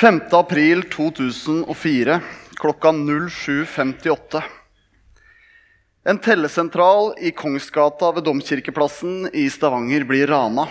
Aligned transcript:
5. 0.00 0.20
april 0.30 0.82
2004 0.82 2.20
klokka 2.54 2.88
07.58. 2.88 4.42
En 6.04 6.18
tellesentral 6.18 7.14
i 7.18 7.30
Kongsgata 7.30 8.12
ved 8.12 8.22
Domkirkeplassen 8.28 9.26
i 9.34 9.48
Stavanger 9.50 10.04
blir 10.06 10.30
rana. 10.30 10.68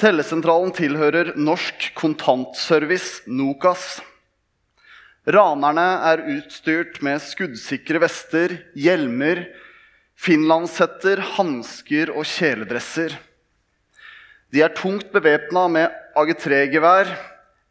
Tellesentralen 0.00 0.72
tilhører 0.72 1.34
Norsk 1.36 1.90
Kontantservice, 1.94 3.28
Nokas. 3.28 3.98
Ranerne 5.28 5.84
er 6.08 6.22
utstyrt 6.38 7.02
med 7.04 7.20
skuddsikre 7.20 8.00
vester, 8.00 8.54
hjelmer, 8.72 9.42
finlandshetter, 10.16 11.20
hansker 11.36 12.14
og 12.16 12.24
kjeledresser. 12.24 13.12
De 14.48 14.64
er 14.64 14.72
tungt 14.72 15.12
bevæpna 15.12 15.66
med 15.68 16.00
AG3-gevær, 16.16 17.12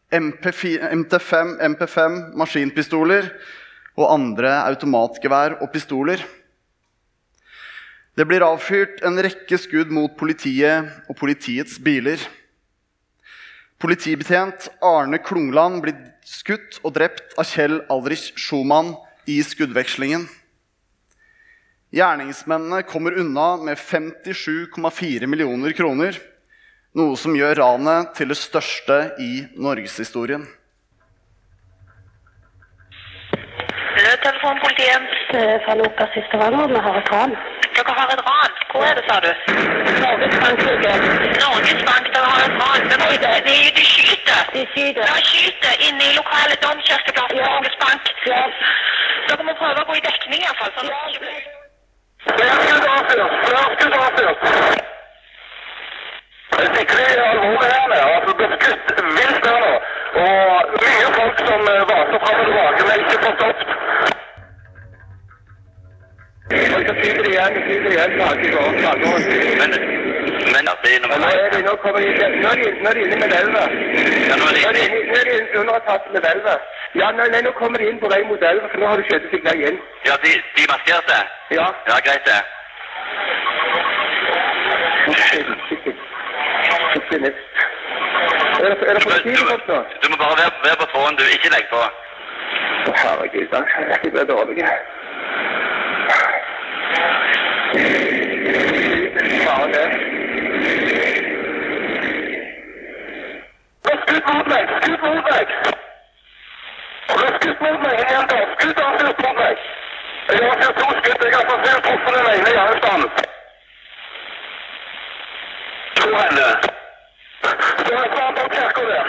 MT5, 0.09 1.59
MP5 1.61 2.15
maskinpistoler 2.37 3.27
og 3.99 4.07
andre 4.09 4.55
automatgevær 4.65 5.59
og 5.61 5.69
pistoler. 5.73 6.23
Det 8.17 8.25
blir 8.27 8.43
avfyrt 8.43 9.03
en 9.05 9.21
rekke 9.21 9.59
skudd 9.61 9.93
mot 9.93 10.15
politiet 10.17 10.89
og 11.07 11.17
politiets 11.19 11.77
biler. 11.79 12.19
Politibetjent 13.79 14.67
Arne 14.83 15.21
Klungland 15.23 15.83
blir 15.85 15.95
skutt 16.27 16.81
og 16.83 16.97
drept 16.97 17.37
av 17.39 17.47
Kjell 17.47 17.77
Aldrich 17.93 18.33
Schumann 18.35 18.95
i 19.29 19.37
skuddvekslingen. 19.45 20.25
Gjerningsmennene 21.95 22.81
kommer 22.89 23.15
unna 23.21 23.53
med 23.61 23.77
57,4 23.77 25.29
millioner 25.29 25.73
kroner 25.77 26.17
noe 26.97 27.17
som 27.17 27.35
gjør 27.37 27.59
ranet 27.61 28.15
til 28.17 28.31
det 28.31 28.37
største 28.39 28.97
i 29.21 29.45
norgeshistorien. 29.57 30.47
Telefonpolitiet. 34.23 35.03
Fra 35.65 35.73
Lukas 35.75 36.15
i 36.17 36.21
Stavanger. 36.27 36.67
Vi 36.73 36.79
har 36.85 36.95
et 37.01 37.09
ran. 37.13 37.33
Dere 37.75 37.93
har 37.99 38.09
et 38.15 38.23
ran. 38.29 38.51
Hvor 38.71 38.83
er 38.89 38.93
det, 38.97 39.03
sa 39.09 39.15
du? 39.25 39.31
Norges 40.03 40.35
Bank. 40.41 40.57
Norges 41.45 41.83
Bank, 41.89 42.05
dere 42.15 42.27
har 42.33 42.41
et 42.47 42.55
ran. 42.61 42.81
De, 42.89 43.55
de, 43.77 43.83
skyter. 43.93 44.41
De 44.53 44.61
skyter. 44.73 45.03
De 45.17 45.21
skyter 45.31 45.73
inne 45.87 46.03
i 46.09 46.13
lokale 46.19 46.53
domkirkeplassen 46.65 47.37
Ja. 47.37 47.47
Norges 47.53 47.77
Bank. 47.83 48.01
Ja. 48.33 48.43
Dere 49.29 49.43
må 49.47 49.53
prøve 49.61 49.79
å 49.83 49.87
gå 49.89 49.93
i 49.99 50.05
dekning 50.09 50.41
iallfall. 50.43 50.71
Sånn. 50.75 50.89
at 54.29 54.98
er 56.63 57.73
her 57.75 57.87
nede. 57.93 58.05
Altså, 58.15 58.31
det 58.39 58.45
er 58.47 58.53
skutt 58.61 58.87
vilt 59.17 59.45
her 59.49 59.59
nå. 59.65 59.73
Og 60.23 60.39
mye 60.83 61.07
folk 61.19 61.37
som 61.49 61.61
eh, 61.73 61.81
vaser 61.91 62.19
fram 62.23 62.39
og 62.41 62.45
tilbake, 62.47 62.81
men 62.87 62.95
ikke 63.03 63.17
får 63.23 63.33
stoppet. 63.39 63.69
Men, 69.59 69.71
men 70.53 70.63
nå 70.65 71.29
er 71.29 71.49
de, 71.53 71.59
nå 71.67 71.73
kommer 71.83 71.99
de, 71.99 72.09
nå 72.43 72.49
er 72.51 72.57
de, 72.61 72.67
nå 72.83 72.89
er 72.89 72.95
de 72.97 73.01
inne 73.05 73.17
med 73.21 73.33
elven. 73.41 73.71
Ja, 74.29 74.35
nå 74.41 74.45
er 74.49 74.53
de 74.57 74.61
er 74.67 74.75
inne. 74.85 75.59
under 75.59 75.73
med 76.13 76.23
elven. 76.33 76.59
Ja, 76.95 77.11
nei, 77.17 77.27
nei, 77.33 77.41
nå 77.45 77.51
kommer 77.61 77.77
de 77.77 77.89
inn 77.89 77.99
på 78.03 78.09
vei 78.13 78.23
mot 78.29 78.41
elva, 78.51 78.67
for 78.71 78.81
nå 78.81 78.87
har 78.91 78.97
de 78.97 79.09
skjøtet 79.09 79.29
seg 79.33 79.43
der 79.45 79.59
igjen. 79.61 79.77
Ja, 80.07 80.15
de, 80.23 80.31
de 80.57 80.63
maskerte? 80.73 81.19
Ja. 81.57 81.67
Ja, 81.91 81.99
greit 82.07 82.25
det. 82.31 82.41
Ikke. 87.27 87.43
Er 88.59 88.63
det, 88.63 88.77
er 88.89 88.93
det 88.93 89.03
du, 89.03 89.09
politifolk 89.09 89.67
nå? 89.67 89.77
du 90.01 90.07
må 90.11 90.15
bare 90.23 90.35
være, 90.41 90.51
være 90.65 90.77
på 90.81 90.87
tråden, 90.91 91.17
du. 91.19 91.23
Ikke 91.35 91.49
legg 91.55 91.65
på. 91.73 91.81
Å, 92.87 92.93
Herregud, 93.01 93.47
da. 93.53 93.61
jeg 94.03 94.11
blir 94.13 94.27
dårlig. 94.33 94.55
Faen 99.45 99.69
det. 99.75 99.87
Skutt 104.03 104.25
mot 104.33 104.47
meg! 104.53 104.63
Skutt 104.83 105.01
mot 105.07 105.23
meg! 105.31 105.47
Skutt 107.39 107.61
mot 107.65 107.79
meg! 107.83 107.95
Jeg 107.99 108.15
har 108.15 108.47
Skutt 108.59 108.77
mot 109.21 109.37
meg! 109.43 109.59
Jeg 110.29 110.49
har 110.49 110.57
fyrt 110.61 110.75
to 110.77 110.87
skudd. 110.97 111.23
Jeg 111.25 111.33
har 111.37 111.45
fått 111.49 111.63
truffet 111.85 112.13
den 112.15 112.27
ene 112.33 112.49
hjernestand. 112.55 113.03
To 115.99 116.09
henne. 116.15 116.49
Så 117.41 117.93
jeg 117.93 118.11
faen 118.13 118.35
bak 118.37 118.49
kirka 118.53 118.59
der. 118.59 118.59
Jeg 118.59 118.59
har 118.59 118.59
skutt 118.59 118.59
den 118.59 118.59
i 118.59 118.61
beina 118.61 118.75
på 118.75 118.78
fyren. 118.89 119.07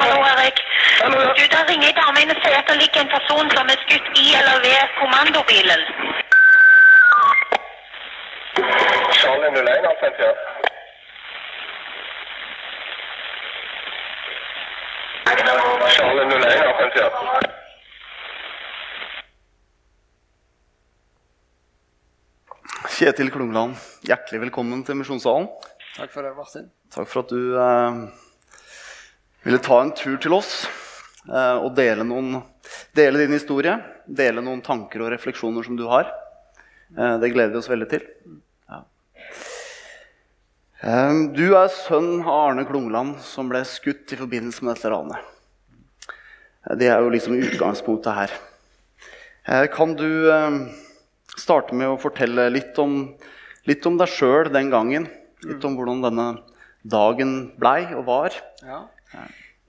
Hallo, 0.00 0.18
Erik. 0.32 0.56
Ja. 1.00 1.08
Du, 1.08 1.44
Da 1.54 1.60
ringer 1.68 1.88
ei 1.88 1.94
dame 1.98 2.22
inn 2.22 2.34
og 2.34 2.40
sier 2.42 2.58
at 2.58 2.68
det 2.70 2.76
ligger 2.82 3.00
en 3.02 3.12
person 3.16 3.50
som 3.56 3.72
er 3.74 3.78
skutt 3.84 4.08
i 4.24 4.26
eller 4.40 4.56
ved 4.66 4.80
kommandobilen. 5.00 5.82
Charlie 9.18 9.50
01 9.50 9.86
har 9.88 9.96
sendt 10.02 10.18
her. 10.22 10.34
Charlie 15.96 16.24
01 16.24 16.62
har 16.66 16.74
sendt 16.80 17.61
Kjetil 22.92 23.30
Klungland, 23.32 23.78
hjertelig 24.04 24.42
velkommen 24.46 24.82
til 24.84 24.98
Misjonssalen. 25.00 25.46
Takk 25.96 26.12
for 26.12 26.26
det, 26.26 26.32
Martin. 26.36 26.66
Takk 26.92 27.08
for 27.08 27.22
at 27.22 27.32
du 27.32 27.54
eh, 27.56 28.00
ville 29.46 29.60
ta 29.64 29.78
en 29.82 29.92
tur 29.96 30.18
til 30.20 30.34
oss 30.36 30.50
eh, 31.28 31.56
og 31.62 31.70
dele, 31.76 32.04
noen, 32.08 32.42
dele 32.96 33.22
din 33.22 33.32
historie. 33.36 33.78
Dele 34.06 34.44
noen 34.44 34.60
tanker 34.64 35.04
og 35.06 35.12
refleksjoner 35.14 35.64
som 35.66 35.78
du 35.78 35.86
har. 35.88 36.10
Eh, 36.92 37.16
det 37.22 37.32
gleder 37.32 37.54
vi 37.54 37.60
oss 37.62 37.70
veldig 37.72 37.88
til. 37.94 38.04
Ja. 38.68 38.82
Eh, 40.84 41.24
du 41.36 41.44
er 41.58 41.72
sønn 41.72 42.14
av 42.22 42.32
Arne 42.50 42.66
Klungland, 42.68 43.18
som 43.24 43.48
ble 43.52 43.64
skutt 43.68 44.12
i 44.12 44.20
forbindelse 44.20 44.64
med 44.66 44.76
dette 44.76 44.92
ranet. 44.92 45.32
Eh, 46.68 46.76
Det 46.76 46.92
er 46.92 47.00
jo 47.00 47.12
liksom 47.16 47.40
utgangspunktet 47.40 48.20
her. 48.20 48.38
Eh, 49.48 49.66
Kan 49.72 49.96
du 49.96 50.08
eh, 50.32 50.60
starte 51.38 51.76
med 51.76 51.92
å 51.92 52.00
fortelle 52.00 52.48
litt 52.52 52.78
om, 52.82 53.12
litt 53.68 53.86
om 53.88 53.98
deg 54.00 54.10
sjøl 54.10 54.50
den 54.52 54.72
gangen? 54.72 55.08
Litt 55.46 55.64
om 55.66 55.76
hvordan 55.78 56.02
denne 56.04 56.26
dagen 56.82 57.52
blei 57.58 57.86
og 57.96 58.04
var? 58.06 58.36
Ja. 58.62 58.84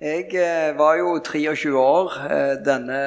Jeg 0.03 0.33
eh, 0.35 0.73
var 0.75 0.97
jo 0.99 1.13
23 1.23 1.69
år 1.79 2.15
eh, 2.27 2.55
denne, 2.65 2.97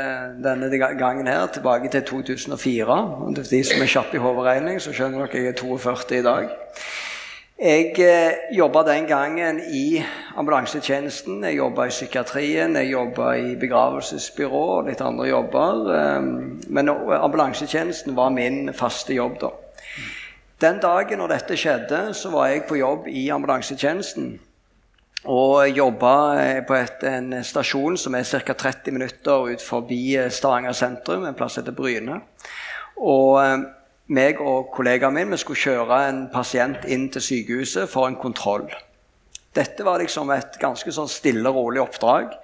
denne 0.40 0.70
gangen 0.96 1.26
her, 1.28 1.44
tilbake 1.52 1.90
til 1.92 2.04
2004. 2.08 2.86
Og 2.86 3.36
for 3.36 3.50
de 3.52 3.60
som 3.68 3.82
er 3.84 3.90
kjappe 3.92 4.16
i 4.16 4.22
hoderegning, 4.22 4.80
så 4.80 4.94
skjønner 4.96 5.26
dere 5.26 5.28
at 5.28 5.36
jeg 5.36 5.50
er 5.50 5.58
42 5.60 6.16
i 6.16 6.24
dag. 6.24 6.54
Jeg 7.56 7.94
eh, 8.04 8.32
jobba 8.52 8.82
den 8.84 9.06
gangen 9.08 9.62
i 9.72 10.02
ambulansetjenesten, 10.36 11.38
jeg 11.44 11.56
jobba 11.56 11.86
i 11.86 11.92
psykiatrien, 11.94 12.76
jeg 12.76 12.90
jobba 12.90 13.30
i 13.40 13.54
begravelsesbyrå 13.56 14.64
og 14.74 14.90
litt 14.90 15.00
andre 15.00 15.30
jobber. 15.30 15.86
Eh, 15.94 16.26
men 16.68 16.90
ambulansetjenesten 16.92 18.16
var 18.18 18.34
min 18.36 18.74
faste 18.76 19.16
jobb, 19.16 19.38
da. 19.40 19.54
Den 20.60 20.82
dagen 20.84 21.20
når 21.20 21.32
dette 21.32 21.56
skjedde, 21.56 22.02
så 22.12 22.30
var 22.32 22.50
jeg 22.52 22.66
på 22.68 22.76
jobb 22.76 23.08
i 23.08 23.30
ambulansetjenesten. 23.32 24.34
Og 25.32 25.72
jobba 25.72 26.12
eh, 26.42 26.60
på 26.66 26.76
et, 26.76 27.02
en 27.08 27.40
stasjon 27.44 27.96
som 27.96 28.14
er 28.14 28.28
ca. 28.28 28.52
30 28.52 28.92
minutter 28.94 29.48
ut 29.52 29.64
forbi 29.64 30.00
eh, 30.16 30.28
Stavanger 30.28 30.76
sentrum, 30.76 31.24
en 31.24 31.36
plass 31.36 31.56
heter 31.56 31.72
Bryne. 31.72 32.20
Og 33.00 33.40
eh, 33.40 33.56
meg 34.06 34.40
og 34.42 34.70
kollegaen 34.74 35.14
min 35.16 35.32
vi 35.32 35.38
skulle 35.40 35.58
kjøre 35.58 36.02
en 36.08 36.26
pasient 36.32 36.84
inn 36.86 37.08
til 37.10 37.24
sykehuset 37.24 37.90
for 37.90 38.06
en 38.06 38.18
kontroll. 38.20 38.68
Dette 39.56 39.86
var 39.86 40.02
liksom 40.02 40.28
et 40.34 40.58
ganske 40.60 40.92
sånn 40.92 41.08
stille 41.08 41.48
og 41.48 41.56
rolig 41.56 41.80
oppdrag. 41.80 42.34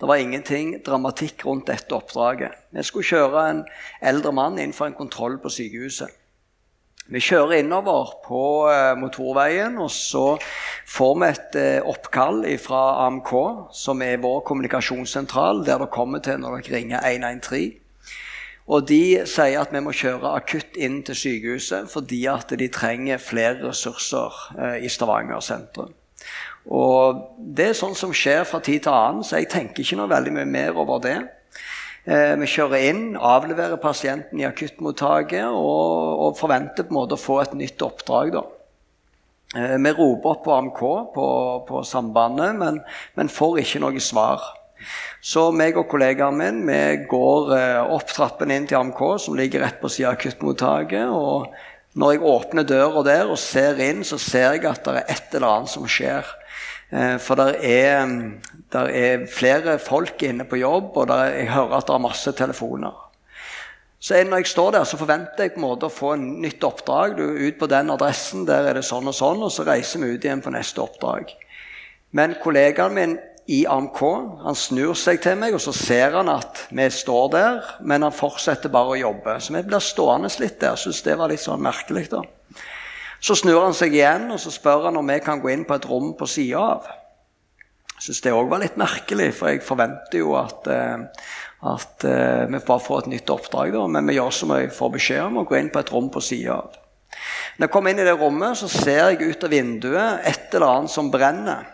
Det 0.00 0.08
var 0.08 0.22
ingenting 0.22 0.78
dramatikk 0.84 1.44
rundt 1.44 1.68
dette 1.68 1.92
oppdraget. 1.94 2.56
Vi 2.72 2.84
skulle 2.88 3.10
kjøre 3.10 3.44
en 3.50 3.62
eldre 4.00 4.32
mann 4.32 4.58
inn 4.58 4.72
for 4.72 4.88
en 4.88 4.96
kontroll 4.96 5.36
på 5.42 5.52
sykehuset. 5.52 6.08
Vi 7.12 7.20
kjører 7.20 7.58
innover 7.58 8.14
på 8.24 8.42
eh, 8.70 8.94
motorveien, 8.96 9.74
og 9.82 9.90
så 9.92 10.38
får 10.88 11.14
vi 11.18 11.28
et 11.28 11.58
eh, 11.60 11.88
oppkall 11.92 12.46
fra 12.62 12.82
AMK, 13.08 13.32
som 13.74 14.00
er 14.06 14.22
vår 14.22 14.40
kommunikasjonssentral, 14.48 15.64
der 15.66 15.82
dere 15.82 15.90
kommer 15.92 16.22
til 16.24 16.40
når 16.40 16.62
dere 16.62 16.76
ringer 16.78 17.04
113. 17.04 17.81
Og 18.72 18.86
de 18.88 19.22
sier 19.28 19.60
at 19.60 19.72
vi 19.74 19.82
må 19.84 19.92
kjøre 19.96 20.36
akutt 20.38 20.78
inn 20.80 21.02
til 21.06 21.18
sykehuset 21.18 21.90
fordi 21.92 22.22
at 22.30 22.54
de 22.58 22.68
trenger 22.72 23.20
flere 23.20 23.58
ressurser 23.66 24.38
eh, 24.56 24.78
i 24.86 24.90
Stavanger 24.92 25.42
sentrum. 25.44 25.92
Og 26.72 27.22
det 27.36 27.72
er 27.72 27.76
sånn 27.76 27.96
som 27.98 28.14
skjer 28.14 28.44
fra 28.46 28.62
tid 28.62 28.84
til 28.84 28.94
annen, 28.94 29.24
så 29.26 29.40
jeg 29.40 29.50
tenker 29.50 29.82
ikke 29.82 29.98
noe 29.98 30.12
veldig 30.12 30.34
mye 30.36 30.48
mer 30.48 30.78
over 30.78 31.02
det. 31.02 31.18
Eh, 32.06 32.32
vi 32.38 32.48
kjører 32.50 32.88
inn, 32.88 33.02
avleverer 33.18 33.82
pasienten 33.82 34.40
i 34.40 34.46
akuttmottaket 34.46 35.44
og, 35.46 36.22
og 36.26 36.38
forventer 36.38 36.86
på 36.86 36.94
en 36.94 37.00
måte 37.00 37.18
å 37.18 37.22
få 37.22 37.42
et 37.42 37.54
nytt 37.58 37.82
oppdrag. 37.82 38.32
da. 38.38 38.46
Eh, 39.58 39.76
Vi 39.76 39.92
roper 39.98 40.32
opp 40.32 40.42
på 40.46 40.56
AMK 40.56 40.82
på, 41.14 41.28
på 41.68 41.84
sambandet, 41.86 42.56
men, 42.58 42.80
men 43.18 43.30
får 43.30 43.62
ikke 43.62 43.84
noe 43.84 44.02
svar. 44.02 44.48
Så 45.22 45.44
meg 45.54 45.76
og 45.78 45.86
kollegaen 45.86 46.34
min 46.34 46.56
vi 46.66 47.04
går 47.06 47.52
eh, 47.54 47.92
opp 47.94 48.10
trappen 48.10 48.50
inn 48.50 48.64
til 48.66 48.80
AMK, 48.80 49.02
som 49.22 49.36
ligger 49.38 49.62
rett 49.62 49.78
på 49.78 49.90
siden 49.92 50.10
av 50.10 50.16
akuttmottaket. 50.16 51.06
og 51.06 51.52
Når 51.94 52.16
jeg 52.16 52.24
åpner 52.26 52.66
døra 52.66 53.04
der 53.06 53.30
og 53.30 53.38
ser 53.38 53.78
inn, 53.84 54.02
så 54.02 54.18
ser 54.18 54.56
jeg 54.56 54.66
at 54.66 54.82
det 54.82 54.96
er 54.98 55.14
et 55.14 55.36
eller 55.38 55.60
annet 55.60 55.70
som 55.70 55.86
skjer. 55.86 56.26
Eh, 56.90 57.14
For 57.22 57.38
det 57.38 57.62
er, 57.62 58.10
der 58.74 58.90
er 58.90 59.24
flere 59.30 59.78
folk 59.78 60.26
inne 60.26 60.48
på 60.48 60.58
jobb, 60.58 60.90
og 60.96 61.06
der 61.06 61.28
er, 61.28 61.38
jeg 61.38 61.54
hører 61.54 61.78
at 61.78 61.86
det 61.86 61.94
er 61.94 62.06
masse 62.10 62.36
telefoner. 62.42 62.98
Så 64.02 64.18
når 64.26 64.42
jeg 64.42 64.50
står 64.50 64.72
der, 64.74 64.84
så 64.90 64.98
forventer 64.98 65.46
jeg 65.46 65.54
på 65.54 65.62
en 65.62 65.68
måte 65.68 65.86
å 65.86 65.94
få 65.94 66.16
en 66.16 66.30
nytt 66.42 66.64
oppdrag. 66.66 67.14
Du 67.14 67.28
er 67.28 67.44
ut 67.46 67.60
på 67.60 67.70
den 67.70 67.94
adressen, 67.94 68.42
der 68.48 68.66
er 68.66 68.74
det 68.74 68.88
sånn 68.88 69.06
og 69.06 69.14
sånn, 69.14 69.46
og 69.46 69.54
så 69.54 69.62
reiser 69.68 70.02
vi 70.02 70.16
ut 70.16 70.24
igjen 70.26 70.42
på 70.42 70.50
neste 70.50 70.82
oppdrag. 70.82 71.30
Men 72.10 72.34
kollegaen 72.42 72.98
min 72.98 73.20
i 73.46 73.64
AMK 73.66 74.00
han 74.44 74.56
snur 74.56 74.94
seg 74.98 75.18
til 75.22 75.38
meg, 75.40 75.56
og 75.56 75.62
så 75.62 75.72
ser 75.74 76.14
han 76.14 76.30
at 76.30 76.66
vi 76.70 76.86
står 76.94 77.30
der, 77.32 77.72
men 77.82 78.06
han 78.06 78.14
fortsetter 78.14 78.70
bare 78.72 78.94
å 78.94 79.00
jobbe. 79.00 79.34
Så 79.42 79.54
vi 79.56 79.64
blir 79.66 79.82
stående 79.82 80.30
litt 80.42 80.60
der. 80.62 80.78
Syns 80.78 81.02
det 81.02 81.16
var 81.18 81.32
litt 81.32 81.42
sånn 81.42 81.62
merkelig. 81.62 82.08
da. 82.12 82.22
Så 83.22 83.36
snur 83.38 83.60
han 83.62 83.74
seg 83.74 83.94
igjen 83.94 84.30
og 84.34 84.40
så 84.42 84.50
spør 84.50 84.88
han 84.88 84.98
om 84.98 85.10
vi 85.10 85.20
kan 85.22 85.42
gå 85.42 85.52
inn 85.52 85.66
på 85.66 85.76
et 85.78 85.88
rom 85.90 86.12
på 86.18 86.26
sida 86.26 86.62
av. 86.74 86.88
Syns 88.02 88.22
det 88.24 88.34
òg 88.34 88.48
var 88.50 88.62
litt 88.62 88.78
merkelig, 88.80 89.28
for 89.38 89.52
jeg 89.52 89.62
forventer 89.62 90.18
jo 90.18 90.32
at, 90.34 90.66
eh, 90.66 91.26
at 91.70 92.06
eh, 92.08 92.46
vi 92.50 92.58
bare 92.66 92.82
får 92.82 93.04
et 93.04 93.12
nytt 93.12 93.30
oppdrag. 93.30 93.74
Da. 93.74 93.84
Men 93.86 94.10
vi 94.10 94.16
gjør 94.18 94.34
som 94.34 94.54
jeg 94.56 94.72
får 94.74 94.94
beskjed 94.96 95.22
om, 95.28 95.42
å 95.42 95.46
gå 95.46 95.58
inn 95.58 95.70
på 95.70 95.82
et 95.82 95.92
rom 95.94 96.10
på 96.10 96.22
sida 96.22 96.56
av. 96.58 96.78
Når 97.58 97.66
jeg 97.66 97.72
kommer 97.74 97.92
inn 97.92 98.02
i 98.02 98.08
det 98.08 98.16
rommet, 98.16 98.58
så 98.58 98.66
ser 98.70 99.12
jeg 99.12 99.34
ut 99.34 99.44
av 99.46 99.52
vinduet 99.52 100.26
et 100.26 100.54
eller 100.56 100.66
annet 100.66 100.90
som 100.90 101.10
brenner. 101.12 101.68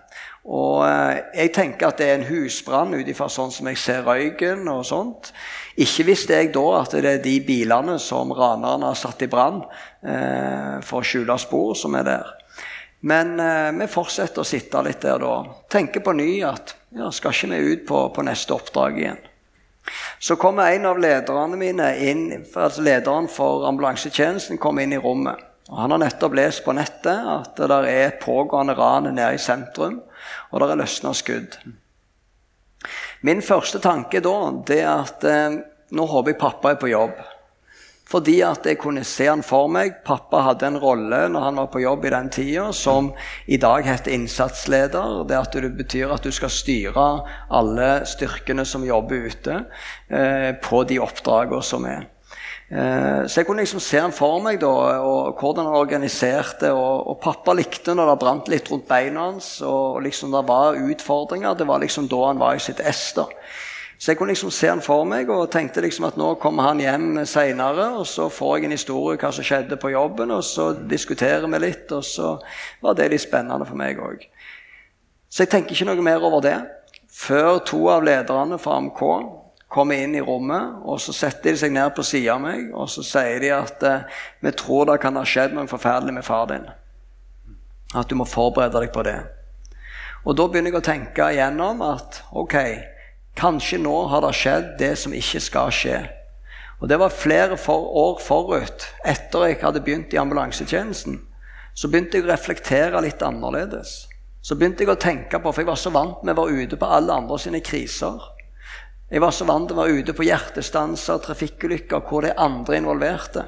Og 0.48 0.80
eh, 0.86 1.18
jeg 1.42 1.52
tenker 1.52 1.90
at 1.90 2.00
det 2.00 2.08
er 2.08 2.18
en 2.18 2.28
husbrann 2.30 2.96
ut 2.96 3.08
ifra 3.08 3.28
sånn 3.28 3.52
som 3.52 3.68
jeg 3.68 3.80
ser 3.80 4.06
røyken 4.06 4.64
og 4.72 4.86
sånt. 4.88 5.32
Ikke 5.76 6.06
visste 6.08 6.38
jeg 6.38 6.54
da 6.54 6.64
at 6.80 6.96
det 6.96 7.10
er 7.10 7.22
de 7.22 7.36
bilene 7.44 7.98
som 8.00 8.32
ranerne 8.32 8.88
har 8.88 8.98
satt 8.98 9.26
i 9.26 9.30
brann 9.30 9.60
eh, 10.00 10.78
for 10.80 11.02
å 11.02 11.06
skjule 11.06 11.36
spor, 11.40 11.74
som 11.76 11.98
er 12.00 12.08
der. 12.08 12.34
Men 13.04 13.36
eh, 13.44 13.70
vi 13.76 13.90
fortsetter 13.92 14.42
å 14.42 14.48
sitte 14.48 14.82
litt 14.86 15.04
der 15.04 15.20
da. 15.22 15.34
Tenker 15.70 16.02
på 16.02 16.16
ny 16.16 16.30
at 16.48 16.74
ja, 16.96 17.12
skal 17.12 17.36
ikke 17.36 17.52
vi 17.52 17.74
ut 17.74 17.84
på, 17.90 18.00
på 18.16 18.24
neste 18.24 18.56
oppdrag 18.56 19.02
igjen? 19.02 19.20
Så 20.18 20.36
kommer 20.40 20.72
en 20.72 20.88
av 20.88 20.98
lederne 21.00 21.56
mine 21.60 21.92
inn, 22.04 22.24
altså 22.54 22.82
lederen 22.84 23.28
for 23.32 23.68
ambulansetjenesten 23.68 24.60
kom 24.60 24.80
inn 24.80 24.96
i 24.96 25.00
rommet. 25.00 25.44
Og 25.68 25.76
han 25.76 25.92
har 25.92 26.00
nettopp 26.00 26.36
lest 26.36 26.64
på 26.64 26.72
nettet 26.76 27.28
at 27.28 27.52
det 27.60 27.68
der 27.68 27.88
er 27.88 28.16
pågående 28.20 28.76
ran 28.76 29.10
nede 29.12 29.34
i 29.36 29.40
sentrum, 29.40 30.00
og 30.50 30.60
det 30.62 30.70
er 30.70 30.82
løsna 30.82 31.14
skudd. 31.16 31.58
Min 33.26 33.42
første 33.42 33.80
tanke 33.82 34.22
da 34.22 34.36
det 34.68 34.82
er 34.84 34.94
at 35.02 35.26
eh, 35.26 35.58
nå 35.90 36.06
håper 36.06 36.34
jeg 36.34 36.40
pappa 36.40 36.72
er 36.72 36.80
på 36.80 36.92
jobb. 36.92 37.18
Fordi 38.08 38.38
at 38.40 38.64
jeg 38.64 38.78
kunne 38.80 39.02
se 39.04 39.26
han 39.28 39.42
for 39.44 39.68
meg. 39.68 39.98
Pappa 40.06 40.40
hadde 40.46 40.68
en 40.70 40.78
rolle 40.80 41.20
når 41.28 41.44
han 41.44 41.58
var 41.60 41.66
på 41.72 41.82
jobb 41.82 42.06
i 42.08 42.12
den 42.14 42.30
tida, 42.32 42.70
som 42.72 43.10
i 43.44 43.58
dag 43.60 43.84
heter 43.84 44.14
innsatsleder. 44.16 45.26
Det 45.28 45.36
at 45.36 45.52
det 45.52 45.74
betyr 45.76 46.14
at 46.14 46.24
du 46.24 46.32
skal 46.32 46.52
styre 46.52 47.08
alle 47.52 47.90
styrkene 48.08 48.64
som 48.68 48.86
jobber 48.86 49.28
ute, 49.28 49.58
eh, 50.08 50.54
på 50.64 50.84
de 50.88 51.02
oppdragene 51.04 51.60
som 51.62 51.84
er. 51.88 52.08
Eh, 52.68 53.26
så 53.26 53.40
jeg 53.40 53.46
kunne 53.48 53.62
liksom 53.64 53.80
se 53.80 53.96
han 53.96 54.12
for 54.12 54.42
meg 54.44 54.58
da, 54.60 54.68
og 55.00 55.40
hvordan 55.40 55.70
han 55.70 55.80
organiserte. 55.80 56.72
Og, 56.74 57.08
og 57.12 57.20
pappa 57.22 57.54
likte 57.56 57.96
når 57.96 58.12
det 58.12 58.18
brant 58.20 58.52
litt 58.52 58.68
rundt 58.72 58.88
beina 58.88 59.30
hans, 59.30 59.58
og 59.64 60.02
liksom 60.04 60.34
det 60.36 60.44
var 60.48 60.76
utfordringer. 60.76 61.56
Det 61.56 61.68
var 61.68 61.82
liksom 61.84 62.10
da 62.12 62.22
han 62.26 62.42
var 62.42 62.58
i 62.58 62.62
sitt 62.62 62.82
ess. 62.84 63.14
Så 63.98 64.12
jeg 64.12 64.18
kunne 64.18 64.30
liksom 64.30 64.52
se 64.54 64.68
han 64.70 64.82
for 64.84 65.02
meg 65.08 65.30
og 65.32 65.48
tenkte 65.50 65.82
liksom 65.82 66.06
at 66.06 66.18
nå 66.20 66.34
kommer 66.38 66.68
han 66.68 66.82
hjem 66.82 67.24
seinere, 67.26 67.88
og 67.98 68.06
så 68.06 68.28
får 68.30 68.58
jeg 68.58 68.68
en 68.68 68.76
historie 68.76 69.16
om 69.16 69.22
hva 69.24 69.32
som 69.34 69.46
skjedde 69.46 69.80
på 69.80 69.90
jobben, 69.90 70.30
og 70.30 70.44
så 70.46 70.70
diskuterer 70.86 71.48
vi 71.50 71.62
litt, 71.64 71.90
og 71.90 72.04
så 72.06 72.36
var 72.84 72.94
det 72.94 73.08
litt 73.10 73.24
spennende 73.24 73.66
for 73.66 73.80
meg 73.80 73.98
òg. 73.98 74.22
Så 75.28 75.42
jeg 75.44 75.50
tenker 75.52 75.74
ikke 75.74 75.88
noe 75.90 76.04
mer 76.04 76.22
over 76.24 76.44
det 76.44 76.56
før 77.18 77.58
to 77.66 77.80
av 77.90 78.04
lederne 78.06 78.58
fra 78.60 78.78
AMK 78.78 79.02
kommer 79.68 80.00
inn 80.00 80.16
i 80.16 80.24
rommet, 80.24 80.80
og 80.84 81.00
så 81.00 81.12
setter 81.12 81.52
de 81.52 81.60
seg 81.60 81.72
ned 81.74 81.92
på 81.96 82.04
sida 82.06 82.34
av 82.34 82.42
meg, 82.42 82.70
og 82.72 82.88
så 82.90 83.04
sier 83.04 83.40
de 83.42 83.50
at 83.52 83.82
eh, 83.84 84.20
vi 84.44 84.52
tror 84.56 84.88
det 84.88 85.00
kan 85.02 85.16
ha 85.20 85.24
skjedd 85.28 85.56
noe 85.56 85.68
forferdelig 85.68 86.14
med 86.16 86.26
far 86.26 86.48
din. 86.48 86.64
At 87.96 88.08
du 88.08 88.16
må 88.16 88.24
forberede 88.28 88.80
deg 88.80 88.92
på 88.94 89.04
det. 89.04 89.18
Og 90.24 90.36
da 90.36 90.48
begynner 90.48 90.72
jeg 90.72 90.80
å 90.80 90.88
tenke 90.88 91.32
igjennom 91.32 91.84
at 91.84 92.22
ok, 92.36 92.56
Kanskje 93.38 93.78
nå 93.78 93.94
har 94.10 94.24
det 94.24 94.32
skjedd 94.34 94.70
det 94.80 94.94
som 94.98 95.12
ikke 95.14 95.38
skal 95.38 95.68
skje. 95.70 95.98
Og 96.80 96.88
Det 96.90 96.98
var 96.98 97.14
flere 97.14 97.56
for 97.56 97.86
år 98.00 98.18
forut, 98.22 98.86
etter 99.06 99.44
jeg 99.46 99.60
hadde 99.62 99.82
begynt 99.82 100.14
i 100.14 100.18
ambulansetjenesten. 100.18 101.20
Så 101.74 101.86
begynte 101.86 102.18
jeg 102.18 102.26
å 102.26 102.32
reflektere 102.32 103.02
litt 103.02 103.22
annerledes. 103.22 104.08
Så 104.42 104.56
begynte 104.58 104.82
jeg 104.82 104.90
å 104.90 104.98
tenke 104.98 105.38
på, 105.38 105.52
For 105.52 105.62
jeg 105.62 105.70
var 105.70 105.78
så 105.78 105.90
vant 105.94 106.24
med 106.24 106.34
å 106.34 106.42
være 106.42 106.64
ute 106.64 106.76
på 106.76 106.86
alle 106.86 107.14
andre 107.14 107.38
sine 107.38 107.60
kriser. 107.60 108.18
Jeg 109.08 109.22
var 109.24 109.32
så 109.32 109.46
vant 109.48 109.70
til 109.70 109.78
å 109.78 109.80
være 109.80 110.02
ute 110.02 110.12
på 110.12 110.26
hjertestanser, 110.26 111.20
trafikkulykker, 111.24 112.02
hvor 112.04 112.24
det 112.24 112.34
er 112.34 112.42
andre 112.44 112.76
involverte. 112.76 113.44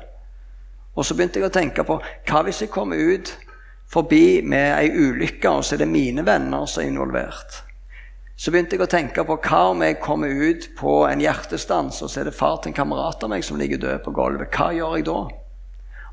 Og 0.97 1.05
så 1.05 1.17
begynte 1.17 1.37
jeg 1.41 1.51
å 1.51 1.53
tenke 1.53 1.85
på 1.85 1.99
hva 2.01 2.45
hvis 2.47 2.63
jeg 2.65 2.73
kommer 2.73 2.97
ut 2.97 3.35
forbi 3.91 4.41
med 4.47 4.73
ei 4.79 4.89
ulykke, 4.89 5.51
og 5.53 5.67
så 5.67 5.77
er 5.77 5.83
det 5.83 5.91
mine 5.91 6.25
venner 6.25 6.65
som 6.65 6.81
er 6.83 6.89
involvert? 6.89 7.59
Så 8.41 8.49
begynte 8.55 8.79
jeg 8.79 8.87
å 8.87 8.89
tenke 8.89 9.25
på 9.29 9.37
hva 9.37 9.61
om 9.75 9.85
jeg 9.85 9.99
kommer 10.01 10.33
ut 10.33 10.71
på 10.79 10.95
en 11.11 11.21
hjertestans, 11.21 12.01
og 12.01 12.09
så 12.09 12.23
er 12.23 12.31
det 12.31 12.39
far 12.39 12.57
til 12.57 12.73
en 12.73 12.79
kamerat 12.81 13.21
av 13.27 13.35
meg 13.35 13.45
som 13.45 13.61
ligger 13.61 13.83
død 13.83 14.01
på 14.07 14.15
gulvet. 14.17 14.49
Hva 14.57 14.71
gjør 14.73 14.97
jeg 14.97 15.07
da? 15.11 15.19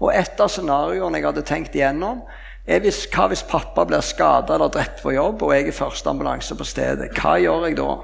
Og 0.04 0.12
et 0.12 0.44
av 0.44 0.52
scenarioene 0.52 1.22
jeg 1.22 1.28
hadde 1.30 1.46
tenkt 1.48 1.80
igjennom, 1.80 2.20
er 2.68 2.84
hvis, 2.84 3.06
hva 3.16 3.30
hvis 3.32 3.48
pappa 3.48 3.88
blir 3.88 4.04
skada 4.04 4.58
eller 4.58 4.76
drept 4.76 5.00
på 5.06 5.16
jobb, 5.16 5.48
og 5.48 5.56
jeg 5.56 5.70
er 5.72 5.80
første 5.80 6.12
ambulanse 6.12 6.60
på 6.60 6.68
stedet? 6.68 7.14
Hva 7.16 7.38
gjør 7.40 7.70
jeg 7.70 7.80
da? 7.80 7.96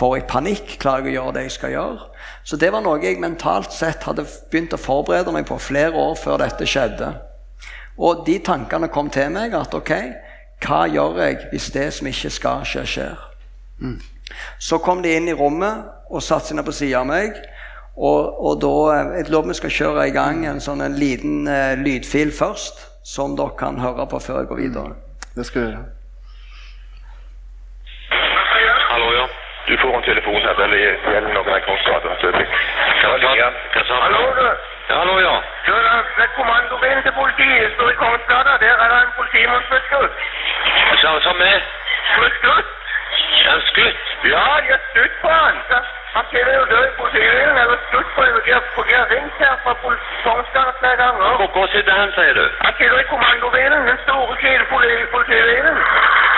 Får 0.00 0.14
jeg 0.16 0.28
panikk? 0.30 0.76
Klarer 0.80 1.04
jeg 1.04 1.12
å 1.12 1.16
gjøre 1.18 1.34
det 1.36 1.42
jeg 1.44 1.56
skal 1.58 1.72
gjøre? 1.74 2.04
Så 2.48 2.56
det 2.56 2.70
var 2.72 2.80
noe 2.80 3.02
jeg 3.02 3.20
mentalt 3.20 3.74
sett 3.76 4.06
hadde 4.08 4.24
begynt 4.48 4.72
å 4.72 4.80
forberede 4.80 5.34
meg 5.34 5.44
på 5.48 5.58
flere 5.60 5.92
år 5.92 6.14
før 6.16 6.40
dette 6.40 6.68
skjedde. 6.68 7.10
Og 8.00 8.22
de 8.24 8.38
tankene 8.40 8.88
kom 8.88 9.10
til 9.12 9.28
meg 9.34 9.52
at 9.58 9.74
ok, 9.76 9.92
hva 10.64 10.86
gjør 10.88 11.20
jeg 11.20 11.36
hvis 11.50 11.68
det 11.74 11.90
som 11.98 12.08
ikke 12.08 12.32
skal 12.32 12.64
skje, 12.64 12.86
skjer? 12.88 13.26
Så 14.58 14.78
kom 14.80 15.02
de 15.04 15.12
inn 15.18 15.28
i 15.28 15.36
rommet 15.36 15.84
og 16.08 16.24
satte 16.24 16.48
seg 16.48 16.56
ned 16.56 16.68
på 16.68 16.76
sida 16.76 17.02
av 17.02 17.08
meg. 17.10 17.36
Og, 18.00 18.40
og 18.40 18.60
da 18.62 18.72
Jeg 19.18 19.28
lover 19.28 19.52
vi 19.52 19.58
skal 19.58 19.76
kjøre 19.76 20.08
i 20.08 20.14
gang 20.16 20.46
en 20.48 20.62
sånn 20.64 20.80
en 20.80 20.96
liten 20.96 21.44
uh, 21.44 21.76
lydfil 21.76 22.32
først, 22.32 22.86
som 23.04 23.36
dere 23.36 23.52
kan 23.60 23.80
høre 23.82 24.08
på 24.08 24.22
før 24.22 24.40
jeg 24.40 24.52
går 24.54 24.62
videre. 24.64 24.96
Det 25.36 25.44
skal 25.44 25.66
vi 25.66 25.68
gjøre. 25.74 25.84
Hallo, 28.94 29.12
ja. 29.18 29.28
Du 29.68 29.76
får 29.78 29.96
en 29.96 30.02
telefon 30.02 30.42
her. 30.42 30.54
Det 30.54 30.78
gjelder 30.78 31.20
noen 31.34 31.54
av 31.54 31.60
Kongsgata. 31.66 32.08
Hallo, 34.04 34.22
du. 34.38 34.48
Hallo, 34.90 35.14
ja. 35.20 35.36
Du, 35.66 35.72
det 36.16 36.24
er 36.24 36.32
kommandobilen 36.38 37.02
til 37.06 37.12
politiet 37.20 37.72
står 37.76 37.90
i 37.90 37.96
Kongsgata. 38.02 38.56
Der 38.64 38.74
er 38.84 38.88
det 38.92 38.98
en 39.06 39.14
politimann 39.20 39.62
som 39.66 39.76
er 39.78 39.82
skutt. 39.88 40.14
Sa, 41.02 41.32
med? 41.42 41.60
Som 42.14 42.24
er 42.28 42.32
skutt? 42.40 42.68
Er 43.44 43.50
han 43.50 43.62
skutt? 43.72 44.00
Ja, 44.32 44.46
de 44.62 44.68
har 44.74 44.82
skutt 44.90 45.14
på 45.22 45.28
han. 45.28 45.56
Han 46.16 46.24
kunne 46.32 46.52
jo 46.60 46.64
dø 46.72 46.80
i 46.88 46.94
politibilen. 47.00 47.54
Jeg 47.60 47.66
har 47.72 47.80
skutt 47.88 48.10
på 48.16 48.20
ham. 48.26 48.40
Jeg 48.48 48.98
har 49.02 49.08
ringt 49.14 49.38
her 49.44 49.54
fra 49.64 49.72
Kongsgata 50.24 50.72
flere 50.80 50.96
ganger. 51.02 51.46
Hvor, 51.54 51.66
sitter 51.76 51.94
han, 52.00 52.12
sier 52.18 52.34
du? 52.40 52.44
Han 52.64 52.74
sitter 52.80 52.98
i 53.04 53.08
kommandobilen. 53.12 53.86
Den 53.90 53.98
store 54.06 54.36
Kiel-politibilen. 54.42 55.76
Ok. 55.76 56.29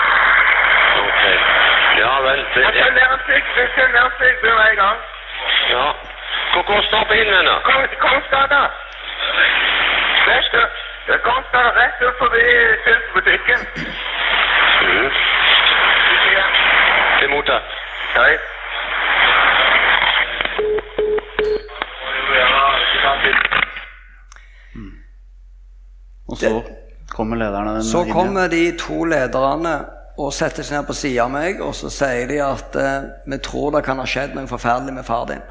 Ja 2.03 2.13
vel. 2.27 2.39
Det, 2.53 2.61
jeg 2.65 2.73
sender 2.83 3.05
en 3.15 3.21
stygg 3.25 3.43
han 3.57 3.69
sender 3.77 4.01
en 4.07 4.13
stygg 4.17 4.35
bil 4.43 4.55
hver 4.59 4.75
gang. 4.83 4.97
ja. 5.75 5.87
Hvor, 6.51 6.63
hvor 6.67 6.81
står 6.89 7.03
bilen 7.11 7.33
hen, 7.37 7.47
Kongsgata. 8.05 8.61
Er 11.13 11.17
Kongsgata 11.27 11.69
rett 11.79 11.97
ut 12.07 12.15
forbi 12.21 12.43
syltebutikken. 12.85 13.59
Mm. 14.83 15.09
Det 17.19 17.25
er 17.25 17.31
mottatt. 17.35 17.65
Hei. 18.17 18.33
Og 26.29 26.37
så 26.37 26.61
kommer 27.15 27.35
lederne 27.37 27.83
Så 27.83 28.05
kommer 28.13 28.47
de 28.47 28.77
to 28.77 29.03
lederne 29.03 30.02
og 30.17 30.33
setter 30.35 30.65
seg 30.65 30.77
ned 30.77 30.87
på 30.87 30.95
sida 30.97 31.25
av 31.25 31.31
meg, 31.33 31.61
og 31.63 31.73
så 31.77 31.89
sier 31.93 32.27
de 32.29 32.39
at 32.43 32.75
eh, 32.77 33.05
vi 33.29 33.39
tror 33.41 33.73
det 33.73 33.83
kan 33.85 34.01
ha 34.01 34.05
skjedd 34.07 34.35
noe 34.37 34.49
forferdelig 34.49 34.93
med 34.93 35.07
far 35.07 35.25
din. 35.29 35.41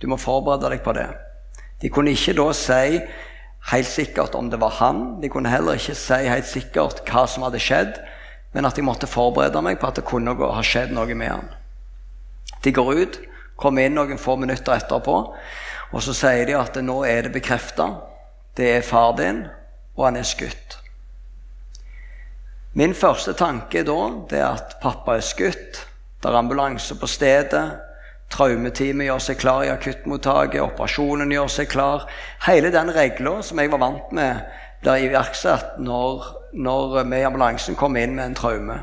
Du 0.00 0.08
må 0.10 0.18
forberede 0.20 0.68
deg 0.74 0.82
på 0.84 0.92
det. 0.96 1.06
De 1.80 1.90
kunne 1.92 2.12
ikke 2.12 2.36
da 2.36 2.50
si 2.56 2.98
helt 3.70 3.88
sikkert 3.88 4.36
om 4.36 4.50
det 4.52 4.60
var 4.60 4.76
han. 4.82 5.04
De 5.22 5.30
kunne 5.32 5.52
heller 5.52 5.80
ikke 5.80 5.96
si 5.96 6.20
helt 6.28 6.48
sikkert 6.48 7.00
hva 7.08 7.24
som 7.30 7.46
hadde 7.46 7.62
skjedd, 7.62 7.96
men 8.52 8.68
at 8.68 8.76
jeg 8.76 8.86
måtte 8.86 9.08
forberede 9.10 9.64
meg 9.64 9.80
på 9.80 9.88
at 9.88 9.98
det 9.98 10.06
kunne 10.08 10.36
ha 10.36 10.64
skjedd 10.64 10.92
noe 10.94 11.16
med 11.16 11.32
han. 11.32 11.48
De 12.64 12.72
går 12.72 12.92
ut, 13.00 13.20
kommer 13.60 13.86
inn 13.86 13.96
noen 13.96 14.20
få 14.20 14.36
minutter 14.40 14.76
etterpå, 14.76 15.18
og 15.94 16.02
så 16.04 16.14
sier 16.16 16.44
de 16.48 16.56
at 16.58 16.76
nå 16.84 17.00
er 17.08 17.26
det 17.26 17.34
bekrefta. 17.34 17.88
Det 18.56 18.70
er 18.76 18.86
far 18.86 19.16
din, 19.18 19.46
og 19.96 20.08
han 20.10 20.20
er 20.20 20.28
skutt. 20.28 20.83
Min 22.74 22.90
første 22.94 23.36
tanke 23.38 23.84
da 23.86 23.98
det 24.30 24.40
er 24.40 24.56
at 24.56 24.72
pappa 24.82 25.14
er 25.14 25.22
skutt. 25.22 25.76
Det 26.18 26.26
er 26.26 26.38
ambulanse 26.40 26.96
på 26.98 27.06
stedet. 27.06 27.62
Traumeteamet 28.34 29.06
gjør 29.06 29.22
seg 29.22 29.38
klar 29.38 29.62
i 29.62 29.70
akuttmottaket. 29.70 30.58
Operasjonen 30.64 31.30
gjør 31.30 31.52
seg 31.54 31.70
klar. 31.70 32.08
Hele 32.48 32.72
den 32.74 32.90
regla 32.96 33.36
som 33.46 33.62
jeg 33.62 33.70
var 33.70 33.82
vant 33.84 34.10
med, 34.18 34.42
blir 34.82 35.06
iverksatt 35.06 35.78
når, 35.86 36.26
når 36.66 36.98
vi 37.04 37.22
i 37.22 37.28
ambulansen 37.28 37.78
kommer 37.78 38.02
inn 38.02 38.18
med 38.18 38.32
en 38.32 38.38
traume. 38.42 38.80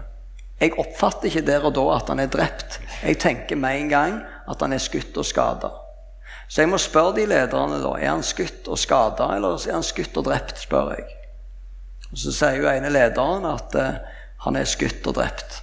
Jeg 0.62 0.78
oppfatter 0.80 1.28
ikke 1.28 1.48
der 1.52 1.68
og 1.68 1.76
da 1.76 1.88
at 1.98 2.16
han 2.16 2.24
er 2.24 2.32
drept. 2.32 2.80
Jeg 3.04 3.20
tenker 3.20 3.60
med 3.60 3.76
en 3.76 3.92
gang 3.92 4.20
at 4.48 4.64
han 4.64 4.72
er 4.72 4.80
skutt 4.80 5.20
og 5.20 5.28
skada. 5.28 5.74
Så 6.48 6.64
jeg 6.64 6.72
må 6.72 6.80
spørre 6.80 7.18
de 7.20 7.28
lederne 7.28 7.84
da, 7.84 7.98
er 8.00 8.14
han 8.14 8.24
skutt 8.24 8.72
og 8.72 8.80
skada, 8.80 9.34
eller 9.36 9.60
er 9.60 9.82
han 9.82 9.84
skutt 9.84 10.16
og 10.20 10.32
drept, 10.32 10.64
spør 10.64 10.96
jeg. 10.96 11.10
Og 12.12 12.20
Så 12.20 12.34
sier 12.36 12.60
jo 12.60 12.70
ene 12.72 12.92
lederen 12.92 13.48
at 13.48 13.76
eh, 13.80 14.00
han 14.46 14.58
er 14.58 14.70
skutt 14.70 15.06
og 15.08 15.16
drept. 15.20 15.62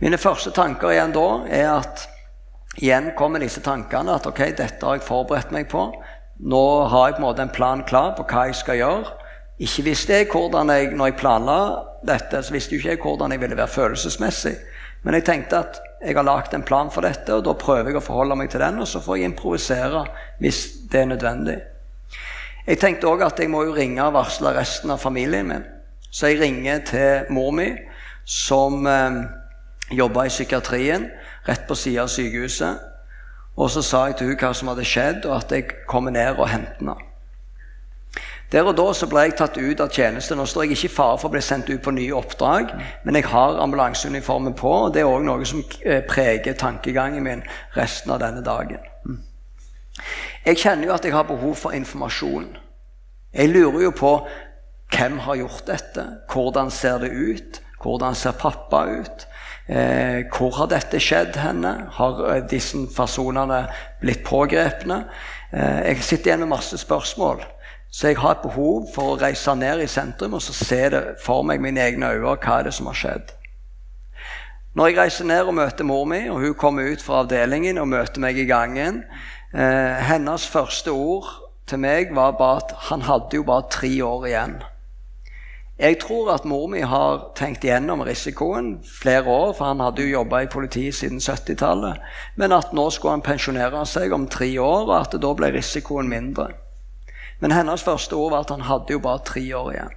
Mine 0.00 0.18
første 0.20 0.52
tanker 0.56 0.94
igjen 0.94 1.12
da 1.12 1.26
er 1.48 1.68
at 1.74 2.06
igjen 2.80 3.10
kommer 3.18 3.42
disse 3.42 3.60
tankene 3.64 4.16
at 4.16 4.28
ok, 4.28 4.42
dette 4.56 4.86
har 4.86 4.96
jeg 4.96 5.06
forberedt 5.06 5.52
meg 5.54 5.68
på. 5.72 5.90
Nå 6.40 6.64
har 6.88 7.08
jeg 7.08 7.18
på 7.18 7.22
en 7.22 7.26
måte 7.28 7.44
en 7.44 7.52
plan 7.52 7.84
klar 7.84 8.14
på 8.16 8.24
hva 8.28 8.46
jeg 8.48 8.60
skal 8.60 8.80
gjøre. 8.80 9.16
Ikke 9.60 9.84
visste 9.90 10.16
jeg 10.16 10.30
hvordan 10.32 10.72
jeg, 10.72 10.94
når 10.96 11.10
jeg 11.10 11.20
planla 11.20 11.58
dette, 12.08 12.40
så 12.40 12.54
visste 12.54 12.78
jeg 12.78 12.96
ikke 12.96 13.10
hvordan 13.10 13.34
jeg 13.34 13.42
ville 13.42 13.58
være 13.58 13.74
følelsesmessig. 13.74 14.54
Men 15.04 15.16
jeg 15.16 15.26
tenkte 15.28 15.60
at 15.60 15.80
jeg 16.00 16.16
har 16.16 16.24
lagd 16.24 16.54
en 16.56 16.64
plan 16.64 16.88
for 16.92 17.04
dette, 17.04 17.32
og 17.34 17.44
da 17.44 17.52
prøver 17.60 17.90
jeg 17.90 18.00
å 18.00 18.04
forholde 18.04 18.38
meg 18.40 18.48
til 18.52 18.62
den, 18.64 18.80
og 18.80 18.88
så 18.88 19.02
får 19.04 19.20
jeg 19.20 19.30
improvisere 19.30 20.06
hvis 20.40 20.62
det 20.92 21.02
er 21.02 21.10
nødvendig. 21.12 21.58
Jeg 22.70 22.78
tenkte 22.78 23.08
òg 23.10 23.24
at 23.26 23.40
jeg 23.42 23.50
må 23.50 23.64
jo 23.66 23.74
ringe 23.74 24.04
og 24.04 24.14
varsle 24.14 24.52
resten 24.54 24.92
av 24.94 25.00
familien 25.02 25.48
min. 25.48 25.64
Så 26.10 26.28
jeg 26.30 26.38
ringer 26.38 26.84
til 26.86 27.32
mor 27.34 27.50
mi, 27.50 27.66
som 28.22 28.86
eh, 28.86 29.16
jobba 29.90 30.28
i 30.28 30.30
psykiatrien 30.30 31.08
rett 31.48 31.64
på 31.66 31.74
sida 31.74 32.04
av 32.04 32.12
sykehuset. 32.14 32.84
Og 33.58 33.72
så 33.74 33.82
sa 33.82 34.04
jeg 34.06 34.20
til 34.20 34.30
hun 34.30 34.38
hva 34.38 34.52
som 34.54 34.70
hadde 34.70 34.86
skjedd, 34.86 35.26
og 35.26 35.40
at 35.40 35.54
jeg 35.56 35.66
kommer 35.90 36.14
ned 36.14 36.38
og 36.38 36.46
henter 36.52 36.78
henne. 36.78 36.94
Der 38.52 38.66
og 38.66 38.76
da 38.78 38.86
så 38.94 39.06
ble 39.10 39.26
jeg 39.26 39.36
tatt 39.38 39.58
ut 39.58 39.82
av 39.82 39.90
tjeneste. 39.94 40.38
Nå 40.38 40.46
står 40.46 40.68
jeg 40.68 40.76
ikke 40.76 40.88
i 40.92 40.94
fare 40.94 41.18
for 41.18 41.30
å 41.30 41.34
bli 41.34 41.42
sendt 41.42 41.70
ut 41.70 41.82
på 41.82 41.94
nye 41.94 42.14
oppdrag, 42.18 42.70
men 43.02 43.18
jeg 43.18 43.26
har 43.34 43.58
ambulanseuniformen 43.66 44.54
på, 44.58 44.72
og 44.86 44.94
det 44.94 45.02
er 45.02 45.10
òg 45.10 45.26
noe 45.26 45.46
som 45.46 45.66
eh, 45.82 46.06
preger 46.06 46.58
tankegangen 46.58 47.26
min 47.26 47.42
resten 47.74 48.14
av 48.14 48.22
denne 48.22 48.46
dagen. 48.46 48.78
Jeg 50.46 50.56
kjenner 50.56 50.88
jo 50.88 50.94
at 50.94 51.04
jeg 51.04 51.12
har 51.12 51.28
behov 51.28 51.54
for 51.60 51.76
informasjon. 51.76 52.54
Jeg 53.32 53.52
lurer 53.52 53.82
jo 53.84 53.90
på 53.96 54.12
hvem 54.90 55.18
har 55.22 55.36
gjort 55.38 55.66
dette? 55.68 56.06
Hvordan 56.32 56.70
ser 56.70 56.98
det 57.04 57.10
ut? 57.12 57.60
Hvordan 57.82 58.14
ser 58.14 58.32
pappa 58.32 58.84
ut? 58.88 59.26
Eh, 59.68 60.26
hvor 60.32 60.56
har 60.56 60.70
dette 60.72 60.98
skjedd 61.00 61.36
henne? 61.38 61.74
Har 61.94 62.18
eh, 62.26 62.42
disse 62.50 62.80
personene 62.96 63.62
blitt 64.00 64.24
pågrepne? 64.26 65.04
Eh, 65.52 65.80
jeg 65.92 66.02
sitter 66.02 66.32
igjen 66.32 66.44
med 66.44 66.54
masse 66.56 66.78
spørsmål. 66.80 67.44
Så 67.90 68.10
jeg 68.10 68.18
har 68.22 68.36
et 68.38 68.42
behov 68.42 68.88
for 68.94 69.12
å 69.12 69.20
reise 69.20 69.54
ned 69.54 69.82
i 69.84 69.90
sentrum 69.90 70.34
og 70.38 70.42
så 70.42 70.54
se 70.54 70.80
det 70.94 71.02
for 71.22 71.46
meg 71.46 71.62
mine 71.62 71.82
egne 71.84 72.10
øyne. 72.16 72.36
Hva 72.38 72.58
er 72.58 72.68
det 72.68 72.74
som 72.74 72.90
har 72.90 72.98
skjedd? 72.98 73.34
Når 74.74 74.90
jeg 74.90 74.98
reiser 75.00 75.26
ned 75.26 75.48
og 75.50 75.56
møter 75.58 75.86
mor 75.86 76.04
mi, 76.06 76.20
og 76.30 76.44
hun 76.44 76.54
kommer 76.54 76.86
ut 76.92 77.02
fra 77.02 77.24
avdelingen 77.24 77.78
og 77.82 77.88
møter 77.90 78.22
meg 78.22 78.38
i 78.38 78.46
gangen 78.46 79.02
eh, 79.54 80.00
Hennes 80.10 80.46
første 80.48 80.92
ord 80.92 81.28
til 81.70 81.82
meg 81.82 82.14
var 82.16 82.36
bare 82.38 82.64
at 82.64 82.74
han 82.90 83.06
hadde 83.06 83.38
jo 83.38 83.46
bare 83.46 83.70
tre 83.70 83.92
år 84.04 84.26
igjen. 84.26 84.60
Jeg 85.80 85.96
tror 86.02 86.34
at 86.34 86.44
mor 86.44 86.66
mi 86.68 86.82
har 86.84 87.30
tenkt 87.38 87.62
igjennom 87.64 88.02
risikoen 88.04 88.74
flere 88.84 89.24
år, 89.24 89.54
for 89.56 89.70
han 89.70 89.80
hadde 89.80 90.04
jo 90.04 90.18
jobba 90.18 90.42
i 90.44 90.50
politiet 90.52 90.98
siden 90.98 91.22
70-tallet, 91.24 92.02
men 92.36 92.52
at 92.52 92.74
nå 92.76 92.84
skulle 92.92 93.14
han 93.16 93.24
pensjonere 93.24 93.86
seg 93.88 94.12
om 94.12 94.26
tre 94.28 94.50
år, 94.60 94.90
og 94.90 94.96
at 94.98 95.16
da 95.22 95.30
ble 95.38 95.48
risikoen 95.54 96.10
mindre. 96.10 96.50
Men 97.40 97.56
hennes 97.56 97.82
første 97.82 98.12
ord 98.12 98.34
var 98.34 98.44
at 98.44 98.52
han 98.52 98.68
hadde 98.68 98.92
jo 98.92 99.00
bare 99.00 99.24
tre 99.24 99.46
år 99.56 99.72
igjen. 99.72 99.96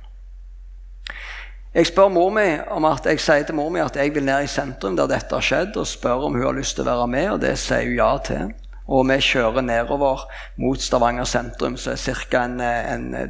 Jeg 1.74 1.89
spør 1.89 2.12
mor 2.15 2.31
mi 2.31 2.48
om 2.72 2.86
at 2.88 3.10
jeg 3.10 3.19
sier 3.19 3.43
til 3.43 3.57
mor 3.57 3.72
mi 3.74 3.81
at 3.83 3.98
jeg 4.00 4.13
vil 4.15 4.24
ned 4.24 4.45
i 4.45 4.51
sentrum 4.51 4.95
der 4.95 5.10
dette 5.12 5.36
har 5.36 5.43
skjedd, 5.43 5.75
og 5.75 5.89
spør 5.89 6.29
om 6.29 6.38
hun 6.38 6.45
har 6.45 6.55
lyst 6.55 6.77
til 6.77 6.88
å 6.88 6.93
være 6.93 7.12
med, 7.12 7.31
og 7.33 7.43
det 7.43 7.57
sier 7.60 7.89
hun 7.89 7.98
ja 7.98 8.12
til. 8.24 8.53
Og 8.87 9.05
vi 9.07 9.19
kjører 9.23 9.63
nedover 9.63 10.25
mot 10.59 10.81
Stavanger 10.81 11.27
sentrum, 11.29 11.77
som 11.77 11.93
er 11.93 12.23
ca. 12.31 12.47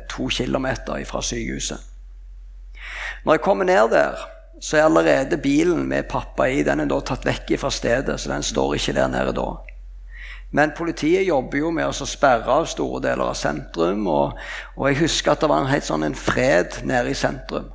To 0.10 0.28
kilometer 0.28 1.04
fra 1.06 1.22
sykehuset. 1.22 1.90
Når 3.26 3.34
jeg 3.34 3.42
kommer 3.42 3.66
ned 3.66 3.92
der, 3.92 4.18
så 4.62 4.78
er 4.78 4.88
allerede 4.88 5.38
bilen 5.38 5.86
med 5.88 6.04
pappa 6.10 6.48
i 6.48 6.64
den 6.64 6.80
er 6.80 6.90
da 6.90 7.00
tatt 7.04 7.26
vekk 7.28 7.54
fra 7.60 7.72
stedet, 7.72 8.20
så 8.20 8.32
den 8.32 8.44
står 8.44 8.76
ikke 8.78 8.96
der 8.96 9.12
nede 9.12 9.36
da. 9.36 9.48
Men 10.54 10.72
politiet 10.78 11.26
jobber 11.26 11.58
jo 11.58 11.72
med 11.74 11.90
å 11.90 12.06
sperre 12.08 12.60
av 12.60 12.68
store 12.70 13.02
deler 13.02 13.26
av 13.26 13.38
sentrum. 13.38 14.06
Og, 14.08 14.36
og 14.78 14.90
jeg 14.90 15.00
husker 15.02 15.34
at 15.34 15.42
det 15.42 15.50
var 15.50 15.64
en 15.64 15.72
helt 15.72 15.88
sånn 15.88 16.06
en 16.06 16.18
fred 16.18 16.78
nede 16.86 17.10
i 17.10 17.18
sentrum. 17.18 17.72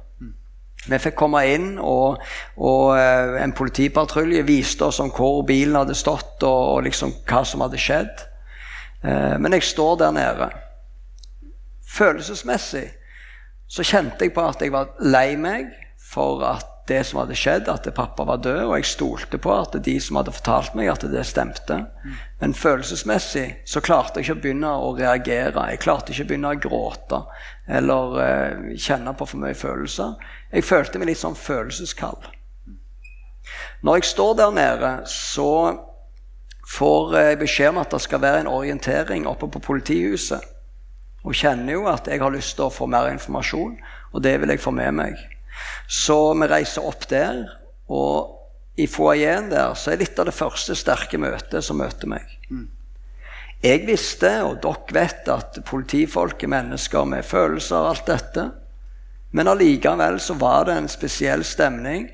Vi 0.86 0.98
fikk 1.02 1.16
komme 1.18 1.42
inn, 1.50 1.72
og, 1.82 2.22
og 2.56 2.94
eh, 2.96 3.34
en 3.42 3.52
politipatrulje 3.56 4.44
viste 4.46 4.86
oss 4.86 5.00
om 5.02 5.10
hvor 5.12 5.42
bilen 5.48 5.76
hadde 5.76 5.96
stått, 5.98 6.38
og, 6.46 6.60
og 6.76 6.86
liksom 6.86 7.16
hva 7.28 7.42
som 7.44 7.64
hadde 7.66 7.80
skjedd. 7.82 8.22
Eh, 9.02 9.34
men 9.42 9.58
jeg 9.58 9.66
står 9.68 9.98
der 10.04 10.14
nede. 10.14 10.48
Følelsesmessig 11.88 12.86
så 13.68 13.84
kjente 13.84 14.24
jeg 14.24 14.32
på 14.36 14.44
at 14.48 14.62
jeg 14.64 14.72
var 14.72 14.94
lei 15.04 15.36
meg 15.40 15.74
for 16.00 16.44
at 16.46 16.77
det 16.88 17.02
som 17.06 17.20
hadde 17.20 17.36
skjedd, 17.38 17.68
at 17.70 17.86
pappa 17.94 18.24
var 18.28 18.40
død, 18.44 18.62
og 18.66 18.74
jeg 18.78 18.88
stolte 18.90 19.38
på 19.42 19.52
at 19.54 19.76
de 19.84 19.94
som 20.02 20.18
hadde 20.18 20.34
fortalt 20.34 20.74
meg, 20.78 20.88
at 20.92 21.04
det 21.12 21.24
stemte. 21.28 21.78
Men 22.40 22.56
følelsesmessig 22.56 23.46
så 23.68 23.82
klarte 23.84 24.18
jeg 24.18 24.28
ikke 24.28 24.38
å 24.38 24.42
begynne 24.44 24.72
å 24.72 24.94
reagere. 24.96 25.68
Jeg 25.72 25.82
klarte 25.84 26.14
ikke 26.14 26.26
å 26.26 26.30
begynne 26.32 26.54
å 26.54 26.62
gråte 26.62 27.22
eller 27.68 28.18
eh, 28.24 28.76
kjenne 28.80 29.12
på 29.14 29.28
for 29.28 29.42
mye 29.42 29.56
følelser. 29.58 30.16
Jeg 30.52 30.64
følte 30.64 31.00
meg 31.00 31.12
litt 31.12 31.20
sånn 31.20 31.36
følelseskald. 31.36 32.30
Når 33.84 34.00
jeg 34.00 34.10
står 34.10 34.34
der 34.40 34.54
nede, 34.56 34.92
så 35.08 35.50
får 36.68 37.16
jeg 37.16 37.40
beskjed 37.40 37.72
om 37.72 37.82
at 37.82 37.92
det 37.94 38.00
skal 38.04 38.22
være 38.22 38.44
en 38.44 38.52
orientering 38.52 39.28
oppe 39.28 39.48
på 39.52 39.62
politihuset. 39.64 40.54
Og 41.26 41.36
kjenner 41.36 41.74
jo 41.74 41.88
at 41.90 42.08
jeg 42.08 42.22
har 42.22 42.32
lyst 42.32 42.56
til 42.56 42.68
å 42.68 42.72
få 42.72 42.86
mer 42.90 43.10
informasjon, 43.12 43.76
og 44.12 44.22
det 44.24 44.38
vil 44.40 44.54
jeg 44.54 44.62
få 44.62 44.72
med 44.72 44.94
meg. 44.96 45.18
Så 45.86 46.18
vi 46.38 46.48
reiser 46.50 46.86
opp 46.86 47.06
der, 47.10 47.44
og 47.88 48.34
i 48.78 48.86
foajeen 48.86 49.48
der 49.50 49.74
så 49.74 49.92
er 49.92 50.02
litt 50.02 50.18
av 50.20 50.28
det 50.28 50.36
første 50.36 50.76
sterke 50.78 51.18
møtet 51.18 51.64
som 51.66 51.80
møter 51.80 52.10
meg. 52.10 52.26
Jeg 53.58 53.82
visste, 53.88 54.30
og 54.46 54.60
dere 54.62 54.94
vet, 54.94 55.28
at 55.34 55.58
politifolk 55.66 56.44
er 56.46 56.52
mennesker 56.52 57.08
med 57.10 57.26
følelser 57.26 57.80
og 57.80 57.88
alt 57.94 58.06
dette. 58.06 58.44
Men 59.34 59.50
allikevel 59.50 60.20
så 60.22 60.36
var 60.38 60.68
det 60.68 60.76
en 60.78 60.90
spesiell 60.90 61.42
stemning 61.44 62.06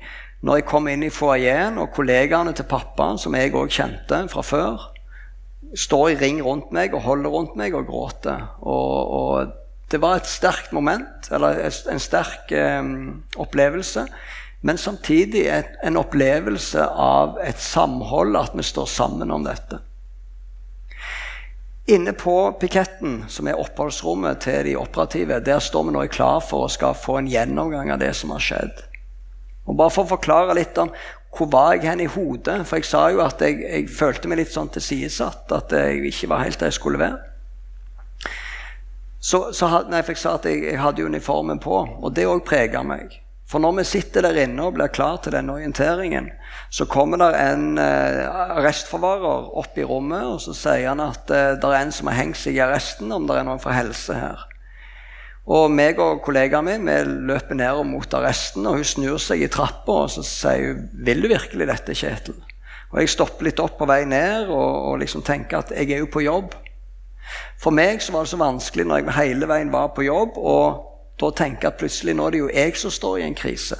når 0.45 0.59
jeg 0.59 0.65
kom 0.69 0.89
inn 0.91 1.05
i 1.05 1.13
foajeen, 1.13 1.77
og 1.81 1.93
kollegaene 1.95 2.51
til 2.53 2.67
pappaen, 2.69 3.17
som 3.17 3.33
jeg 3.33 3.53
òg 3.57 3.71
kjente 3.73 4.19
fra 4.29 4.43
før, 4.45 4.89
står 5.73 6.11
i 6.11 6.17
ring 6.19 6.41
rundt 6.45 6.73
meg 6.75 6.93
og 6.93 7.05
holder 7.05 7.33
rundt 7.33 7.55
meg 7.57 7.73
og 7.77 7.87
gråter. 7.89 8.43
Og, 8.61 9.15
og 9.19 9.55
det 9.91 10.01
var 10.01 10.17
et 10.17 10.29
sterkt 10.29 10.71
moment, 10.73 11.27
eller 11.31 11.61
en 11.65 12.01
sterk 12.01 12.51
eh, 12.51 12.87
opplevelse. 13.37 14.07
Men 14.65 14.79
samtidig 14.81 15.45
et, 15.53 15.75
en 15.85 15.99
opplevelse 16.01 16.87
av 16.89 17.37
et 17.45 17.59
samhold, 17.61 18.33
at 18.39 18.55
vi 18.57 18.65
står 18.65 18.89
sammen 18.89 19.31
om 19.31 19.45
dette. 19.45 19.77
Inne 21.93 22.15
på 22.17 22.33
piketten, 22.57 23.27
som 23.29 23.45
er 23.45 23.59
oppholdsrommet 23.61 24.41
til 24.41 24.63
de 24.65 24.73
operative, 24.79 25.37
der 25.45 25.61
står 25.61 25.85
vi 25.85 25.93
nå 25.93 26.07
klar 26.09 26.39
for 26.41 26.65
å 26.65 26.71
skal 26.73 26.97
få 26.97 27.19
en 27.19 27.29
gjennomgang 27.29 27.91
av 27.93 28.01
det 28.01 28.09
som 28.17 28.33
har 28.33 28.41
skjedd. 28.41 28.81
Og 29.69 29.77
Bare 29.77 29.93
for 29.93 30.07
å 30.07 30.13
forklare 30.15 30.57
litt 30.57 30.77
om 30.81 30.89
hvor 31.35 31.51
var 31.51 31.75
jeg 31.75 31.85
hen 31.85 32.01
i 32.01 32.09
hodet, 32.09 32.61
for 32.65 32.79
jeg 32.79 32.87
sa 32.89 33.03
jo 33.13 33.21
at 33.21 33.41
jeg, 33.43 33.59
jeg 33.61 33.89
følte 33.91 34.31
meg 34.31 34.39
litt 34.41 34.53
sånn 34.55 34.71
tilsidesatt, 34.73 35.51
at 35.51 35.77
jeg 35.77 36.01
ikke 36.09 36.31
var 36.31 36.45
helt 36.45 36.57
der 36.57 36.71
jeg 36.71 36.79
skulle 36.79 37.01
være. 37.01 37.34
Så, 39.25 39.39
så 39.57 39.69
had, 39.71 39.87
nei, 39.89 40.03
jeg 40.05 40.19
sa 40.21 40.35
at 40.37 40.45
jeg, 40.45 40.61
jeg 40.67 40.77
hadde 40.77 41.05
uniformen 41.07 41.57
på, 41.61 41.79
og 41.81 42.11
det 42.13 42.27
òg 42.29 42.43
prega 42.45 42.83
meg. 42.85 43.15
For 43.49 43.61
når 43.61 43.79
vi 43.79 43.85
sitter 43.89 44.25
der 44.25 44.37
inne 44.41 44.67
og 44.67 44.75
blir 44.77 44.91
klar 44.93 45.17
til 45.21 45.33
denne 45.33 45.53
orienteringen, 45.53 46.31
så 46.73 46.85
kommer 46.89 47.21
det 47.21 47.31
en 47.37 47.79
eh, 47.81 48.21
arrestforvarer 48.57 49.51
opp 49.61 49.77
i 49.77 49.85
rommet, 49.85 50.25
og 50.29 50.41
så 50.41 50.53
sier 50.57 50.91
han 50.91 51.01
at 51.01 51.29
eh, 51.33 51.53
det 51.57 51.69
er 51.69 51.77
en 51.79 51.93
som 51.93 52.09
har 52.09 52.19
hengt 52.19 52.37
seg 52.41 52.57
i 52.57 52.61
arresten, 52.65 53.13
om 53.13 53.25
det 53.25 53.37
er 53.39 53.47
noen 53.47 53.61
fra 53.61 53.73
helse 53.77 54.17
her. 54.17 54.45
Og 55.45 55.69
meg 55.73 56.01
og 56.01 56.23
kollegaen 56.25 56.65
min 56.65 56.89
vi 56.89 56.97
løper 57.29 57.57
ned 57.57 57.81
mot 57.89 58.17
arresten, 58.17 58.65
og 58.65 58.79
hun 58.79 58.89
snur 58.93 59.21
seg 59.21 59.45
i 59.45 59.49
trappa 59.53 60.03
og 60.05 60.13
så 60.13 60.25
sier 60.25 60.73
hun, 60.73 60.85
'Vil 61.05 61.21
du 61.21 61.29
virkelig 61.29 61.69
dette, 61.69 61.97
Kjetil?' 61.97 62.41
Og 62.93 63.01
jeg 63.01 63.09
stopper 63.13 63.45
litt 63.45 63.59
opp 63.59 63.77
på 63.77 63.89
vei 63.89 64.05
ned 64.05 64.49
og, 64.53 64.93
og 64.93 64.99
liksom 65.01 65.25
tenker 65.25 65.59
at 65.59 65.73
jeg 65.73 65.91
er 65.91 66.05
jo 66.05 66.09
på 66.13 66.23
jobb. 66.25 66.53
For 67.61 67.73
meg 67.75 68.01
så 68.03 68.13
var 68.13 68.25
det 68.25 68.33
så 68.33 68.39
vanskelig 68.39 68.85
når 68.85 69.01
jeg 69.01 69.17
hele 69.17 69.49
veien 69.49 69.73
var 69.73 69.91
på 69.95 70.05
jobb, 70.05 70.37
og 70.37 71.19
da 71.21 71.31
tenker 71.31 71.67
jeg 71.67 71.73
at 71.73 71.81
plutselig 71.81 72.15
nå 72.15 72.27
er 72.27 72.35
det 72.35 72.41
jo 72.43 72.53
jeg 72.53 72.79
som 72.79 72.93
står 72.93 73.19
i 73.19 73.27
en 73.27 73.37
krise. 73.37 73.77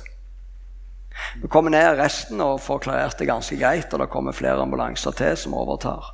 Vi 1.42 1.48
kommer 1.52 1.72
ned 1.72 1.98
resten 2.00 2.42
og 2.44 2.62
får 2.64 2.82
klarert 2.88 3.20
det 3.20 3.30
ganske 3.30 3.56
greit, 3.60 3.92
og 3.94 4.02
det 4.02 4.12
kommer 4.12 4.36
flere 4.36 4.64
ambulanser 4.64 5.16
til 5.16 5.38
som 5.40 5.56
overtar. 5.56 6.14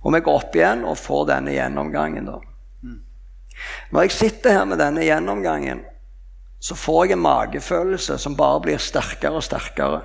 Og 0.00 0.14
vi 0.14 0.22
går 0.24 0.38
opp 0.40 0.56
igjen 0.56 0.86
og 0.88 0.96
får 0.96 1.26
denne 1.34 1.52
gjennomgangen, 1.52 2.30
da. 2.30 2.38
Når 3.90 4.06
jeg 4.06 4.16
sitter 4.16 4.56
her 4.56 4.64
med 4.64 4.80
denne 4.80 5.04
gjennomgangen, 5.04 5.82
så 6.60 6.76
får 6.76 7.06
jeg 7.06 7.16
en 7.16 7.24
magefølelse 7.24 8.16
som 8.20 8.36
bare 8.36 8.62
blir 8.64 8.80
sterkere 8.80 9.36
og 9.36 9.44
sterkere. 9.44 10.00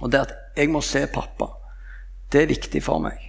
Og 0.00 0.12
det 0.12 0.22
at 0.26 0.34
jeg 0.56 0.72
må 0.72 0.80
se 0.84 1.04
pappa, 1.12 1.50
det 2.32 2.42
er 2.42 2.52
viktig 2.52 2.82
for 2.84 3.04
meg. 3.04 3.27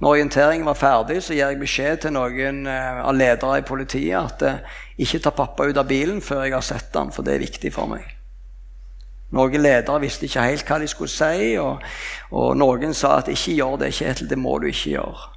Når 0.00 0.14
orienteringen 0.14 0.64
var 0.64 0.78
ferdig, 0.80 1.18
så 1.22 1.34
gir 1.34 1.44
jeg 1.44 1.60
beskjed 1.60 1.98
til 2.04 2.14
noen 2.16 2.62
eh, 2.68 3.00
av 3.04 3.12
ledere 3.16 3.58
i 3.60 3.66
politiet 3.68 4.16
at 4.16 4.44
eh, 4.48 4.78
ikke 5.04 5.20
ta 5.20 5.32
pappa 5.36 5.66
ut 5.68 5.76
av 5.76 5.88
bilen 5.90 6.22
før 6.24 6.46
jeg 6.46 6.54
har 6.56 6.64
sett 6.64 6.96
han, 6.96 7.12
for 7.12 7.26
det 7.26 7.34
er 7.34 7.44
viktig 7.44 7.72
for 7.74 7.90
meg. 7.90 8.06
Noen 9.36 9.60
ledere 9.60 10.00
visste 10.02 10.24
ikke 10.26 10.46
helt 10.48 10.64
hva 10.66 10.78
de 10.80 10.88
skulle 10.90 11.12
si, 11.12 11.52
og, 11.60 11.84
og 12.32 12.56
noen 12.56 12.96
sa 12.96 13.18
at 13.18 13.28
'ikke 13.28 13.58
gjør 13.58 13.76
det, 13.84 13.92
Kjetil, 13.94 14.30
det 14.30 14.40
må 14.40 14.56
du 14.58 14.70
ikke 14.72 14.96
gjøre'. 14.96 15.28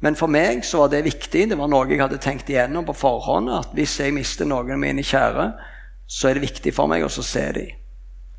Men 0.00 0.16
for 0.16 0.32
meg 0.32 0.64
så 0.64 0.78
var 0.80 0.88
det 0.94 1.04
viktig. 1.04 1.50
Det 1.50 1.58
var 1.60 1.68
noe 1.68 1.84
jeg 1.90 2.00
hadde 2.00 2.20
tenkt 2.24 2.48
igjennom 2.48 2.86
på 2.88 2.96
forhånd. 2.96 3.50
At 3.52 3.74
hvis 3.76 3.98
jeg 4.00 4.14
mister 4.16 4.48
noen 4.48 4.72
av 4.72 4.80
mine 4.80 5.04
kjære, 5.04 5.50
så 6.08 6.30
er 6.30 6.38
det 6.38 6.46
viktig 6.48 6.72
for 6.72 6.88
meg 6.88 7.04
å 7.04 7.12
se 7.12 7.44
dem. 7.52 7.74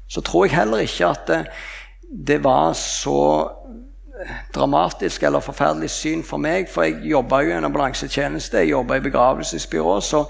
Så 0.10 0.24
tror 0.26 0.48
jeg 0.48 0.58
heller 0.58 0.82
ikke 0.84 1.12
at 1.14 1.30
det, 1.30 1.44
det 2.12 2.40
var 2.44 2.74
så 2.76 3.22
dramatisk 4.54 5.24
eller 5.24 5.44
forferdelig 5.44 5.90
syn 5.94 6.24
for 6.24 6.42
meg. 6.42 6.70
For 6.70 6.88
jeg 6.88 7.12
jobba 7.12 7.42
jo 7.44 7.54
i 7.54 7.58
en 7.58 7.68
ambulansetjeneste, 7.68 8.64
jeg 8.64 8.74
jobba 8.74 8.98
i 8.98 9.06
begravelsesbyrå. 9.06 10.00
Så 10.02 10.26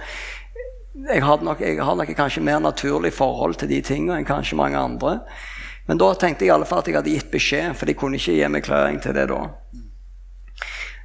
jeg 1.07 1.23
hadde 1.23 1.47
nok, 1.47 1.61
har 1.61 1.95
nok 1.95 2.13
kanskje 2.15 2.43
mer 2.43 2.59
naturlig 2.59 3.13
forhold 3.13 3.55
til 3.61 3.71
de 3.71 3.81
tingene 3.81 4.19
enn 4.19 4.27
kanskje 4.27 4.59
mange 4.59 4.79
andre. 4.79 5.19
Men 5.87 5.99
da 5.99 6.11
tenkte 6.15 6.45
jeg 6.45 6.51
i 6.51 6.55
alle 6.55 6.67
fall 6.69 6.83
at 6.83 6.87
jeg 6.87 6.99
hadde 6.99 7.13
gitt 7.15 7.31
beskjed, 7.31 7.73
for 7.75 7.89
de 7.89 7.95
kunne 7.97 8.19
ikke 8.19 8.35
gi 8.37 8.49
meg 8.51 8.65
klaring 8.67 8.99
til 9.01 9.15
det 9.17 9.27
da. 9.31 9.45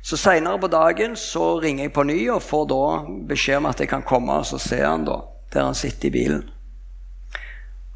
Så 0.07 0.19
Seinere 0.21 0.61
på 0.63 0.69
dagen 0.71 1.17
så 1.19 1.57
ringer 1.59 1.89
jeg 1.89 1.95
på 1.97 2.05
ny 2.07 2.19
og 2.31 2.45
får 2.45 2.69
da 2.71 2.83
beskjed 3.27 3.59
om 3.59 3.71
at 3.73 3.81
jeg 3.83 3.91
kan 3.91 4.05
komme 4.07 4.37
og 4.39 4.61
se 4.63 4.79
han 4.79 5.07
da, 5.09 5.17
der 5.55 5.67
han 5.67 5.75
sitter 5.75 6.07
i 6.07 6.15
bilen. 6.15 6.45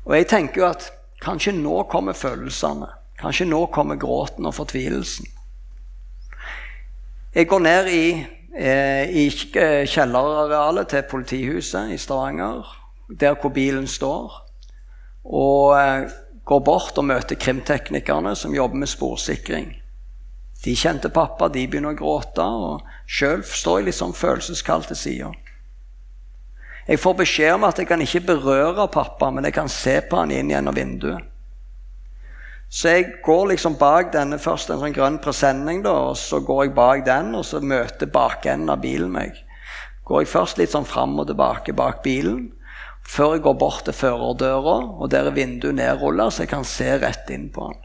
Og 0.08 0.16
jeg 0.16 0.26
tenker 0.32 0.62
jo 0.62 0.66
at 0.66 0.88
kanskje 1.22 1.54
nå 1.54 1.84
kommer 1.92 2.16
følelsene. 2.16 2.88
Kanskje 3.20 3.46
nå 3.46 3.66
kommer 3.74 4.00
gråten 4.00 4.46
og 4.48 4.54
fortvilelsen. 4.56 5.28
Jeg 7.34 7.46
går 7.46 7.60
ned 7.62 7.88
i, 7.88 8.26
eh, 8.56 9.10
i 9.10 9.28
kjellerarealet 9.30 10.88
til 10.88 11.02
politihuset 11.10 11.92
i 11.92 11.98
Stavanger, 11.98 12.64
der 13.20 13.34
hvor 13.34 13.52
bilen 13.54 13.86
står, 13.86 14.32
og 15.24 15.78
eh, 15.78 16.10
går 16.44 16.60
bort 16.64 16.98
og 16.98 17.04
møter 17.04 17.36
krimteknikerne 17.36 18.34
som 18.36 18.54
jobber 18.54 18.82
med 18.82 18.88
sporsikring. 18.88 19.76
De 20.64 20.74
kjente 20.76 21.08
pappa, 21.08 21.48
de 21.48 21.68
begynner 21.68 21.94
å 21.94 22.00
gråte, 22.00 22.42
og 22.42 22.82
sjøl 23.06 23.44
står 23.44 23.78
jeg 23.78 23.86
litt 23.86 24.00
sånn 24.00 24.16
følelseskald 24.16 24.90
til 24.90 24.98
sida. 24.98 25.30
Jeg 26.88 26.98
får 26.98 27.14
beskjed 27.20 27.54
om 27.54 27.68
at 27.68 27.78
jeg 27.78 27.86
kan 27.86 28.02
ikke 28.02 28.26
berøre 28.32 28.88
pappa, 28.92 29.30
men 29.30 29.46
jeg 29.46 29.54
kan 29.54 29.70
se 29.70 30.00
på 30.02 30.18
han 30.18 30.32
inn 30.34 30.50
gjennom 30.50 30.74
vinduet. 30.74 31.29
Så 32.70 32.92
jeg 32.92 33.06
går 33.26 33.48
liksom 33.50 33.74
bak 33.80 34.12
denne 34.14 34.38
først 34.38 34.70
en 34.70 34.78
sånn 34.78 34.94
grønn 34.94 35.18
presenning, 35.22 35.82
da, 35.82 35.96
og 36.12 36.16
så 36.18 36.38
går 36.46 36.68
jeg 36.68 36.74
bak 36.76 37.02
den, 37.08 37.32
og 37.34 37.42
så 37.48 37.58
møter 37.58 38.06
bakenden 38.14 38.70
av 38.70 38.84
bilen 38.84 39.10
meg. 39.10 39.40
Går 40.06 40.22
jeg 40.22 40.30
først 40.30 40.60
litt 40.60 40.70
sånn 40.70 40.86
fram 40.86 41.18
og 41.18 41.26
tilbake 41.26 41.74
bak 41.74 41.98
bilen, 42.06 42.52
før 43.10 43.34
jeg 43.34 43.44
går 43.48 43.56
bort 43.58 43.82
til 43.88 43.96
førerdøra, 43.96 44.76
og 45.02 45.10
der 45.10 45.26
er 45.26 45.34
vinduet 45.34 45.80
nedrulla, 45.80 46.28
så 46.30 46.44
jeg 46.44 46.52
kan 46.52 46.66
se 46.68 46.94
rett 47.02 47.34
inn 47.34 47.48
på 47.50 47.66
han. 47.66 47.80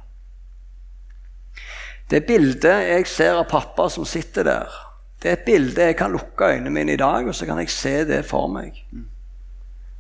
Det 2.14 2.22
bildet 2.28 2.86
jeg 2.86 3.10
ser 3.10 3.40
av 3.40 3.50
pappa 3.50 3.90
som 3.90 4.06
sitter 4.06 4.46
der, 4.46 4.82
det 5.18 5.32
er 5.32 5.40
et 5.40 5.46
bilde 5.48 5.86
jeg 5.90 5.98
kan 5.98 6.14
lukke 6.14 6.52
øynene 6.54 6.70
mine 6.70 6.94
i 6.94 7.02
dag, 7.02 7.26
og 7.26 7.34
så 7.34 7.48
kan 7.50 7.58
jeg 7.64 7.74
se 7.74 7.96
det 8.06 8.22
for 8.30 8.46
meg. 8.52 8.78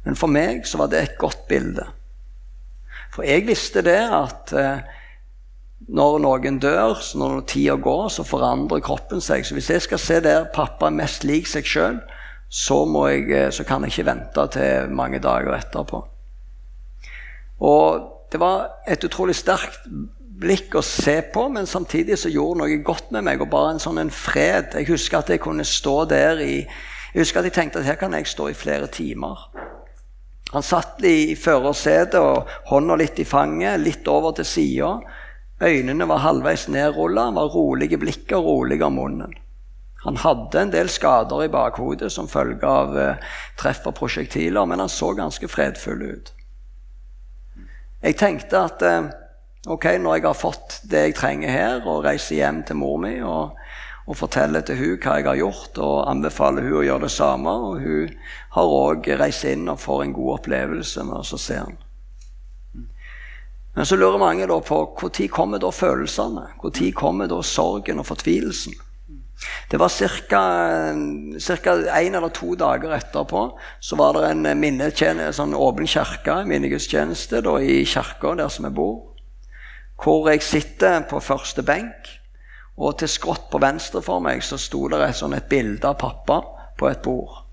Men 0.05 0.17
for 0.19 0.29
meg 0.29 0.67
så 0.69 0.77
var 0.77 0.91
det 0.91 1.01
et 1.01 1.15
godt 1.17 1.47
bilde. 1.49 1.87
For 3.15 3.23
jeg 3.23 3.47
visste 3.47 3.83
det 3.85 4.01
at 4.11 4.51
eh, 4.59 4.83
når 5.95 6.17
noen 6.23 6.59
dør, 6.59 6.97
så 6.99 7.19
når 7.21 7.45
tida 7.49 7.75
går, 7.79 8.09
så 8.11 8.25
forandrer 8.27 8.83
kroppen 8.83 9.21
seg. 9.23 9.45
Så 9.45 9.55
hvis 9.55 9.69
jeg 9.71 9.85
skal 9.85 10.01
se 10.01 10.19
der 10.23 10.49
pappa 10.53 10.89
mest 10.91 11.23
lik 11.27 11.47
seg 11.47 11.67
sjøl, 11.69 12.01
så, 12.49 12.81
eh, 13.07 13.51
så, 13.51 13.63
kan 13.63 13.83
jeg 13.83 13.93
ikke 13.93 14.09
vente 14.11 14.47
til 14.55 14.91
mange 14.91 15.19
dager 15.23 15.55
etterpå. 15.55 16.01
Og 17.59 18.11
det 18.31 18.39
var 18.41 18.83
et 18.87 19.03
utrolig 19.03 19.35
sterkt 19.35 19.87
blikk 20.35 20.75
å 20.75 20.83
se 20.83 21.21
på, 21.31 21.47
men 21.49 21.67
samtidig 21.67 22.17
så 22.19 22.29
gjorde 22.29 22.59
noe 22.59 22.81
godt 22.83 23.11
med 23.15 23.23
meg. 23.23 23.41
og 23.41 23.49
bare 23.49 23.75
en 23.75 23.79
sånn 23.79 24.01
en 24.01 24.11
fred. 24.11 24.75
Jeg 24.75 24.89
husker 24.89 25.19
at 25.19 25.29
jeg 25.29 25.39
kunne 25.39 25.63
stå 25.63 26.05
der 26.05 26.41
i 26.43 26.67
Jeg 27.15 27.21
husker 27.23 27.39
at 27.39 27.45
jeg 27.45 27.53
tenkte 27.53 27.79
at 27.79 27.85
her 27.85 27.95
kan 27.95 28.11
jeg 28.11 28.27
stå 28.27 28.49
i 28.49 28.53
flere 28.53 28.87
timer. 28.87 29.47
Han 30.55 30.63
satt 30.63 31.03
i 31.03 31.35
førersetet 31.35 32.15
og 32.15 32.51
hånda 32.69 32.95
litt 32.95 33.17
i 33.19 33.27
fanget, 33.27 33.81
litt 33.83 34.07
over 34.07 34.31
til 34.37 34.47
sida. 34.47 34.91
Øynene 35.59 36.07
var 36.07 36.21
halvveis 36.23 36.69
nedrulla, 36.71 37.25
var 37.35 37.51
rolig 37.51 37.89
i 37.91 37.99
blikket 37.99 38.37
og 38.37 38.47
rolig 38.47 38.77
om 38.83 38.95
munnen. 38.95 39.33
Han 40.05 40.21
hadde 40.21 40.61
en 40.61 40.71
del 40.71 40.87
skader 40.93 41.43
i 41.43 41.51
bakhodet 41.51 42.07
som 42.13 42.31
følge 42.31 42.69
av 42.69 42.95
eh, 43.01 43.27
treff 43.59 43.83
av 43.89 43.97
prosjektiler, 43.99 44.63
men 44.69 44.79
han 44.79 44.91
så 44.91 45.11
ganske 45.17 45.49
fredfull 45.51 46.05
ut. 46.05 46.31
Jeg 48.05 48.19
tenkte 48.21 48.65
at 48.69 48.85
eh, 48.85 49.11
Ok, 49.65 49.85
Når 49.97 50.19
jeg 50.19 50.23
har 50.27 50.35
fått 50.37 50.73
det 50.85 50.99
jeg 51.07 51.13
trenger 51.17 51.49
her, 51.49 51.87
og 51.89 52.03
reiser 52.05 52.37
hjem 52.37 52.59
til 52.69 52.77
mor 52.77 52.99
mi 53.01 53.15
og, 53.25 53.55
og 54.05 54.17
forteller 54.19 54.61
til 54.65 54.77
hun 54.77 54.99
hva 55.01 55.17
jeg 55.17 55.27
har 55.27 55.39
gjort, 55.39 55.79
og 55.81 56.09
anbefaler 56.11 56.67
hun 56.67 56.79
å 56.81 56.85
gjøre 56.85 57.07
det 57.07 57.13
samme, 57.15 57.49
og 57.69 57.81
hun 57.81 58.13
har 58.57 58.75
òg 58.79 59.09
reist 59.19 59.47
inn 59.49 59.67
og 59.71 59.81
får 59.81 60.03
en 60.03 60.13
god 60.15 60.33
opplevelse 60.39 61.05
med 61.07 61.21
å 61.21 61.39
se 61.41 61.57
han. 61.57 61.77
Men 63.75 63.87
så 63.89 63.97
lurer 63.99 64.21
mange 64.21 64.47
da 64.47 64.59
på 64.63 64.77
når 65.01 65.31
kommer 65.33 65.59
da 65.59 65.71
følelsene? 65.73 66.45
Når 66.61 66.91
kommer 66.95 67.27
da 67.27 67.41
sorgen 67.43 67.99
og 67.99 68.07
fortvilelsen? 68.07 68.77
Det 69.69 69.77
var 69.77 69.91
ca. 69.91 70.43
én 71.99 72.15
eller 72.15 72.29
to 72.29 72.55
dager 72.55 72.93
etterpå 72.95 73.41
så 73.83 73.97
var 73.99 74.13
det 74.15 74.29
en 74.31 75.33
sånn 75.33 75.53
åpen 75.53 75.87
kirke, 75.87 76.45
minnegudstjeneste, 76.47 77.43
i 77.59 77.83
kirka 77.83 78.35
der 78.35 78.47
som 78.49 78.69
jeg 78.69 78.77
bor 78.77 79.15
hvor 80.03 80.29
jeg 80.29 80.43
sitter 80.43 81.05
på 81.09 81.21
første 81.23 81.63
benk. 81.63 82.09
Og 82.75 82.97
til 82.99 83.11
skrått 83.11 83.47
på 83.51 83.61
venstre 83.63 84.01
for 84.03 84.23
meg 84.23 84.43
så 84.43 84.59
sto 84.59 84.85
det 84.91 84.99
et, 85.03 85.15
sånn 85.15 85.35
et 85.37 85.47
bilde 85.51 85.87
av 85.87 85.99
pappa 86.01 86.41
på 86.75 86.89
et 86.89 87.03
bord. 87.05 87.45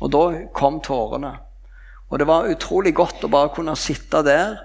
Og 0.00 0.10
da 0.12 0.24
kom 0.56 0.80
tårene. 0.84 1.32
Og 2.10 2.18
det 2.20 2.26
var 2.28 2.50
utrolig 2.50 2.92
godt 2.96 3.24
å 3.24 3.32
bare 3.32 3.52
kunne 3.54 3.76
sitte 3.78 4.22
der 4.26 4.58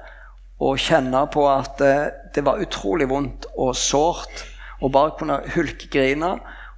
og 0.64 0.80
kjenne 0.80 1.26
på 1.32 1.46
at 1.52 1.80
det, 1.82 1.96
eh, 1.96 2.22
det 2.36 2.44
var 2.44 2.60
utrolig 2.60 3.08
vondt 3.08 3.48
og 3.56 3.76
sårt. 3.80 4.44
Og 4.84 4.92
bare 4.92 5.16
kunne 5.16 5.40
hulkegrine 5.54 6.34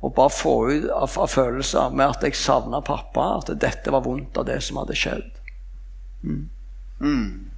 og 0.05 0.13
bare 0.13 0.29
få 0.29 0.53
ut 0.69 0.89
av, 0.93 1.09
av 1.17 1.29
følelser 1.33 1.89
med 1.89 2.13
at 2.13 2.25
jeg 2.25 2.37
savna 2.37 2.81
pappa. 2.85 3.39
At 3.39 3.49
dette 3.57 3.93
var 3.93 4.05
vondt 4.05 4.37
av 4.37 4.45
det 4.45 4.59
som 4.65 4.77
hadde 4.81 4.97
skjedd. 4.97 5.29
Mm. 6.21 6.49
Mm. 7.01 7.49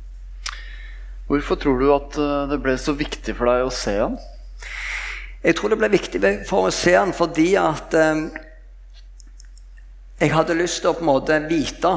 Hvorfor 1.28 1.60
tror 1.60 1.80
du 1.80 1.90
at 1.94 2.20
eh, 2.20 2.48
det 2.52 2.62
ble 2.64 2.78
så 2.80 2.96
viktig 2.96 3.36
for 3.36 3.52
deg 3.52 3.68
å 3.68 3.74
se 3.74 3.98
han? 4.00 4.16
Jeg 5.44 5.56
tror 5.56 5.72
det 5.72 5.80
ble 5.80 5.92
viktig 5.94 6.22
for 6.50 6.68
å 6.68 6.76
se 6.76 6.98
han 6.98 7.14
fordi 7.16 7.54
at 7.60 7.94
eh, 7.96 8.24
jeg 10.20 10.34
hadde 10.36 10.58
lyst 10.60 10.82
til 10.84 10.92
å 10.92 10.98
på 10.98 11.06
en 11.06 11.14
måte 11.14 11.38
vite 11.48 11.94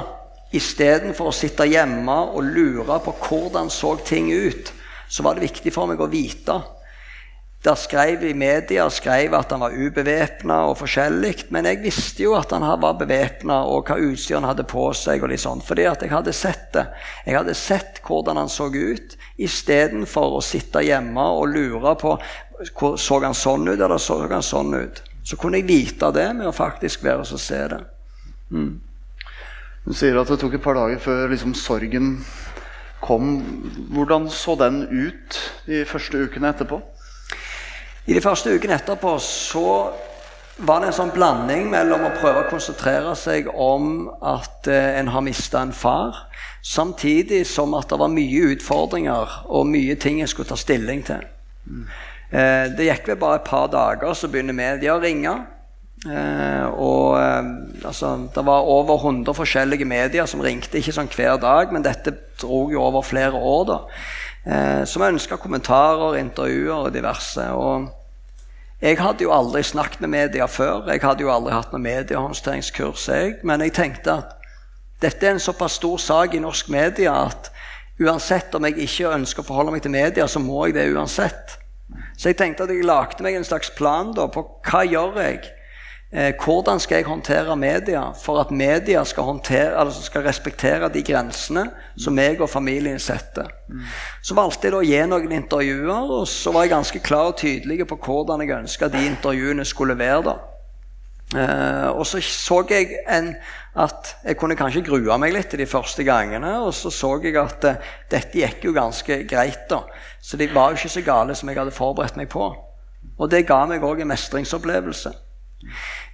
Istedenfor 0.53 1.31
å 1.31 1.33
sitte 1.33 1.65
hjemme 1.65 2.13
og 2.37 2.45
lure 2.45 2.99
på 3.01 3.15
hvordan 3.25 3.71
så 3.73 3.95
ting 4.05 4.29
ut, 4.29 4.69
så 5.09 5.25
var 5.25 5.37
det 5.37 5.47
viktig 5.47 5.73
for 5.73 5.89
meg 5.89 6.01
å 6.01 6.11
vite. 6.13 6.61
der 7.65 7.75
skrev 7.75 8.25
i 8.25 8.35
media 8.35 8.89
skrev 8.91 9.35
at 9.39 9.53
han 9.55 9.61
var 9.63 9.71
ubevæpna 9.71 10.57
og 10.67 10.77
forskjellig. 10.81 11.47
Men 11.55 11.65
jeg 11.65 11.79
visste 11.85 12.25
jo 12.25 12.35
at 12.35 12.51
han 12.51 12.67
var 12.83 12.99
bevæpna, 12.99 13.63
og 13.65 13.87
hva 13.87 13.97
utstyr 14.03 14.41
han 14.41 14.49
hadde 14.51 14.67
på 14.67 14.93
seg. 14.93 15.23
og 15.23 15.31
litt 15.31 15.41
sånn, 15.41 15.63
Fordi 15.63 15.87
at 15.87 16.03
jeg 16.03 16.11
hadde 16.11 16.33
sett 16.33 16.73
det. 16.73 16.87
Jeg 17.25 17.37
hadde 17.37 17.55
sett 17.55 18.03
hvordan 18.05 18.37
han 18.37 18.49
så 18.49 18.67
ut, 18.67 19.17
istedenfor 19.39 20.37
å 20.37 20.43
sitte 20.43 20.83
hjemme 20.83 21.23
og 21.23 21.49
lure 21.49 21.95
på 21.97 22.19
så 22.71 23.19
han 23.25 23.35
sånn 23.35 23.69
ut 23.69 23.81
eller 23.81 23.99
så 23.99 24.21
han 24.27 24.45
sånn 24.45 24.75
ut. 24.75 25.03
Så 25.25 25.39
kunne 25.39 25.61
jeg 25.61 25.69
vite 25.69 26.11
det 26.15 26.29
med 26.35 26.49
å 26.51 26.55
faktisk 26.55 27.05
være 27.07 27.27
og 27.27 27.41
se 27.41 27.61
det. 27.71 27.83
Mm. 28.53 28.73
Du 29.83 29.93
sier 29.97 30.19
at 30.19 30.31
det 30.31 30.39
tok 30.39 30.57
et 30.59 30.63
par 30.63 30.79
dager 30.79 31.01
før 31.03 31.29
liksom, 31.33 31.55
sorgen 31.59 32.17
kom. 33.03 33.37
Hvordan 33.91 34.29
så 34.31 34.55
den 34.59 34.85
ut 34.87 35.39
de 35.67 35.83
første 35.89 36.23
ukene 36.27 36.53
etterpå? 36.53 36.79
I 38.07 38.15
de 38.15 38.23
første 38.23 38.51
ukene 38.55 38.79
etterpå 38.79 39.17
så 39.23 39.67
var 40.63 40.83
det 40.83 40.91
en 40.91 40.97
sånn 40.97 41.13
blanding 41.15 41.69
mellom 41.73 42.05
å 42.07 42.15
prøve 42.19 42.43
å 42.43 42.51
konsentrere 42.51 43.15
seg 43.19 43.49
om 43.51 44.11
at 44.19 44.69
eh, 44.71 44.99
en 45.01 45.11
har 45.15 45.25
mista 45.25 45.63
en 45.65 45.73
far, 45.75 46.27
samtidig 46.63 47.45
som 47.49 47.73
at 47.79 47.89
det 47.91 47.99
var 47.99 48.13
mye 48.13 48.53
utfordringer 48.53 49.39
og 49.49 49.71
mye 49.71 49.97
ting 49.99 50.21
en 50.21 50.31
skulle 50.31 50.51
ta 50.51 50.59
stilling 50.61 51.03
til. 51.09 51.25
Eh, 51.71 52.03
det 52.33 52.87
gikk 52.87 53.11
vel 53.11 53.19
bare 53.21 53.43
et 53.43 53.45
par 53.45 53.67
dager, 53.69 54.15
så 54.17 54.31
begynner 54.33 54.57
media 54.57 54.95
å 54.97 55.03
ringe. 55.03 55.35
Eh, 56.03 56.67
og 56.83 57.15
eh, 57.21 57.45
altså, 57.87 58.29
Det 58.35 58.43
var 58.47 58.67
over 58.67 58.99
100 58.99 59.35
forskjellige 59.35 59.87
medier 59.87 60.27
som 60.27 60.43
ringte, 60.43 60.81
ikke 60.81 60.95
sånn 60.97 61.11
hver 61.13 61.39
dag, 61.39 61.71
men 61.71 61.85
dette 61.85 62.17
dro 62.41 62.65
jo 62.73 62.83
over 62.83 63.07
flere 63.07 63.39
år. 63.39 63.65
da 63.69 63.79
eh, 64.45 64.85
som 64.85 65.03
ønska 65.07 65.39
kommentarer, 65.39 66.19
intervjuer 66.19 66.89
og 66.89 66.93
diverse. 66.95 67.47
Og 67.55 67.89
jeg 68.83 68.99
hadde 68.99 69.23
jo 69.23 69.35
aldri 69.35 69.63
snakket 69.63 70.01
med 70.03 70.11
media 70.11 70.47
før. 70.51 70.91
Jeg 70.91 71.05
hadde 71.05 71.23
jo 71.23 71.31
aldri 71.31 71.55
hatt 71.55 71.71
noe 71.71 71.83
mediehåndteringskurs. 71.83 73.09
Men 73.47 73.63
jeg 73.63 73.77
tenkte 73.79 74.19
at 74.19 74.35
dette 75.03 75.27
er 75.27 75.37
en 75.37 75.43
såpass 75.43 75.79
stor 75.79 75.99
sak 75.99 76.35
i 76.35 76.43
norsk 76.43 76.69
media 76.71 77.15
at 77.29 77.53
uansett 78.03 78.55
om 78.55 78.67
jeg 78.67 78.83
ikke 78.83 79.15
ønsker 79.15 79.45
å 79.45 79.47
forholde 79.47 79.75
meg 79.77 79.83
til 79.83 79.95
media, 79.95 80.27
så 80.27 80.43
må 80.43 80.67
jeg 80.67 80.75
det 80.75 80.91
uansett. 80.91 81.62
Så 82.17 82.31
jeg 82.31 82.39
tenkte 82.39 82.67
at 82.67 82.71
jeg 82.75 82.87
lagde 82.87 83.25
meg 83.25 83.39
en 83.39 83.47
slags 83.47 83.71
plan 83.77 84.13
da, 84.17 84.29
på 84.31 84.45
hva 84.69 84.85
gjør 84.87 85.21
jeg 85.23 85.43
Eh, 86.15 86.35
hvordan 86.45 86.81
skal 86.81 86.97
jeg 86.97 87.07
håndtere 87.09 87.57
media 87.57 88.03
for 88.13 88.41
at 88.41 88.51
media 88.51 89.05
skal, 89.05 89.23
håndtere, 89.23 89.79
altså 89.81 90.03
skal 90.03 90.23
respektere 90.23 90.91
de 90.93 91.01
grensene 91.03 91.71
som 91.97 92.13
meg 92.13 92.41
og 92.41 92.51
familien 92.53 92.99
setter? 93.01 93.49
Så 94.21 94.37
valgte 94.37 94.69
jeg 94.69 94.75
da 94.75 94.83
å 94.83 94.85
gi 94.85 94.99
noen 95.09 95.33
intervjuer, 95.33 96.13
og 96.13 96.29
så 96.29 96.53
var 96.53 96.67
jeg 96.67 96.75
ganske 96.75 97.01
klar 97.01 97.31
og 97.33 97.39
tydelig 97.41 97.87
på 97.89 97.97
hvordan 97.97 98.45
jeg 98.45 98.59
ønska 98.59 98.91
de 98.93 99.07
intervjuene 99.07 99.65
skulle 99.65 99.97
være. 99.97 100.23
da. 100.23 100.37
Eh, 101.33 101.89
og 101.89 102.05
så 102.07 102.21
så 102.21 102.61
jeg 102.69 102.99
en, 103.09 103.33
at 103.75 104.17
jeg 104.25 104.37
kunne 104.37 104.57
kanskje 104.57 104.85
grue 104.85 105.17
meg 105.19 105.33
litt 105.33 105.57
de 105.57 105.67
første 105.67 106.05
gangene. 106.05 106.59
Og 106.67 106.75
så 106.77 106.91
så 106.93 107.15
jeg 107.25 107.39
at 107.41 107.65
uh, 107.65 107.91
dette 108.11 108.39
gikk 108.39 108.69
jo 108.69 108.77
ganske 108.77 109.23
greit, 109.29 109.65
da. 109.71 109.83
Så 110.21 110.37
de 110.37 110.51
var 110.53 110.71
jo 110.71 110.81
ikke 110.81 110.97
så 110.99 111.05
gale 111.07 111.35
som 111.35 111.49
jeg 111.49 111.59
hadde 111.59 111.75
forberedt 111.75 112.21
meg 112.21 112.29
på. 112.33 112.51
Og 113.19 113.31
det 113.31 113.47
ga 113.49 113.65
meg 113.67 113.85
òg 113.85 114.03
en 114.03 114.13
mestringsopplevelse. 114.13 115.13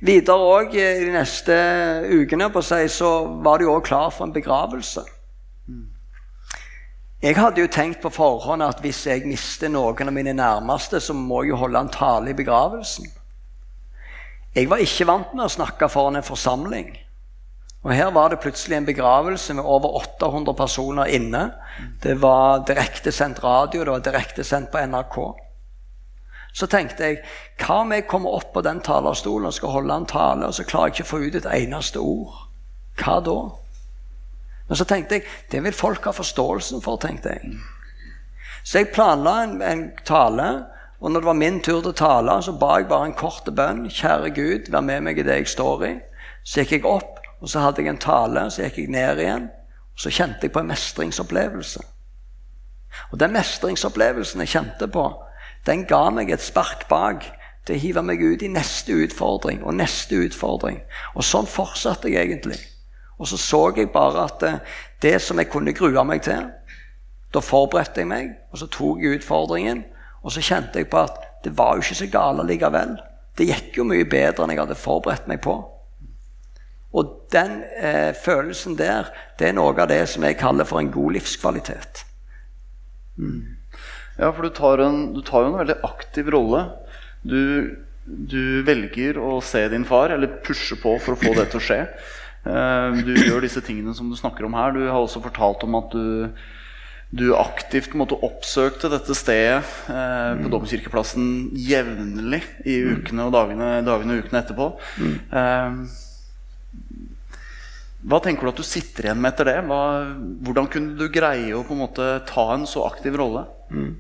Videre 0.04 0.44
òg 0.44 0.74
i 0.76 0.86
de 1.02 1.12
neste 1.12 1.54
ukene 2.12 2.50
på 2.52 2.62
seg, 2.62 2.86
så 2.92 3.10
var 3.42 3.58
de 3.58 3.70
òg 3.70 3.82
klar 3.88 4.12
for 4.14 4.28
en 4.28 4.34
begravelse. 4.34 5.02
Jeg 7.18 7.34
hadde 7.34 7.64
jo 7.64 7.66
tenkt 7.66 7.98
på 7.98 8.12
forhånd 8.14 8.62
at 8.62 8.78
hvis 8.78 9.00
jeg 9.08 9.26
mister 9.26 9.72
noen 9.72 10.06
av 10.06 10.14
mine 10.14 10.36
nærmeste, 10.38 11.00
så 11.02 11.16
må 11.16 11.42
jeg 11.42 11.56
jo 11.56 11.62
holde 11.64 11.80
en 11.82 11.90
tale 11.90 12.30
i 12.30 12.36
begravelsen. 12.38 13.08
Jeg 14.58 14.66
var 14.70 14.80
ikke 14.82 15.06
vant 15.06 15.34
med 15.38 15.44
å 15.44 15.52
snakke 15.52 15.86
foran 15.92 16.18
en 16.18 16.26
forsamling. 16.26 16.96
Og 17.86 17.92
Her 17.94 18.08
var 18.10 18.32
det 18.32 18.40
plutselig 18.42 18.74
en 18.74 18.88
begravelse 18.88 19.54
med 19.54 19.64
over 19.64 20.00
800 20.00 20.54
personer 20.58 21.12
inne. 21.14 21.44
Det 22.02 22.16
var 22.18 22.64
direktesendt 22.66 23.38
radio, 23.44 23.84
det 23.84 23.92
var 23.92 24.02
direktesendt 24.08 24.72
på 24.72 24.82
NRK. 24.82 25.18
Så 26.58 26.66
tenkte 26.66 27.06
jeg 27.06 27.20
hva 27.60 27.82
om 27.84 27.94
jeg 27.94 28.08
kommer 28.10 28.34
opp 28.34 28.50
på 28.56 28.64
den 28.66 28.80
talerstolen 28.82 29.46
og 29.46 29.54
skal 29.54 29.76
holde 29.76 29.94
en 29.94 30.10
tale, 30.10 30.48
og 30.48 30.56
så 30.56 30.66
klarer 30.66 30.90
jeg 30.90 30.98
ikke 30.98 31.06
å 31.06 31.12
få 31.12 31.20
ut 31.22 31.38
et 31.38 31.50
eneste 31.54 32.02
ord? 32.02 32.40
Hva 32.98 33.20
da? 33.22 33.38
Men 34.68 34.80
så 34.80 34.86
tenkte 34.88 35.20
jeg 35.20 35.28
det 35.52 35.62
vil 35.68 35.76
folk 35.76 36.10
ha 36.10 36.16
forståelsen 36.16 36.82
for. 36.82 36.98
tenkte 36.98 37.36
jeg. 37.36 37.54
Så 38.64 38.82
jeg 38.82 38.90
planla 38.92 39.36
en, 39.44 39.54
en, 39.62 39.84
tale, 40.04 40.48
og 41.00 41.10
når 41.10 41.20
det 41.20 41.26
var 41.26 41.38
min 41.38 41.60
tur 41.62 41.80
til 41.80 41.92
å 41.92 41.98
tale, 41.98 42.34
så 42.42 42.52
ba 42.58 42.78
jeg 42.78 42.88
bare 42.90 43.10
en 43.10 43.18
kort 43.18 43.46
bønn. 43.54 43.84
Kjære 43.90 44.32
Gud, 44.34 44.70
vær 44.72 44.82
med 44.82 45.04
meg 45.06 45.20
i 45.20 45.26
det 45.26 45.36
jeg 45.42 45.52
står 45.54 45.84
i. 45.86 45.92
Så 46.42 46.64
gikk 46.64 46.72
jeg 46.80 46.88
opp, 46.90 47.20
og 47.38 47.50
så 47.52 47.62
hadde 47.62 47.84
jeg 47.84 47.92
en 47.92 48.02
tale, 48.02 48.48
så 48.50 48.64
gikk 48.66 48.80
jeg 48.82 48.90
ned 48.96 49.22
igjen. 49.22 49.46
Og 49.94 50.02
så 50.02 50.10
kjente 50.10 50.48
jeg 50.48 50.54
på 50.54 50.64
en 50.64 50.72
mestringsopplevelse. 50.72 51.84
Og 53.12 53.20
den 53.20 53.34
mestringsopplevelsen 53.36 54.42
jeg 54.42 54.54
kjente 54.56 54.88
på, 54.90 55.04
den 55.66 55.84
ga 55.86 56.08
meg 56.14 56.32
et 56.32 56.42
spark 56.42 56.88
bak 56.90 57.26
til 57.66 57.76
å 57.76 57.82
hive 57.82 58.02
meg 58.02 58.22
ut 58.24 58.42
i 58.42 58.50
neste 58.50 58.96
utfordring 59.04 59.60
og 59.62 59.76
neste 59.76 60.18
utfordring. 60.24 60.80
Og 61.14 61.26
sånn 61.26 61.46
fortsatte 61.46 62.10
jeg 62.10 62.26
egentlig. 62.26 62.58
Og 63.18 63.28
så 63.28 63.38
så 63.38 63.60
jeg 63.76 63.92
bare 63.92 64.24
at 64.24 64.40
det, 64.40 64.52
det 65.02 65.18
som 65.22 65.38
jeg 65.38 65.50
kunne 65.50 65.74
grue 65.76 66.04
meg 66.04 66.22
til 66.26 66.48
Da 67.34 67.42
forberedte 67.44 68.00
jeg 68.00 68.08
meg, 68.08 68.28
og 68.52 68.58
så 68.58 68.66
tok 68.72 69.02
jeg 69.02 69.18
utfordringen. 69.18 69.82
Og 70.24 70.34
så 70.34 70.42
kjente 70.44 70.80
jeg 70.80 70.90
på 70.90 71.00
at 71.00 71.20
det 71.44 71.54
var 71.56 71.76
jo 71.76 71.84
ikke 71.84 72.00
så 72.00 72.10
gale 72.12 72.46
likevel. 72.46 72.96
Det 73.38 73.46
gikk 73.46 73.78
jo 73.78 73.86
mye 73.86 74.06
bedre 74.08 74.44
enn 74.44 74.54
jeg 74.54 74.62
hadde 74.64 74.78
forberedt 74.78 75.28
meg 75.30 75.42
på. 75.44 75.56
Og 76.96 77.10
den 77.32 77.60
eh, 77.76 78.14
følelsen 78.16 78.78
der, 78.78 79.12
det 79.38 79.50
er 79.50 79.56
noe 79.58 79.74
av 79.76 79.90
det 79.90 80.00
som 80.10 80.24
jeg 80.24 80.38
kaller 80.40 80.66
for 80.68 80.80
en 80.80 80.90
god 80.92 81.18
livskvalitet. 81.18 82.02
Mm. 83.18 83.58
Ja, 84.18 84.30
for 84.32 84.46
du 84.46 84.54
tar, 84.54 84.82
en, 84.82 85.12
du 85.14 85.20
tar 85.22 85.44
jo 85.44 85.52
en 85.52 85.60
veldig 85.60 85.78
aktiv 85.86 86.30
rolle. 86.34 86.64
Du, 87.22 87.76
du, 88.04 88.64
velger 88.66 89.20
å 89.20 89.36
se 89.44 89.66
din 89.70 89.86
far, 89.86 90.14
eller 90.14 90.40
pushe 90.42 90.78
på 90.80 90.96
for 91.02 91.14
å 91.14 91.20
få 91.20 91.34
det 91.36 91.50
til 91.52 91.60
å 91.60 91.66
skje. 91.68 91.82
Eh, 92.48 93.02
du 93.04 93.12
gjør 93.14 93.44
disse 93.44 93.62
tingene 93.62 93.94
som 93.94 94.08
du 94.10 94.16
snakker 94.18 94.48
om 94.48 94.56
her. 94.58 94.74
Du 94.74 94.88
har 94.88 94.98
også 94.98 95.22
fortalt 95.22 95.62
om 95.68 95.76
at 95.78 95.92
du, 95.94 96.32
du 97.08 97.30
aktivt 97.36 97.94
måtte 97.96 98.18
oppsøkte 98.20 98.90
dette 98.92 99.14
stedet 99.16 99.62
eh, 99.88 100.32
på 100.36 100.44
mm. 100.44 100.50
Domkirkeplassen 100.52 101.28
jevnlig 101.56 102.42
i 102.68 102.82
mm. 102.84 102.98
ukene 102.98 103.24
og 103.28 103.32
dagene, 103.32 103.68
dagene 103.86 104.18
og 104.18 104.26
ukene 104.26 104.42
etterpå. 104.42 104.66
Mm. 105.00 105.14
Eh, 105.40 105.70
hva 108.08 108.20
tenker 108.22 108.44
du 108.44 108.52
at 108.52 108.60
du 108.60 108.66
sitter 108.66 109.08
igjen 109.08 109.22
med 109.22 109.32
etter 109.32 109.48
det? 109.48 109.56
Hva, 109.66 109.80
hvordan 110.44 110.68
kunne 110.70 110.98
du 111.00 111.08
greie 111.12 111.56
å 111.56 111.64
på 111.66 111.74
en 111.74 111.82
måte 111.86 112.10
ta 112.28 112.44
en 112.54 112.68
så 112.68 112.84
aktiv 112.86 113.16
rolle? 113.18 113.46
Mm. 113.72 113.96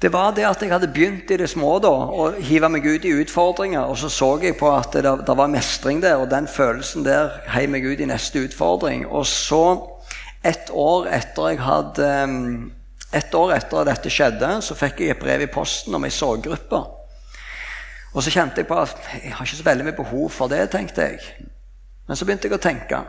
Det 0.00 0.08
var 0.14 0.30
det 0.32 0.46
at 0.48 0.62
jeg 0.64 0.72
hadde 0.72 0.88
begynt 0.88 1.28
i 1.28 1.36
det 1.36 1.50
små 1.52 1.74
da, 1.84 1.90
å 1.92 2.30
hive 2.40 2.70
meg 2.72 2.86
ut 2.88 3.04
i 3.04 3.12
utfordringer. 3.20 3.84
Og 3.84 3.98
så 4.00 4.08
så 4.08 4.30
jeg 4.40 4.56
på 4.56 4.70
at 4.72 4.96
det, 4.96 5.10
det 5.26 5.36
var 5.36 5.50
mestring 5.52 6.00
der, 6.00 6.22
og 6.22 6.30
den 6.32 6.48
følelsen 6.48 7.04
der 7.04 7.34
heiv 7.52 7.68
meg 7.74 7.84
ut 7.84 8.00
i 8.00 8.08
neste 8.08 8.46
utfordring. 8.46 9.04
Og 9.10 9.26
så, 9.28 9.60
et 10.44 10.70
år 10.72 11.08
etter 11.12 11.50
jeg 11.52 11.60
hadde 11.60 12.10
et 13.12 13.34
år 13.34 13.52
etter 13.56 13.86
dette 13.88 14.10
skjedde, 14.12 14.50
så 14.62 14.76
fikk 14.78 15.02
jeg 15.02 15.14
et 15.14 15.20
brev 15.20 15.42
i 15.44 15.50
posten 15.50 15.94
om 15.96 16.04
ei 16.06 16.12
sorggruppe. 16.14 16.80
Og 18.14 18.22
så 18.24 18.32
kjente 18.34 18.62
jeg 18.62 18.68
på 18.68 18.78
at 18.78 18.94
jeg 19.20 19.34
har 19.34 19.46
ikke 19.46 19.58
så 19.58 19.66
veldig 19.66 19.86
mye 19.86 19.98
behov 19.98 20.28
for 20.34 20.50
det, 20.50 20.64
tenkte 20.70 21.06
jeg. 21.06 21.48
Men 22.08 22.18
så 22.18 22.26
begynte 22.26 22.48
jeg 22.48 22.56
å 22.56 22.62
tenke. 22.62 23.02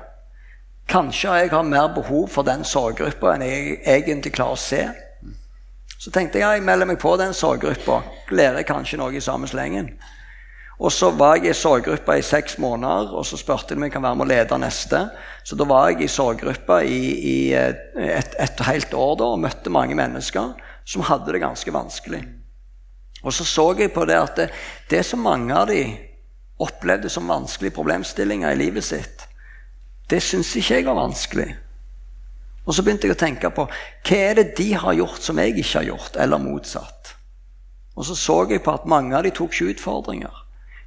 Kanskje 0.90 1.38
jeg 1.40 1.54
har 1.54 1.66
mer 1.66 1.94
behov 1.96 2.28
for 2.34 2.46
den 2.46 2.66
sorggruppa 2.68 3.36
enn 3.36 3.46
jeg 3.46 3.78
egentlig 3.86 4.34
klarer 4.36 4.58
å 4.58 4.62
se. 4.62 4.82
Så 6.02 6.10
tenkte 6.14 6.40
jeg 6.40 6.46
ja, 6.46 6.56
jeg 6.58 6.66
melder 6.66 6.90
meg 6.90 7.00
på 7.02 7.14
den 7.22 7.34
sorggruppa. 7.38 8.02
Lærer 8.34 8.66
kanskje 8.66 8.98
noe 9.02 9.14
i 9.14 9.22
samme 9.22 9.50
slengen. 9.50 9.94
Og 10.82 10.90
så 10.90 11.12
var 11.14 11.38
jeg 11.38 11.52
i 11.52 11.58
sorggruppa 11.58 12.16
i 12.18 12.24
seks 12.26 12.56
måneder, 12.58 13.12
og 13.14 13.26
så 13.26 13.38
spurte 13.38 13.76
de 13.76 13.78
om 13.78 13.84
jeg 13.86 13.94
kan 13.94 14.02
være 14.02 14.18
med 14.18 14.26
å 14.26 14.32
lede 14.32 14.58
neste. 14.64 15.02
Så 15.46 15.58
da 15.58 15.68
var 15.70 15.92
jeg 15.92 16.08
i 16.08 16.10
sorggruppa 16.10 16.80
i, 16.82 17.02
i 17.32 17.36
et, 17.54 18.34
et, 18.34 18.64
helt 18.66 18.96
år 18.98 19.20
da, 19.20 19.28
og 19.30 19.44
møtte 19.44 19.74
mange 19.74 19.98
mennesker 19.98 20.56
som 20.82 21.06
hadde 21.06 21.36
det 21.36 21.44
ganske 21.44 21.74
vanskelig. 21.76 22.24
Og 23.22 23.30
så 23.38 23.46
så 23.46 23.68
jeg 23.78 23.94
på 23.94 24.08
det 24.10 24.18
at 24.18 24.42
det, 24.42 24.50
det 24.90 25.04
som 25.06 25.22
mange 25.22 25.54
av 25.54 25.70
de 25.70 25.84
opplevde 26.62 27.14
som 27.14 27.30
vanskelige 27.30 27.78
problemstillinger 27.78 28.50
i 28.50 28.62
livet 28.64 28.86
sitt, 28.86 29.28
det 30.10 30.24
syns 30.26 30.56
ikke 30.58 30.82
jeg 30.82 30.90
var 30.90 30.98
vanskelig. 30.98 31.50
Og 32.66 32.74
så 32.74 32.82
begynte 32.82 33.06
jeg 33.06 33.14
å 33.14 33.22
tenke 33.22 33.54
på 33.54 33.70
hva 33.70 34.18
er 34.18 34.42
det 34.42 34.52
de 34.58 34.72
har 34.74 34.98
gjort 34.98 35.22
som 35.22 35.38
jeg 35.38 35.60
ikke 35.60 35.78
har 35.78 35.92
gjort, 35.94 36.18
eller 36.18 36.42
motsatt. 36.42 37.16
Og 37.94 38.08
så 38.08 38.18
så 38.18 38.44
jeg 38.50 38.66
på 38.66 38.74
at 38.74 38.90
mange 38.90 39.14
av 39.14 39.30
de 39.30 39.34
tok 39.36 39.54
ikke 39.54 39.76
utfordringer. 39.76 40.41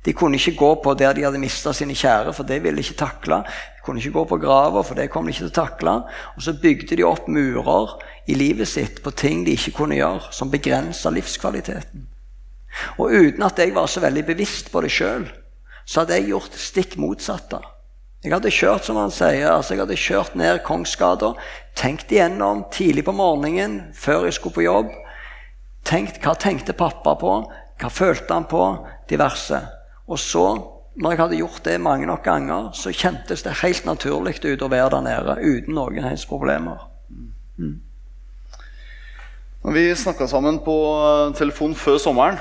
De 0.04 0.12
kunne 0.12 0.36
ikke 0.36 0.58
gå 0.58 0.70
på 0.84 0.92
der 1.00 1.14
de 1.16 1.24
hadde 1.24 1.40
mista 1.40 1.72
sine 1.72 1.96
kjære, 1.96 2.32
for 2.36 2.44
det 2.44 2.60
ville 2.62 2.76
de 2.76 2.84
ikke 2.84 3.00
takle. 3.00 3.40
De 3.44 3.84
kunne 3.84 4.02
ikke 4.02 4.18
gå 4.18 4.24
på 4.34 4.40
grava, 4.42 4.82
for 4.84 4.98
det 4.98 5.08
kom 5.12 5.24
de 5.24 5.32
ikke 5.32 5.46
til 5.46 5.52
å 5.52 5.56
takle. 5.56 5.94
Og 6.36 6.44
så 6.44 6.56
bygde 6.60 6.98
de 6.98 7.06
opp 7.08 7.28
murer 7.32 7.94
i 8.28 8.36
livet 8.36 8.68
sitt 8.68 9.00
på 9.04 9.14
ting 9.16 9.46
de 9.46 9.56
ikke 9.56 9.78
kunne 9.78 9.96
gjøre, 9.96 10.28
som 10.30 10.52
begrensa 10.52 11.12
livskvaliteten. 11.12 12.10
Og 12.98 13.14
uten 13.14 13.46
at 13.46 13.60
jeg 13.62 13.72
var 13.74 13.88
så 13.88 14.02
veldig 14.04 14.26
bevisst 14.28 14.72
på 14.72 14.82
det 14.84 14.92
sjøl, 14.92 15.28
så 15.84 16.02
hadde 16.02 16.18
jeg 16.18 16.32
gjort 16.32 16.58
stikk 16.58 16.96
motsatte. 17.00 17.60
Jeg 18.24 18.32
hadde 18.32 18.52
kjørt 18.56 18.86
som 18.86 18.96
han 18.96 19.12
sier, 19.12 19.50
altså 19.52 19.74
jeg 19.74 19.82
hadde 19.82 20.00
kjørt 20.00 20.36
ned 20.40 20.62
Kongsgata, 20.64 21.34
tenkt 21.76 22.12
igjennom 22.12 22.64
tidlig 22.72 23.04
på 23.04 23.12
morgenen 23.12 23.90
før 23.96 24.24
jeg 24.24 24.38
skulle 24.38 24.56
på 24.56 24.64
jobb. 24.64 24.92
Tenkt 25.84 26.22
hva 26.24 26.32
tenkte 26.40 26.72
pappa 26.76 27.12
på, 27.20 27.34
hva 27.80 27.90
følte 27.92 28.32
han 28.32 28.48
på, 28.48 28.62
diverse. 29.12 29.60
Og 30.10 30.18
så, 30.20 30.44
når 31.00 31.14
jeg 31.14 31.20
hadde 31.22 31.38
gjort 31.40 31.64
det 31.64 31.78
mange 31.80 32.06
nok 32.08 32.24
ganger, 32.26 32.70
så 32.76 32.92
kjentes 32.92 33.44
det 33.46 33.56
helt 33.62 33.86
naturlig 33.88 34.36
ut 34.44 34.62
å 34.62 34.70
være 34.72 34.90
der 34.96 35.06
nede 35.06 35.38
uten 35.40 35.74
noen 35.78 36.04
helst 36.04 36.28
problemer. 36.28 36.84
Når 39.64 39.72
vi 39.72 39.86
snakka 39.96 40.28
sammen 40.28 40.58
på 40.60 40.74
eh, 40.92 41.32
telefon 41.38 41.72
før 41.78 41.96
sommeren, 42.02 42.36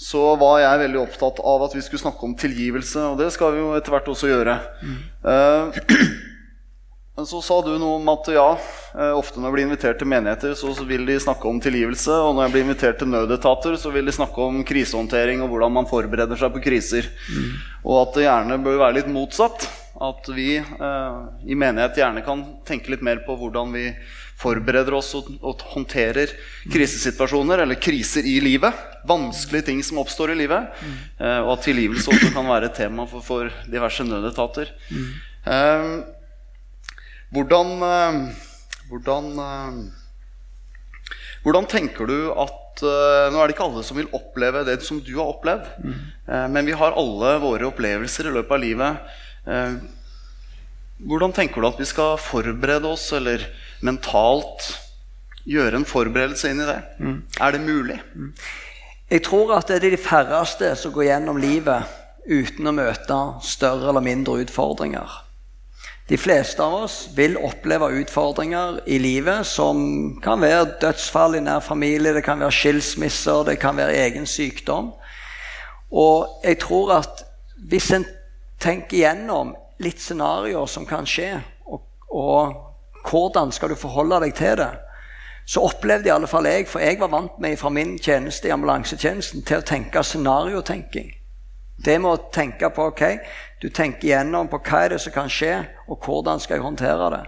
så 0.00 0.32
var 0.40 0.62
jeg 0.62 0.80
veldig 0.86 1.00
opptatt 1.02 1.42
av 1.44 1.66
at 1.66 1.74
vi 1.76 1.82
skulle 1.84 2.00
snakke 2.00 2.24
om 2.24 2.32
tilgivelse. 2.38 3.02
Og 3.10 3.18
det 3.20 3.28
skal 3.34 3.52
vi 3.52 3.60
jo 3.60 3.74
etter 3.76 3.92
hvert 3.92 4.08
også 4.08 4.30
gjøre. 4.30 4.54
Eh, 5.28 5.80
men 7.20 7.26
så 7.28 7.42
sa 7.44 7.58
du 7.60 7.74
noe 7.76 7.98
om 7.98 8.06
at 8.08 8.28
ja, 8.32 8.46
eh, 8.94 9.10
ofte 9.12 9.36
når 9.36 9.50
jeg 9.50 9.52
blir 9.52 9.66
invitert 9.66 9.98
til 10.00 10.08
menigheter, 10.08 10.54
så 10.56 10.70
vil 10.88 11.02
de 11.04 11.18
snakke 11.20 11.44
om 11.50 11.58
tilgivelse. 11.60 12.14
Og 12.16 12.32
når 12.32 12.46
jeg 12.46 12.52
blir 12.54 12.62
invitert 12.64 12.96
til 12.96 13.10
nødetater, 13.12 13.74
så 13.76 13.90
vil 13.92 14.06
de 14.08 14.14
snakke 14.16 14.40
om 14.40 14.62
krisehåndtering 14.64 15.42
og 15.44 15.50
hvordan 15.52 15.74
man 15.74 15.88
forbereder 15.90 16.38
seg 16.40 16.54
på 16.54 16.62
kriser. 16.64 17.10
Og 17.84 17.98
at 17.98 18.16
det 18.16 18.24
gjerne 18.24 18.56
bør 18.64 18.78
være 18.86 18.96
litt 18.96 19.10
motsatt. 19.12 19.66
At 20.00 20.30
vi 20.32 20.54
eh, 20.56 21.18
i 21.44 21.58
menighet 21.60 22.00
gjerne 22.00 22.22
kan 22.24 22.40
tenke 22.64 22.94
litt 22.94 23.04
mer 23.04 23.20
på 23.26 23.36
hvordan 23.36 23.74
vi 23.76 23.82
forbereder 24.40 24.96
oss 24.96 25.10
og, 25.18 25.28
og 25.44 25.60
håndterer 25.74 26.32
krisesituasjoner 26.72 27.66
eller 27.66 27.76
kriser 27.76 28.24
i 28.24 28.38
livet. 28.40 28.78
Vanskelige 29.04 29.66
ting 29.68 29.82
som 29.84 30.00
oppstår 30.00 30.32
i 30.32 30.38
livet. 30.40 30.72
Eh, 31.20 31.42
og 31.42 31.52
at 31.58 31.68
tilgivelse 31.68 32.16
også 32.16 32.32
kan 32.32 32.48
være 32.48 32.72
et 32.72 32.80
tema 32.80 33.04
for, 33.12 33.20
for 33.28 33.52
diverse 33.68 34.08
nødetater. 34.08 34.72
Eh, 35.44 35.92
hvordan 37.34 37.68
eh, 37.86 38.20
hvordan, 38.90 39.28
eh, 39.38 41.14
hvordan 41.44 41.68
tenker 41.70 42.10
du 42.10 42.18
at 42.34 42.82
eh, 42.82 43.28
Nå 43.30 43.38
er 43.38 43.48
det 43.48 43.54
ikke 43.54 43.68
alle 43.68 43.84
som 43.86 43.98
vil 43.98 44.10
oppleve 44.16 44.64
det 44.66 44.80
som 44.86 45.00
du 45.04 45.12
har 45.18 45.30
opplevd. 45.34 45.66
mm. 45.84 46.52
men 46.54 46.66
vi 46.66 46.76
har 46.76 46.96
alle 46.96 47.34
våre 47.42 47.68
opplevelser 47.68 48.30
i 48.30 48.34
løpet 48.34 48.54
av 48.54 48.62
livet. 48.62 49.10
Hvordan 51.00 51.34
tenker 51.36 51.60
du 51.60 51.66
at 51.68 51.80
vi 51.80 51.88
skal 51.88 52.16
forberede 52.20 52.88
oss, 52.88 53.10
eller 53.12 53.44
mentalt 53.84 54.70
gjøre 55.44 55.80
en 55.80 55.88
forberedelse 55.88 56.52
inn 56.52 56.62
i 56.62 56.68
det? 56.68 56.78
Er 57.40 57.52
det 57.52 57.60
mulig? 57.64 57.98
Jeg 59.10 59.24
tror 59.26 59.56
at 59.58 59.68
det 59.68 59.80
er 59.80 59.96
de 59.96 60.00
færreste 60.00 60.72
som 60.78 60.94
går 60.94 61.10
gjennom 61.10 61.40
livet 61.42 61.98
uten 62.30 62.70
å 62.70 62.76
møte 62.76 63.18
større 63.44 63.90
eller 63.90 64.04
mindre 64.06 64.38
utfordringer. 64.44 65.20
De 66.10 66.18
fleste 66.18 66.62
av 66.62 66.74
oss 66.74 67.08
vil 67.14 67.36
oppleve 67.38 67.86
utfordringer 68.00 68.80
i 68.90 68.96
livet 68.98 69.46
som 69.46 69.78
kan 70.22 70.40
være 70.42 70.72
dødsfall 70.82 71.36
i 71.38 71.42
nær 71.44 71.60
familie, 71.62 72.10
det 72.16 72.24
kan 72.26 72.40
være 72.42 72.56
skilsmisser, 72.56 73.44
det 73.46 73.60
kan 73.62 73.78
være 73.78 73.94
egen 74.08 74.26
sykdom. 74.26 74.90
Og 75.94 76.42
jeg 76.42 76.58
tror 76.64 76.96
at 76.96 77.22
hvis 77.70 77.92
en 77.94 78.08
tenker 78.58 78.98
igjennom 78.98 79.54
litt 79.78 80.02
scenarioer 80.02 80.66
som 80.66 80.86
kan 80.86 81.06
skje, 81.06 81.28
og, 81.70 81.86
og 82.10 83.06
hvordan 83.06 83.54
skal 83.54 83.70
du 83.70 83.78
forholde 83.78 84.18
deg 84.24 84.34
til 84.34 84.58
det, 84.58 84.72
så 85.46 85.62
opplevde 85.66 86.10
i 86.10 86.14
alle 86.14 86.26
fall 86.30 86.46
jeg, 86.50 86.66
for 86.66 86.82
jeg 86.82 86.98
var 86.98 87.14
vant 87.14 87.38
med 87.38 87.54
fra 87.58 87.70
min 87.70 87.94
tjeneste 88.02 88.50
i 88.50 88.54
ambulansetjenesten 88.54 89.46
til 89.46 89.62
å 89.62 89.66
tenke 89.66 90.02
scenariotenking. 90.02 91.14
Det 91.84 91.96
med 92.02 92.10
å 92.10 92.30
tenke 92.34 92.68
på 92.74 92.90
ok, 92.90 93.04
du 93.60 93.68
tenker 93.68 94.08
igjennom 94.08 94.48
på 94.48 94.60
hva 94.64 94.84
er 94.84 94.94
det 94.94 95.02
som 95.04 95.12
kan 95.14 95.28
skje, 95.30 95.52
og 95.88 96.00
hvordan 96.06 96.40
skal 96.40 96.56
jeg 96.56 96.64
håndtere 96.64 97.10
det. 97.12 97.24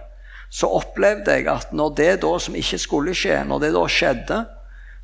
Så 0.53 0.69
opplevde 0.69 1.33
jeg 1.33 1.47
at 1.49 1.73
når 1.73 1.93
det 1.97 2.11
da 2.23 2.33
som 2.41 2.57
ikke 2.57 2.79
skulle 2.81 3.13
skje, 3.17 3.39
når 3.49 3.61
det 3.63 3.71
da 3.75 3.83
skjedde, 3.89 4.39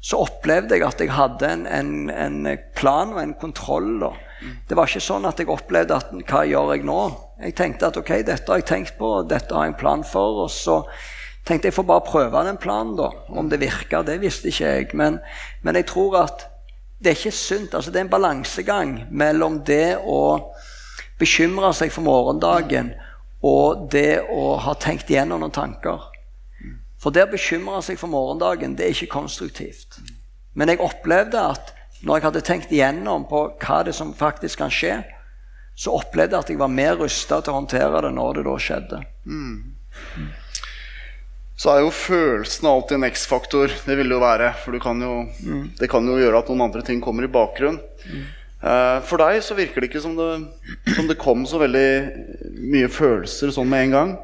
så 0.01 0.21
opplevde 0.23 0.77
jeg 0.77 0.85
at 0.87 1.01
jeg 1.03 1.11
hadde 1.11 1.47
en, 1.49 1.65
en, 1.67 1.93
en 2.15 2.59
plan 2.77 3.11
og 3.13 3.21
en 3.21 3.35
kontroll. 3.37 3.97
da. 4.01 4.11
Det 4.69 4.77
var 4.77 4.87
ikke 4.87 5.03
sånn 5.03 5.27
at 5.27 5.41
jeg 5.41 5.51
opplevde 5.51 5.97
at 5.97 6.13
hva 6.29 6.45
gjør 6.47 6.75
jeg 6.75 6.85
nå? 6.87 6.99
Jeg 7.43 7.55
tenkte 7.57 7.89
at 7.89 7.97
ok, 7.99 8.13
dette 8.27 8.51
har 8.51 8.61
jeg 8.61 8.69
tenkt 8.69 8.95
på, 8.99 9.09
dette 9.27 9.55
har 9.55 9.67
jeg 9.67 9.73
en 9.73 9.81
plan 9.81 10.05
for. 10.07 10.45
Og 10.45 10.53
så 10.53 10.79
tenkte 11.47 11.69
jeg 11.69 11.75
får 11.75 11.89
bare 11.89 12.05
prøve 12.07 12.45
den 12.47 12.61
planen, 12.61 12.95
da. 12.99 13.09
Om 13.29 13.51
det 13.51 13.59
virka, 13.61 14.01
det 14.07 14.19
visste 14.23 14.51
ikke 14.53 14.71
jeg. 14.71 14.89
Men, 14.97 15.19
men 15.65 15.81
jeg 15.81 15.89
tror 15.91 16.21
at 16.23 16.47
det 16.99 17.11
er 17.11 17.19
ikke 17.19 17.35
sunt. 17.35 17.75
altså 17.75 17.91
Det 17.91 17.99
er 17.99 18.07
en 18.07 18.15
balansegang 18.15 18.95
mellom 19.11 19.61
det 19.67 19.97
å 20.03 20.21
bekymre 21.19 21.71
seg 21.75 21.91
for 21.93 22.05
morgendagen 22.05 22.93
og 23.45 23.87
det 23.93 24.21
å 24.31 24.55
ha 24.59 24.73
tenkt 24.79 25.11
igjennom 25.11 25.43
noen 25.43 25.55
tanker. 25.55 26.07
For 26.99 27.15
det 27.15 27.27
å 27.27 27.31
bekymre 27.31 27.79
seg 27.85 27.99
for 27.99 28.11
morgendagen, 28.11 28.75
det 28.75 28.85
er 28.85 28.95
ikke 28.95 29.13
konstruktivt. 29.13 30.01
Men 30.53 30.71
jeg 30.71 30.83
opplevde 30.83 31.39
at 31.53 31.71
når 32.03 32.17
jeg 32.17 32.25
hadde 32.27 32.43
tenkt 32.47 32.73
igjennom 32.75 33.25
på 33.29 33.45
hva 33.61 33.79
det 33.87 33.93
som 33.95 34.11
faktisk 34.15 34.59
kan 34.59 34.73
skje, 34.73 34.97
så 35.79 35.95
opplevde 35.95 36.35
jeg 36.35 36.43
at 36.43 36.51
jeg 36.51 36.59
var 36.59 36.71
mer 36.71 36.97
rusta 36.99 37.39
til 37.39 37.53
å 37.53 37.61
håndtere 37.61 38.03
det 38.03 38.11
når 38.15 38.39
det 38.39 38.45
da 38.49 38.55
skjedde. 38.59 38.99
Så 41.59 41.71
er 41.71 41.81
jo 41.83 41.91
følelsen 41.91 42.67
alltid 42.71 42.97
en 42.97 43.07
X-faktor. 43.09 43.71
Det 43.83 43.95
vil 43.99 44.07
det 44.07 44.15
jo 44.15 44.21
være. 44.23 44.53
For 44.63 44.75
du 44.75 44.79
kan 44.83 44.99
jo, 45.03 45.15
det 45.79 45.89
kan 45.91 46.07
jo 46.07 46.15
gjøre 46.19 46.39
at 46.39 46.51
noen 46.51 46.67
andre 46.69 46.83
ting 46.87 47.01
kommer 47.03 47.27
i 47.27 47.31
bakgrunn. 47.31 47.79
Eh, 48.07 48.35
for 49.07 49.21
deg 49.21 49.39
så 49.45 49.55
virker 49.55 49.79
det 49.79 49.87
ikke 49.91 50.03
som 50.03 50.17
det, 50.17 50.29
som 50.95 51.07
det 51.07 51.19
kom 51.21 51.45
så 51.47 51.61
veldig 51.61 51.89
mye 52.73 52.89
følelser 52.91 53.53
sånn 53.55 53.69
med 53.71 53.87
en 53.87 53.93
gang. 53.95 54.15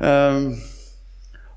Eh, 0.00 0.38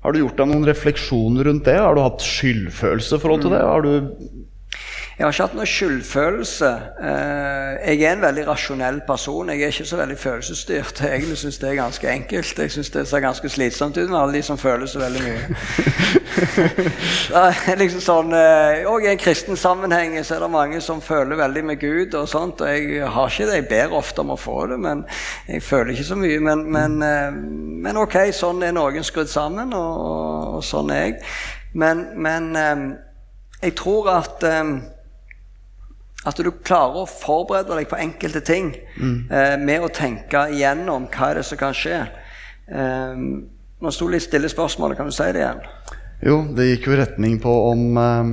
har 0.04 0.12
du 0.12 0.20
gjort 0.20 0.36
deg 0.36 0.50
noen 0.50 0.66
refleksjoner 0.68 1.48
rundt 1.48 1.64
det? 1.64 1.78
Har 1.80 1.96
du 1.96 2.02
hatt 2.04 2.24
skyldfølelse 2.24 3.20
forhold 3.22 3.46
til 3.46 3.54
det? 3.56 3.62
Har 3.64 3.86
du 3.86 3.94
Jeg 5.18 5.26
har 5.26 5.32
ikke 5.32 5.44
hatt 5.44 5.52
noe 5.54 5.66
skyldfølelse. 5.70 6.68
Eh, 6.98 7.74
Jeg 7.84 8.00
er 8.02 8.12
en 8.12 8.22
veldig 8.22 8.46
rasjonell 8.48 9.00
person. 9.06 9.48
Jeg 9.50 9.60
er 9.62 9.66
ikke 9.66 9.84
så 9.86 9.96
veldig 9.96 10.18
følelsesstyrt. 10.18 11.00
Jeg 11.00 11.10
egentlig 11.10 11.38
syns 11.38 11.58
det 11.58 11.68
er 11.70 11.74
ganske 11.74 12.08
enkelt. 12.10 12.58
Jeg 12.58 12.70
syns 12.70 12.90
det 12.90 13.08
ser 13.08 13.20
ganske 13.20 13.48
slitsomt 13.48 13.96
ut 13.96 14.10
med 14.10 14.18
alle 14.18 14.34
de 14.34 14.42
som 14.42 14.58
føler 14.58 14.86
så 14.86 14.98
veldig 14.98 15.22
mye. 15.22 15.38
Er 17.34 17.76
liksom 17.78 18.00
sånn, 18.02 18.32
eh, 18.34 18.82
Og 18.90 19.04
i 19.04 19.08
en 19.12 19.18
kristen 19.18 19.56
sammenheng 19.56 20.16
så 20.24 20.34
er 20.34 20.40
det 20.42 20.50
mange 20.50 20.80
som 20.82 21.00
føler 21.00 21.36
veldig 21.38 21.64
med 21.64 21.80
Gud. 21.80 22.14
og 22.14 22.28
sånt, 22.28 22.60
og 22.60 22.68
Jeg 22.68 23.06
har 23.08 23.28
ikke 23.30 23.46
det. 23.46 23.54
Jeg 23.54 23.68
ber 23.68 23.94
ofte 23.96 24.20
om 24.20 24.30
å 24.34 24.36
få 24.36 24.66
det, 24.66 24.80
men 24.80 25.04
jeg 25.48 25.62
føler 25.62 25.92
ikke 25.92 26.04
så 26.04 26.16
mye. 26.16 26.40
Men, 26.40 26.64
men, 26.72 27.02
eh, 27.02 27.30
men 27.86 27.96
ok, 27.96 28.16
sånn 28.32 28.62
er 28.62 28.72
noen 28.72 29.04
skrudd 29.04 29.30
sammen, 29.30 29.72
og, 29.72 30.56
og, 30.56 30.64
sånn 30.64 30.90
er 30.90 31.04
jeg. 31.04 31.14
Men, 31.74 32.06
men 32.16 32.56
eh, 32.56 32.84
jeg 33.62 33.76
tror 33.78 34.10
at 34.16 34.42
eh, 34.42 34.74
at 36.24 36.36
du 36.40 36.50
klarer 36.64 37.02
å 37.04 37.08
forberede 37.10 37.76
deg 37.76 37.88
på 37.90 37.98
enkelte 38.00 38.40
ting 38.44 38.72
eh, 39.30 39.56
med 39.60 39.84
å 39.84 39.90
tenke 39.92 40.46
igjennom 40.54 41.08
hva 41.12 41.30
er 41.30 41.40
det 41.40 41.46
som 41.48 41.60
kan 41.60 41.76
skje. 41.76 42.00
Eh, 42.68 43.14
nå 43.84 43.92
sto 43.92 44.08
litt 44.08 44.24
stille 44.24 44.48
spørsmålet. 44.48 44.96
Kan 44.96 45.10
du 45.10 45.14
si 45.16 45.26
det 45.32 45.42
igjen? 45.42 45.64
Jo, 46.24 46.38
det 46.56 46.70
gikk 46.70 46.86
jo 46.88 46.94
i 46.96 47.00
retning 47.02 47.40
på 47.42 47.52
om 47.70 47.98
eh, 48.00 48.30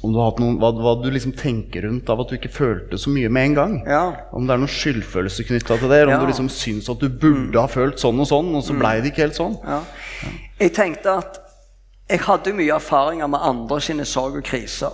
om 0.00 0.14
du 0.14 0.18
noen, 0.40 0.54
hva, 0.60 0.70
hva 0.80 0.94
du 1.02 1.10
liksom 1.12 1.34
tenker 1.36 1.84
rundt 1.84 2.08
av 2.08 2.22
at 2.22 2.30
du 2.30 2.36
ikke 2.38 2.52
følte 2.52 2.96
så 3.00 3.10
mye 3.12 3.28
med 3.32 3.50
en 3.50 3.56
gang. 3.58 3.74
Ja. 3.88 4.02
Om 4.32 4.46
det 4.48 4.54
er 4.54 4.62
noen 4.62 4.72
skyldfølelse 4.72 5.44
knytta 5.44 5.76
til 5.76 5.90
det, 5.92 5.98
eller 5.98 6.14
om 6.14 6.20
Ja. 6.20 6.20
du 6.24 6.30
liksom 6.30 6.48
syns 6.52 6.88
at 6.88 7.02
du 7.02 7.08
burde 7.12 7.60
ha 7.60 7.68
følt 7.68 8.00
sånn 8.00 8.20
og 8.22 8.28
sånn, 8.30 8.48
og 8.56 8.64
så 8.64 8.76
blei 8.78 9.00
det 9.00 9.12
ikke 9.12 9.26
helt 9.26 9.36
sånn. 9.40 9.58
ja. 9.66 9.82
Jeg 10.60 10.72
tenkte 10.76 11.18
at 11.20 11.38
jeg 12.10 12.20
hadde 12.26 12.52
mye 12.56 12.74
erfaringer 12.74 13.28
med 13.30 13.40
andre 13.40 13.78
sine 13.80 14.04
sorg 14.08 14.36
og 14.40 14.44
kriser. 14.44 14.92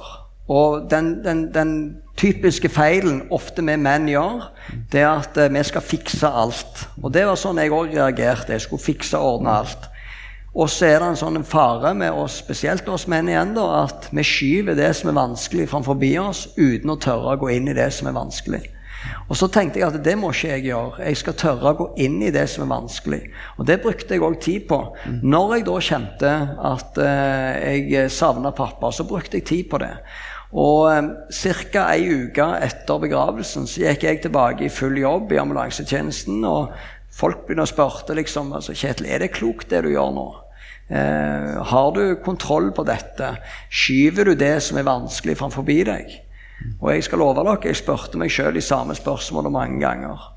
Og 0.53 0.91
den, 0.91 1.25
den, 1.25 1.49
den 1.55 1.73
typiske 2.17 2.71
feilen 2.71 3.25
ofte 3.35 3.65
vi 3.67 3.75
menn 3.81 4.07
gjør, 4.11 4.47
det 4.93 5.03
er 5.03 5.11
at 5.11 5.37
eh, 5.41 5.51
vi 5.53 5.65
skal 5.67 5.85
fikse 5.85 6.31
alt. 6.31 6.87
Og 7.03 7.11
det 7.15 7.27
var 7.27 7.39
sånn 7.41 7.61
jeg 7.61 7.75
òg 7.75 7.97
reagerte. 7.97 8.55
Jeg 8.55 8.67
skulle 8.67 8.85
fikse 8.85 9.19
og 9.19 9.41
ordne 9.41 9.59
alt. 9.63 9.91
Og 10.57 10.71
så 10.73 10.87
er 10.89 11.03
det 11.03 11.11
en 11.11 11.19
sånn 11.21 11.43
fare 11.45 11.93
med 11.99 12.15
oss, 12.17 12.39
spesielt 12.41 12.87
oss 12.89 13.05
menn 13.13 13.29
igjen, 13.29 13.53
da, 13.59 13.67
at 13.83 14.09
vi 14.09 14.23
skyver 14.25 14.79
det 14.79 14.95
som 14.97 15.11
er 15.11 15.19
vanskelig, 15.19 15.67
framfor 15.69 16.01
oss 16.23 16.47
uten 16.57 16.95
å 16.95 16.97
tørre 16.97 17.35
å 17.35 17.43
gå 17.43 17.51
inn 17.53 17.69
i 17.69 17.77
det 17.77 17.91
som 17.93 18.09
er 18.09 18.17
vanskelig. 18.17 18.63
Og 19.29 19.37
så 19.37 19.49
tenkte 19.53 19.81
jeg 19.81 19.89
at 19.91 19.99
det 20.05 20.15
må 20.19 20.31
ikke 20.33 20.55
jeg 20.55 20.65
gjøre. 20.71 21.03
Jeg 21.05 21.19
skal 21.21 21.37
tørre 21.39 21.73
å 21.73 21.79
gå 21.81 21.87
inn 22.07 22.17
i 22.25 22.33
det 22.35 22.47
som 22.51 22.65
er 22.65 22.73
vanskelig. 22.73 23.21
Og 23.59 23.67
det 23.69 23.81
brukte 23.83 24.17
jeg 24.17 24.25
òg 24.25 24.39
tid 24.43 24.65
på. 24.71 24.79
Når 25.23 25.53
jeg 25.57 25.67
da 25.67 25.77
kjente 25.91 26.33
at 26.71 27.01
eh, 27.03 27.77
jeg 27.91 28.15
savna 28.15 28.55
pappa, 28.57 28.93
så 28.95 29.07
brukte 29.07 29.41
jeg 29.41 29.49
tid 29.51 29.69
på 29.71 29.83
det. 29.83 29.93
Og 30.55 30.87
ca. 31.33 31.87
ei 31.91 32.07
uke 32.07 32.47
etter 32.63 33.01
begravelsen 33.03 33.67
så 33.67 33.83
gikk 33.83 34.07
jeg 34.07 34.23
tilbake 34.25 34.67
i 34.67 34.73
full 34.73 34.97
jobb 35.01 35.33
i 35.35 35.41
ambulansetjenesten. 35.43 36.45
Og 36.47 36.71
folk 37.11 37.47
begynner 37.47 37.67
å 37.67 37.73
spørre 37.73 38.19
liksom, 38.19 38.53
altså, 38.57 38.77
Kjetil, 38.77 39.11
er 39.11 39.25
det 39.25 39.35
klokt 39.35 39.73
det 39.73 39.83
du 39.87 39.91
gjør 39.95 40.15
nå? 40.15 40.29
Eh, 40.87 41.57
har 41.67 41.91
du 41.97 42.15
kontroll 42.23 42.71
på 42.73 42.87
dette? 42.87 43.35
Skyver 43.71 44.31
du 44.31 44.37
det 44.39 44.61
som 44.63 44.79
er 44.79 44.87
vanskelig, 44.87 45.37
framfor 45.41 45.67
deg? 45.67 46.23
Og 46.81 46.93
jeg 46.95 47.05
skal 47.05 47.21
love 47.21 47.43
dere, 47.43 47.59
jeg 47.67 47.83
spurte 47.83 48.19
meg 48.21 48.33
sjøl 48.33 48.55
de 48.57 48.65
samme 48.65 48.95
spørsmålene 48.97 49.53
mange 49.53 49.81
ganger. 49.83 50.33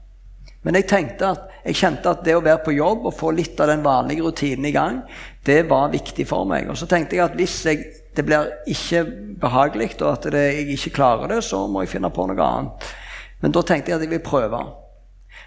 Men 0.66 0.76
jeg, 0.76 0.90
at, 1.24 1.46
jeg 1.64 1.78
kjente 1.80 2.12
at 2.12 2.26
det 2.26 2.34
å 2.36 2.44
være 2.44 2.60
på 2.66 2.74
jobb 2.76 3.06
og 3.08 3.16
få 3.16 3.32
litt 3.32 3.60
av 3.64 3.70
den 3.72 3.86
vanlige 3.86 4.26
rutinen 4.26 4.68
i 4.68 4.74
gang, 4.76 4.98
det 5.46 5.64
var 5.70 5.92
viktig 5.94 6.28
for 6.28 6.48
meg. 6.50 6.70
Og 6.70 6.78
så 6.78 6.88
tenkte 6.90 7.18
jeg 7.18 7.26
at 7.26 7.38
hvis 7.40 7.58
jeg, 7.66 7.86
det 8.16 8.26
blir 8.28 8.52
ikke 8.68 9.06
behagelig, 9.40 9.94
og 10.02 10.12
at 10.12 10.30
det, 10.34 10.46
jeg 10.60 10.76
ikke 10.76 10.98
klarer 11.00 11.32
det, 11.32 11.44
så 11.48 11.66
må 11.68 11.86
jeg 11.86 11.94
finne 11.96 12.12
på 12.14 12.28
noe 12.28 12.46
annet. 12.46 12.90
Men 13.40 13.56
da 13.56 13.64
tenkte 13.64 13.92
jeg 13.94 14.00
at 14.00 14.06
jeg 14.06 14.14
vil 14.18 14.26
prøve. 14.26 14.64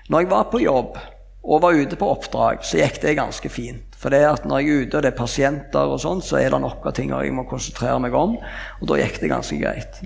Når 0.09 0.25
jeg 0.25 0.33
var 0.33 0.49
på 0.51 0.63
jobb 0.63 0.97
og 1.43 1.63
var 1.63 1.75
ute 1.75 1.99
på 1.99 2.07
oppdrag, 2.07 2.63
så 2.65 2.79
gikk 2.79 3.01
det 3.03 3.17
ganske 3.19 3.51
fint. 3.51 3.97
For 3.99 4.15
det 4.15 4.23
at 4.27 4.45
når 4.47 4.63
jeg 4.63 4.69
er 4.69 4.83
ute 4.83 4.99
og 4.99 5.05
det 5.05 5.11
er 5.13 5.19
pasienter, 5.19 5.91
og 5.91 6.01
sånt, 6.03 6.25
så 6.27 6.39
er 6.39 6.51
det 6.51 6.59
noen 6.63 6.95
ting 6.97 7.11
jeg 7.13 7.35
må 7.35 7.45
konsentrere 7.51 7.99
meg 8.03 8.15
om. 8.19 8.37
Og 8.81 8.91
da 8.91 8.99
gikk 8.99 9.21
det 9.23 9.31
ganske 9.31 9.59
greit. 9.61 10.01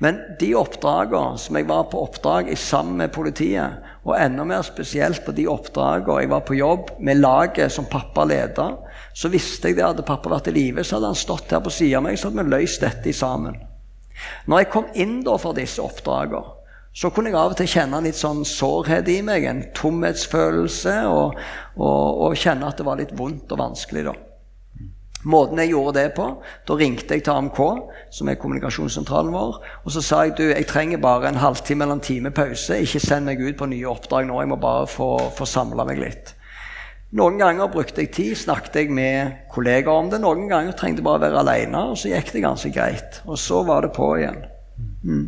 Men 0.00 0.20
de 0.40 0.50
oppdragene 0.60 1.40
som 1.40 1.56
jeg 1.56 1.68
var 1.68 1.86
på 1.92 2.02
oppdrag 2.04 2.50
i 2.52 2.58
sammen 2.60 3.00
med 3.00 3.14
politiet, 3.16 3.80
og 4.06 4.14
enda 4.16 4.46
mer 4.48 4.62
spesielt 4.64 5.24
på 5.26 5.34
de 5.36 5.44
oppdragene 5.50 6.22
jeg 6.22 6.30
var 6.32 6.44
på 6.48 6.56
jobb 6.56 6.94
med 7.04 7.20
laget 7.20 7.72
som 7.72 7.88
pappa 7.90 8.24
leda, 8.24 8.70
så 9.12 9.28
visste 9.32 9.68
jeg 9.68 9.76
det 9.76 9.84
hadde 9.84 10.06
pappa 10.06 10.30
vært 10.32 10.48
i 10.48 10.54
live, 10.56 10.84
så 10.84 10.96
hadde 10.96 11.10
han 11.12 11.18
stått 11.18 11.52
her 11.52 11.60
på 11.64 11.72
sida 11.74 11.98
av 11.98 12.06
meg, 12.06 12.16
så 12.16 12.30
hadde 12.30 12.44
vi 12.44 12.54
løst 12.54 12.86
dette 12.86 13.12
sammen. 13.16 13.58
Når 14.48 14.62
jeg 14.62 14.70
kom 14.72 14.88
inn 14.94 15.20
da 15.26 15.36
for 15.40 15.56
disse 15.56 15.82
oppdragene, 15.84 16.56
så 16.92 17.12
kunne 17.14 17.30
jeg 17.30 17.38
av 17.38 17.52
og 17.52 17.58
til 17.60 17.68
kjenne 17.70 18.00
litt 18.02 18.18
sånn 18.18 18.40
sårhet 18.46 19.06
i 19.12 19.20
meg, 19.22 19.44
en 19.46 19.62
tomhetsfølelse, 19.78 20.96
og, 21.06 21.36
og, 21.78 22.06
og, 22.26 22.34
kjenne 22.34 22.66
at 22.66 22.80
det 22.80 22.86
var 22.88 22.98
litt 22.98 23.14
vondt 23.16 23.52
og 23.54 23.60
vanskelig. 23.60 24.08
da. 24.08 24.16
Måten 25.28 25.58
jeg 25.60 25.74
gjorde 25.74 25.98
det 25.98 26.14
på, 26.16 26.26
Da 26.68 26.74
ringte 26.74 27.14
jeg 27.14 27.24
til 27.24 27.34
AMK, 27.34 27.58
som 28.10 28.28
er 28.28 28.38
kommunikasjonssentralen 28.40 29.32
vår, 29.32 29.58
og 29.84 29.92
så 29.92 30.00
sa 30.00 30.22
jeg 30.24 30.36
du, 30.38 30.44
jeg 30.48 30.66
trenger 30.66 30.98
bare 30.98 31.28
en 31.28 31.40
halvtime 31.42 31.84
eller 31.84 31.98
en 31.98 32.00
time 32.00 32.30
pause. 32.30 32.78
Ikke 32.80 33.00
send 33.00 33.28
meg 33.28 33.40
ut 33.40 33.58
på 33.58 33.68
nye 33.68 33.88
oppdrag 33.88 34.26
nå, 34.26 34.38
jeg 34.40 34.48
må 34.48 34.56
bare 34.56 34.86
få, 34.88 35.16
få 35.36 35.44
samla 35.44 35.84
meg 35.84 36.00
litt. 36.00 36.34
Noen 37.18 37.40
ganger 37.42 37.68
brukte 37.72 38.04
jeg 38.04 38.12
tid, 38.14 38.36
snakket 38.38 38.76
jeg 38.80 38.94
med 38.94 39.32
kollegaer 39.50 39.98
om 39.98 40.08
det. 40.12 40.20
Noen 40.22 40.46
ganger 40.48 40.76
trengte 40.78 41.02
jeg 41.02 41.08
bare 41.08 41.24
være 41.26 41.42
alene, 41.42 41.88
og 41.90 41.98
så 41.98 42.12
gikk 42.12 42.30
det 42.36 42.44
ganske 42.44 42.70
greit. 42.72 43.20
Og 43.26 43.38
så 43.40 43.64
var 43.66 43.82
det 43.82 43.90
på 43.96 44.12
igjen. 44.20 44.44
Mm. 45.02 45.26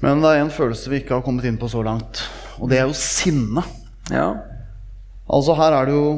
Men 0.00 0.24
det 0.24 0.30
er 0.32 0.40
en 0.42 0.52
følelse 0.52 0.90
vi 0.90 1.02
ikke 1.02 1.18
har 1.18 1.26
kommet 1.26 1.46
inn 1.48 1.60
på 1.60 1.68
så 1.70 1.84
langt, 1.84 2.24
og 2.58 2.72
det 2.72 2.80
er 2.80 2.88
jo 2.88 2.96
sinne. 2.96 3.62
Ja. 4.10 4.30
Altså 5.30 5.54
Her 5.60 5.76
er 5.76 5.88
det 5.88 5.94
jo 5.94 6.08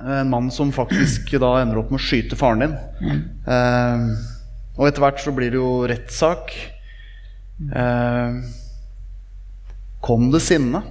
en 0.00 0.30
mann 0.30 0.50
som 0.54 0.72
faktisk 0.72 1.32
da 1.40 1.56
ender 1.60 1.80
opp 1.80 1.90
med 1.92 2.00
å 2.00 2.04
skyte 2.04 2.38
faren 2.38 2.64
din. 2.64 2.76
Mm. 3.02 3.22
Eh, 3.54 4.04
og 4.78 4.86
etter 4.86 5.02
hvert 5.02 5.22
så 5.22 5.34
blir 5.34 5.50
det 5.50 5.58
jo 5.58 5.72
rettssak. 5.90 6.54
Eh, 7.74 8.38
kom 10.04 10.30
det 10.30 10.42
sinne? 10.46 10.84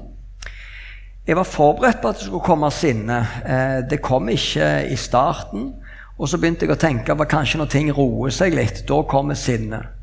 Jeg 1.27 1.35
var 1.35 1.47
forberedt 1.47 2.01
på 2.01 2.11
at 2.11 2.19
det 2.19 2.27
skulle 2.27 2.43
komme 2.43 2.71
sinne. 2.71 3.19
Eh, 3.43 3.79
det 3.87 4.01
kom 4.03 4.29
ikke 4.31 4.69
i 4.91 4.95
starten. 4.99 5.73
Og 6.17 6.29
så 6.29 6.39
begynte 6.39 6.65
jeg 6.65 6.73
å 6.73 6.79
tenke 6.79 7.13
at 7.13 7.29
kanskje 7.29 7.61
når 7.61 7.71
ting 7.71 7.91
roer 7.93 8.33
seg 8.33 8.55
litt, 8.55 8.83
da 8.89 9.01
kommer 9.07 9.37
sinnet. 9.37 9.96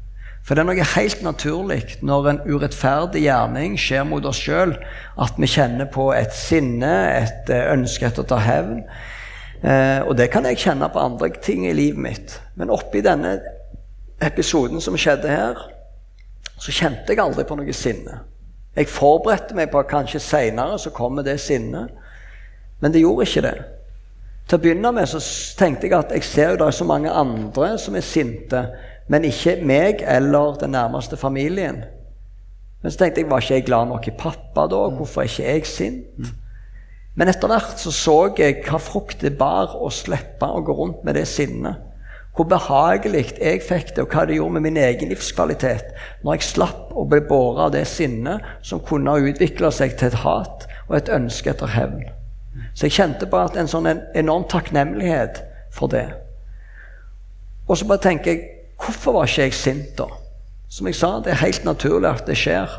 For 0.44 0.52
det 0.52 0.60
er 0.60 0.68
noe 0.68 0.86
helt 0.92 1.22
naturlig 1.24 1.80
når 2.04 2.26
en 2.28 2.40
urettferdig 2.44 3.22
gjerning 3.24 3.78
skjer 3.80 4.04
mot 4.04 4.26
oss 4.28 4.42
sjøl, 4.44 4.74
at 5.16 5.38
vi 5.40 5.48
kjenner 5.48 5.88
på 5.88 6.10
et 6.12 6.36
sinne, 6.36 6.92
et 7.16 7.48
eh, 7.52 7.70
ønske 7.72 8.10
etter 8.10 8.26
å 8.26 8.28
ta 8.28 8.42
hevn. 8.44 8.82
Eh, 9.64 10.04
og 10.04 10.12
det 10.20 10.28
kan 10.34 10.44
jeg 10.44 10.60
kjenne 10.60 10.90
på 10.92 11.00
andre 11.00 11.30
ting 11.40 11.64
i 11.64 11.72
livet 11.72 12.04
mitt. 12.04 12.36
Men 12.60 12.72
oppi 12.74 13.00
denne 13.04 13.38
episoden 14.20 14.84
som 14.84 14.98
skjedde 15.00 15.32
her, 15.32 15.64
så 16.60 16.76
kjente 16.76 17.14
jeg 17.14 17.24
aldri 17.24 17.48
på 17.48 17.56
noe 17.56 17.76
sinne. 17.76 18.20
Jeg 18.76 18.92
forberedte 18.92 19.56
meg 19.56 19.72
på 19.72 19.80
at 19.80 19.88
kanskje 19.88 20.20
seinere 20.20 20.76
så 20.82 20.92
kommer 20.92 21.24
det 21.24 21.38
sinnet. 21.40 21.88
Men 22.82 22.92
det 22.92 23.00
gjorde 23.00 23.24
ikke 23.24 23.46
det. 23.46 23.58
Til 24.44 24.58
å 24.58 24.60
begynne 24.60 24.90
med 24.92 25.08
så 25.08 25.20
tenkte 25.56 25.88
jeg 25.88 25.96
at 25.96 26.10
jeg 26.12 26.26
ser 26.28 26.50
jo 26.52 26.58
det 26.60 26.66
er 26.68 26.76
så 26.76 26.84
mange 26.84 27.08
andre 27.08 27.78
som 27.80 27.96
er 27.96 28.04
sinte 28.04 28.66
men 29.08 29.26
ikke 29.28 29.58
meg 29.66 30.04
eller 30.08 30.56
den 30.60 30.72
nærmeste 30.76 31.16
familien. 31.16 31.84
Men 32.82 32.92
så 32.92 33.00
tenkte 33.00 33.20
jeg, 33.20 33.30
var 33.30 33.40
ikke 33.40 33.54
jeg 33.54 33.64
glad 33.64 33.88
nok 33.88 34.08
i 34.08 34.16
pappa 34.18 34.66
da? 34.68 34.80
Hvorfor 34.96 35.22
er 35.22 35.30
ikke 35.30 35.48
jeg 35.48 35.66
sint? 35.66 36.30
Men 37.14 37.30
etter 37.30 37.48
hvert 37.48 37.78
så 37.80 37.92
så 37.94 38.16
jeg 38.38 38.64
hva 38.66 38.80
frukt 38.82 39.22
det 39.22 39.36
bar 39.38 39.76
å 39.78 39.90
slippe 39.92 40.48
å 40.48 40.62
gå 40.66 40.74
rundt 40.74 41.04
med 41.06 41.16
det 41.16 41.26
sinnet. 41.30 41.80
Hvor 42.34 42.48
behagelig 42.50 43.28
jeg 43.38 43.60
fikk 43.62 43.92
det, 43.94 44.02
og 44.02 44.10
hva 44.10 44.24
det 44.26 44.40
gjorde 44.40 44.56
med 44.56 44.64
min 44.66 44.80
egen 44.82 45.12
livskvalitet 45.12 45.92
når 46.24 46.40
jeg 46.40 46.48
slapp 46.48 46.90
å 46.90 47.06
bli 47.06 47.20
båret 47.28 47.68
av 47.68 47.72
det 47.76 47.84
sinnet 47.86 48.42
som 48.66 48.82
kunne 48.82 49.14
ha 49.14 49.30
utvikla 49.30 49.70
seg 49.72 49.94
til 50.00 50.10
et 50.10 50.18
hat 50.24 50.66
og 50.88 50.96
et 50.98 51.12
ønske 51.14 51.52
etter 51.54 51.70
hevn. 51.76 52.02
Så 52.74 52.88
jeg 52.88 52.96
kjente 52.98 53.30
bare 53.30 53.62
en 53.62 53.70
sånn 53.70 53.86
enorm 53.86 54.48
takknemlighet 54.50 55.40
for 55.74 55.88
det. 55.92 56.08
Og 57.68 57.78
så 57.78 57.86
bare 57.88 58.02
tenker 58.02 58.34
jeg 58.34 58.53
Hvorfor 58.84 59.12
var 59.16 59.28
ikke 59.28 59.46
jeg 59.46 59.56
sint 59.56 59.94
da? 59.98 60.10
Som 60.68 60.88
jeg 60.90 60.98
sa, 60.98 61.16
det 61.24 61.32
er 61.32 61.44
helt 61.44 61.64
naturlig 61.64 62.10
at 62.10 62.26
det 62.28 62.36
skjer. 62.36 62.72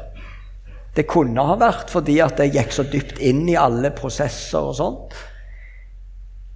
Det 0.95 1.07
kunne 1.09 1.43
ha 1.43 1.55
vært 1.59 1.89
fordi 1.91 2.19
at 2.23 2.39
jeg 2.39 2.53
gikk 2.55 2.75
så 2.75 2.85
dypt 2.87 3.19
inn 3.19 3.43
i 3.49 3.57
alle 3.59 3.91
prosesser 3.95 4.69
og 4.69 4.77
sånn. 4.77 4.99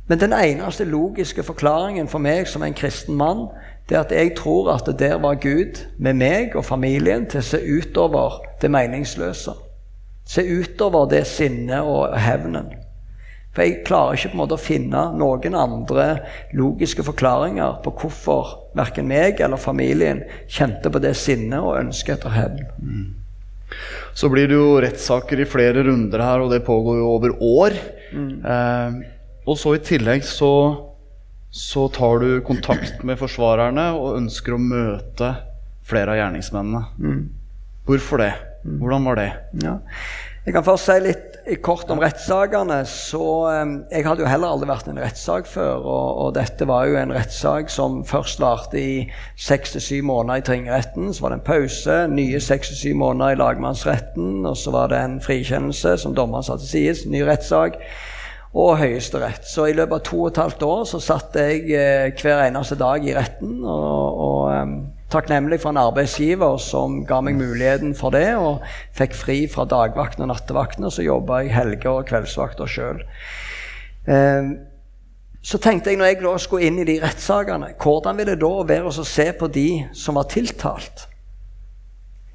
Men 0.09 0.21
den 0.21 0.33
eneste 0.33 0.88
logiske 0.89 1.43
forklaringen 1.45 2.07
for 2.09 2.23
meg 2.23 2.47
som 2.49 2.63
en 2.65 2.77
kristen 2.77 3.17
mann, 3.19 3.47
det 3.89 3.97
er 3.97 4.05
at 4.05 4.13
jeg 4.13 4.35
tror 4.38 4.71
at 4.73 4.88
det 4.88 4.97
der 5.01 5.19
var 5.21 5.41
Gud 5.41 5.83
med 5.97 6.17
meg 6.17 6.55
og 6.57 6.65
familien 6.65 7.27
til 7.29 7.41
å 7.41 7.45
se 7.45 7.59
utover 7.62 8.39
det 8.62 8.71
meningsløse. 8.73 9.53
Se 10.29 10.45
utover 10.45 11.09
det 11.09 11.25
sinnet 11.27 11.85
og 11.85 12.13
hevnen. 12.21 12.71
For 13.55 13.65
jeg 13.65 13.83
klarer 13.88 14.17
ikke 14.17 14.31
på 14.31 14.38
en 14.38 14.41
måte 14.43 14.57
å 14.59 14.62
finne 14.62 15.03
noen 15.17 15.55
andre 15.57 16.07
logiske 16.57 17.05
forklaringer 17.07 17.79
på 17.85 17.93
hvorfor 18.01 18.53
verken 18.77 19.09
meg 19.09 19.41
eller 19.41 19.62
familien 19.62 20.21
kjente 20.47 20.91
på 20.93 21.01
det 21.01 21.15
sinnet 21.17 21.57
og 21.57 21.79
ønsket 21.79 22.19
etter 22.19 22.35
hevn. 22.35 22.62
Mm. 22.77 23.07
Så 24.17 24.29
blir 24.29 24.49
det 24.49 24.57
jo 24.57 24.77
rettssaker 24.81 25.41
i 25.41 25.47
flere 25.49 25.83
runder 25.85 26.21
her, 26.23 26.43
og 26.43 26.53
det 26.53 26.65
pågår 26.65 26.99
jo 27.01 27.09
over 27.15 27.35
år. 27.45 27.75
Mm. 28.13 28.31
Eh, 28.45 28.99
og 29.49 29.57
så 29.57 29.75
i 29.75 29.83
tillegg 29.85 30.25
så, 30.27 30.53
så 31.49 31.88
tar 31.93 32.21
du 32.21 32.29
kontakt 32.45 33.03
med 33.05 33.17
forsvarerne 33.21 33.89
og 33.97 34.17
ønsker 34.19 34.55
å 34.55 34.62
møte 34.62 35.33
flere 35.89 36.13
av 36.13 36.21
gjerningsmennene. 36.21 36.83
Mm. 37.01 37.21
Hvorfor 37.89 38.21
det? 38.21 38.33
Mm. 38.63 38.77
Hvordan 38.81 39.09
var 39.09 39.21
det? 39.21 39.29
Ja. 39.63 39.79
Jeg 40.45 40.55
kan 40.55 40.65
først 40.65 40.89
si 40.89 40.97
litt 41.03 41.29
kort 41.57 41.89
om 41.89 41.99
rettssakene. 41.99 42.85
Så 42.85 43.23
Jeg 43.91 44.05
hadde 44.05 44.21
jo 44.21 44.29
heller 44.29 44.53
aldri 44.53 44.69
vært 44.69 44.88
i 44.88 44.93
en 44.93 45.01
rettssak 45.01 45.47
før. 45.49 45.81
Og, 45.81 46.19
og, 46.25 46.33
dette 46.38 46.67
var 46.69 46.85
jo 46.89 46.99
en 46.99 47.13
rettssak 47.15 47.71
som 47.73 48.03
først 48.05 48.41
varte 48.43 48.79
i 48.79 49.07
seks 49.38 49.73
til 49.75 49.81
syv 49.81 50.03
måneder 50.12 50.43
i 50.43 50.45
tingretten. 50.51 51.13
Så 51.13 51.25
var 51.25 51.33
det 51.33 51.39
en 51.39 51.47
pause, 51.47 51.97
nye 52.13 52.39
seks 52.43 52.73
til 52.73 52.81
syv 52.83 53.01
måneder 53.01 53.33
i 53.35 53.41
lagmannsretten. 53.41 54.45
Og 54.45 54.57
så 54.57 54.75
var 54.75 54.93
det 54.93 55.01
en 55.01 55.19
frikjennelse 55.21 55.97
som 56.03 56.15
dommeren 56.15 56.45
satte 56.45 56.67
til 56.67 56.95
side, 56.95 57.09
ny 57.09 57.25
rettssak. 57.27 57.81
Og 58.53 58.77
Høyesterett. 58.79 59.45
Så 59.45 59.69
i 59.69 59.75
løpet 59.77 59.99
av 59.99 60.05
to 60.07 60.23
og 60.23 60.31
et 60.31 60.41
halvt 60.41 60.63
år 60.65 60.85
så 60.89 61.01
satt 61.03 61.35
jeg 61.38 61.67
eh, 61.69 62.07
hver 62.17 62.47
eneste 62.47 62.77
dag 62.79 63.05
i 63.05 63.13
retten. 63.17 63.59
og, 63.62 64.23
og 64.29 64.97
takknemlig 65.12 65.60
for 65.63 65.74
en 65.74 65.82
arbeidsgiver 65.82 66.58
som 66.62 67.04
ga 67.10 67.19
meg 67.26 67.38
muligheten 67.39 67.95
for 67.98 68.13
det, 68.15 68.36
og 68.38 68.63
fikk 68.98 69.15
fri 69.17 69.38
fra 69.52 69.65
dagvaktene 69.69 70.28
og 70.28 70.34
nattevaktene, 70.34 70.89
og 70.89 70.95
så 70.95 71.06
jobba 71.06 71.43
jeg 71.43 71.56
helger 71.56 71.91
og 71.91 72.10
kveldsvakter 72.10 72.69
sjøl. 72.69 73.04
Eh, 74.10 74.52
så 75.41 75.58
tenkte 75.63 75.93
jeg 75.93 76.00
når 76.00 76.12
jeg 76.36 76.41
skulle 76.43 76.67
inn 76.67 76.82
i 76.82 76.88
de 76.88 77.00
rettssakene, 77.02 77.74
hvordan 77.80 78.17
ville 78.19 78.36
det 78.36 78.43
da 78.43 78.65
være 78.74 78.91
å 78.91 79.08
se 79.08 79.30
på 79.39 79.48
de 79.48 79.69
som 79.95 80.19
var 80.19 80.28
tiltalt? 80.32 81.08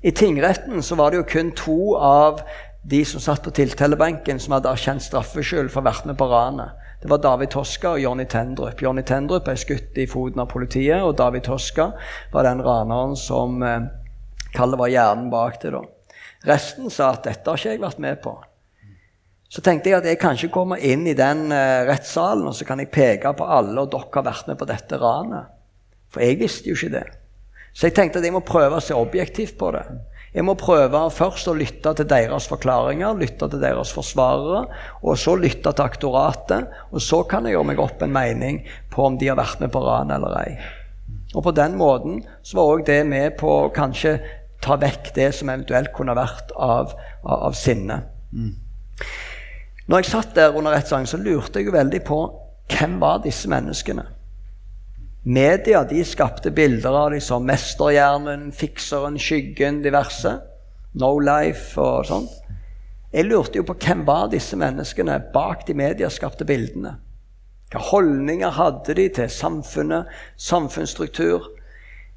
I 0.05 0.13
tingretten 0.13 0.83
så 0.85 0.97
var 1.01 1.11
det 1.11 1.23
jo 1.23 1.29
kun 1.29 1.53
to 1.57 1.95
av 1.97 2.43
de 2.85 3.01
som 3.09 3.21
satt 3.21 3.45
på 3.45 3.53
tiltalebenken, 3.57 4.41
som 4.41 4.57
hadde 4.57 4.73
erkjent 4.73 5.05
straffskyld 5.05 5.71
for 5.73 5.81
å 5.81 5.85
ha 5.85 5.91
vært 5.93 6.09
med 6.09 6.19
på 6.21 6.29
ranet. 6.29 6.84
Det 7.05 7.11
var 7.11 7.19
David 7.19 7.51
Toska 7.51 7.91
og 7.91 8.01
Jonny 8.01 8.25
Tendrup. 8.25 8.79
Jonny 8.81 9.03
Tendrup 9.05 9.45
ble 9.45 9.53
skutt 9.61 9.99
i 10.01 10.07
foten 10.09 10.41
av 10.41 10.47
politiet, 10.49 11.03
og 11.05 11.19
David 11.19 11.45
Toska 11.45 11.91
var 12.33 12.47
den 12.49 12.63
raneren 12.65 13.13
som 13.21 13.61
eh, 13.61 13.91
Kalle 14.57 14.79
var 14.81 14.89
hjernen 14.89 15.27
bak 15.29 15.59
det. 15.61 15.75
da. 15.75 15.83
Resten 16.49 16.89
sa 16.89 17.11
at 17.13 17.29
dette 17.29 17.45
har 17.45 17.61
ikke 17.61 17.75
jeg 17.75 17.83
vært 17.83 18.01
med 18.01 18.23
på. 18.25 18.33
Så 19.53 19.61
tenkte 19.61 19.93
jeg 19.93 19.99
at 19.99 20.09
jeg 20.09 20.23
kan 20.23 20.41
ikke 20.41 20.55
komme 20.57 20.79
inn 20.81 21.05
i 21.05 21.13
den 21.19 21.53
eh, 21.53 21.85
rettssalen 21.91 22.49
og 22.49 22.57
så 22.57 22.65
kan 22.65 22.81
jeg 22.81 22.89
peke 22.97 23.35
på 23.37 23.51
alle, 23.53 23.77
og 23.85 23.93
dere 23.93 24.09
har 24.17 24.27
vært 24.31 24.49
med 24.49 24.63
på 24.63 24.71
dette 24.73 25.03
ranet. 25.05 25.53
For 26.09 26.25
jeg 26.25 26.41
visste 26.41 26.73
jo 26.73 26.81
ikke 26.81 26.95
det. 26.97 27.05
Så 27.77 27.91
jeg 27.91 27.99
tenkte 28.01 28.23
at 28.23 28.25
jeg 28.25 28.33
må 28.33 28.41
prøve 28.49 28.81
å 28.81 28.87
se 28.89 28.97
objektivt 28.97 29.59
på 29.61 29.75
det. 29.77 29.85
Jeg 30.35 30.43
må 30.43 30.57
prøve 30.59 30.99
først 31.15 31.47
å 31.47 31.55
lytte 31.55 31.93
til 31.95 32.09
deres 32.11 32.49
forklaringer, 32.51 33.15
lytte 33.15 33.47
til 33.53 33.61
deres 33.63 33.93
forsvarere, 33.95 34.65
og 35.07 35.19
så 35.21 35.37
lytte 35.39 35.71
til 35.71 35.85
aktoratet. 35.85 36.73
Og 36.91 37.03
så 37.03 37.21
kan 37.31 37.47
jeg 37.47 37.55
gjøre 37.55 37.69
meg 37.71 37.83
opp 37.83 38.03
en 38.03 38.15
mening 38.15 38.65
på 38.91 39.05
om 39.07 39.19
de 39.21 39.31
har 39.31 39.39
vært 39.39 39.63
med 39.63 39.71
på 39.75 39.83
ran 39.85 40.11
eller 40.15 40.35
ei. 40.41 40.57
Og 41.35 41.45
på 41.47 41.55
den 41.55 41.77
måten 41.79 42.19
så 42.43 42.59
var 42.59 42.73
òg 42.73 42.83
det 42.89 43.01
med 43.07 43.39
på 43.39 43.53
å 43.61 43.71
kanskje 43.75 44.17
ta 44.65 44.79
vekk 44.81 45.13
det 45.15 45.31
som 45.39 45.51
eventuelt 45.53 45.93
kunne 45.95 46.17
vært 46.19 46.51
av, 46.57 46.97
av, 47.23 47.39
av 47.51 47.59
sinne. 47.59 48.01
Når 49.87 50.01
jeg 50.01 50.11
satt 50.11 50.35
der 50.35 50.57
under 50.57 50.75
rettssaken, 50.75 51.07
så 51.11 51.21
lurte 51.21 51.61
jeg 51.61 51.69
jo 51.69 51.79
veldig 51.79 52.03
på 52.07 52.21
hvem 52.75 52.99
var 53.03 53.23
disse 53.23 53.51
menneskene. 53.51 54.07
Media 55.25 55.85
de 55.89 56.03
skapte 56.05 56.51
bilder 56.51 56.93
av 56.93 57.11
dem 57.15 57.21
som 57.25 57.47
mesterhjernen, 57.49 58.51
fikseren, 58.53 59.17
skyggen, 59.17 59.79
diverse. 59.81 60.35
No 61.01 61.15
Life 61.17 61.81
og 61.81 62.05
sånn. 62.11 62.27
Jeg 63.15 63.31
lurte 63.31 63.57
jo 63.57 63.65
på 63.65 63.77
hvem 63.81 64.03
var 64.05 64.29
disse 64.29 64.59
menneskene 64.61 65.17
bak 65.33 65.65
de 65.65 65.77
medieskapte 65.81 66.45
bildene. 66.45 66.99
Hvilke 67.73 67.89
holdninger 67.89 68.53
hadde 68.59 68.95
de 68.99 69.07
til 69.17 69.31
samfunnet, 69.33 70.11
samfunnsstruktur? 70.37 71.49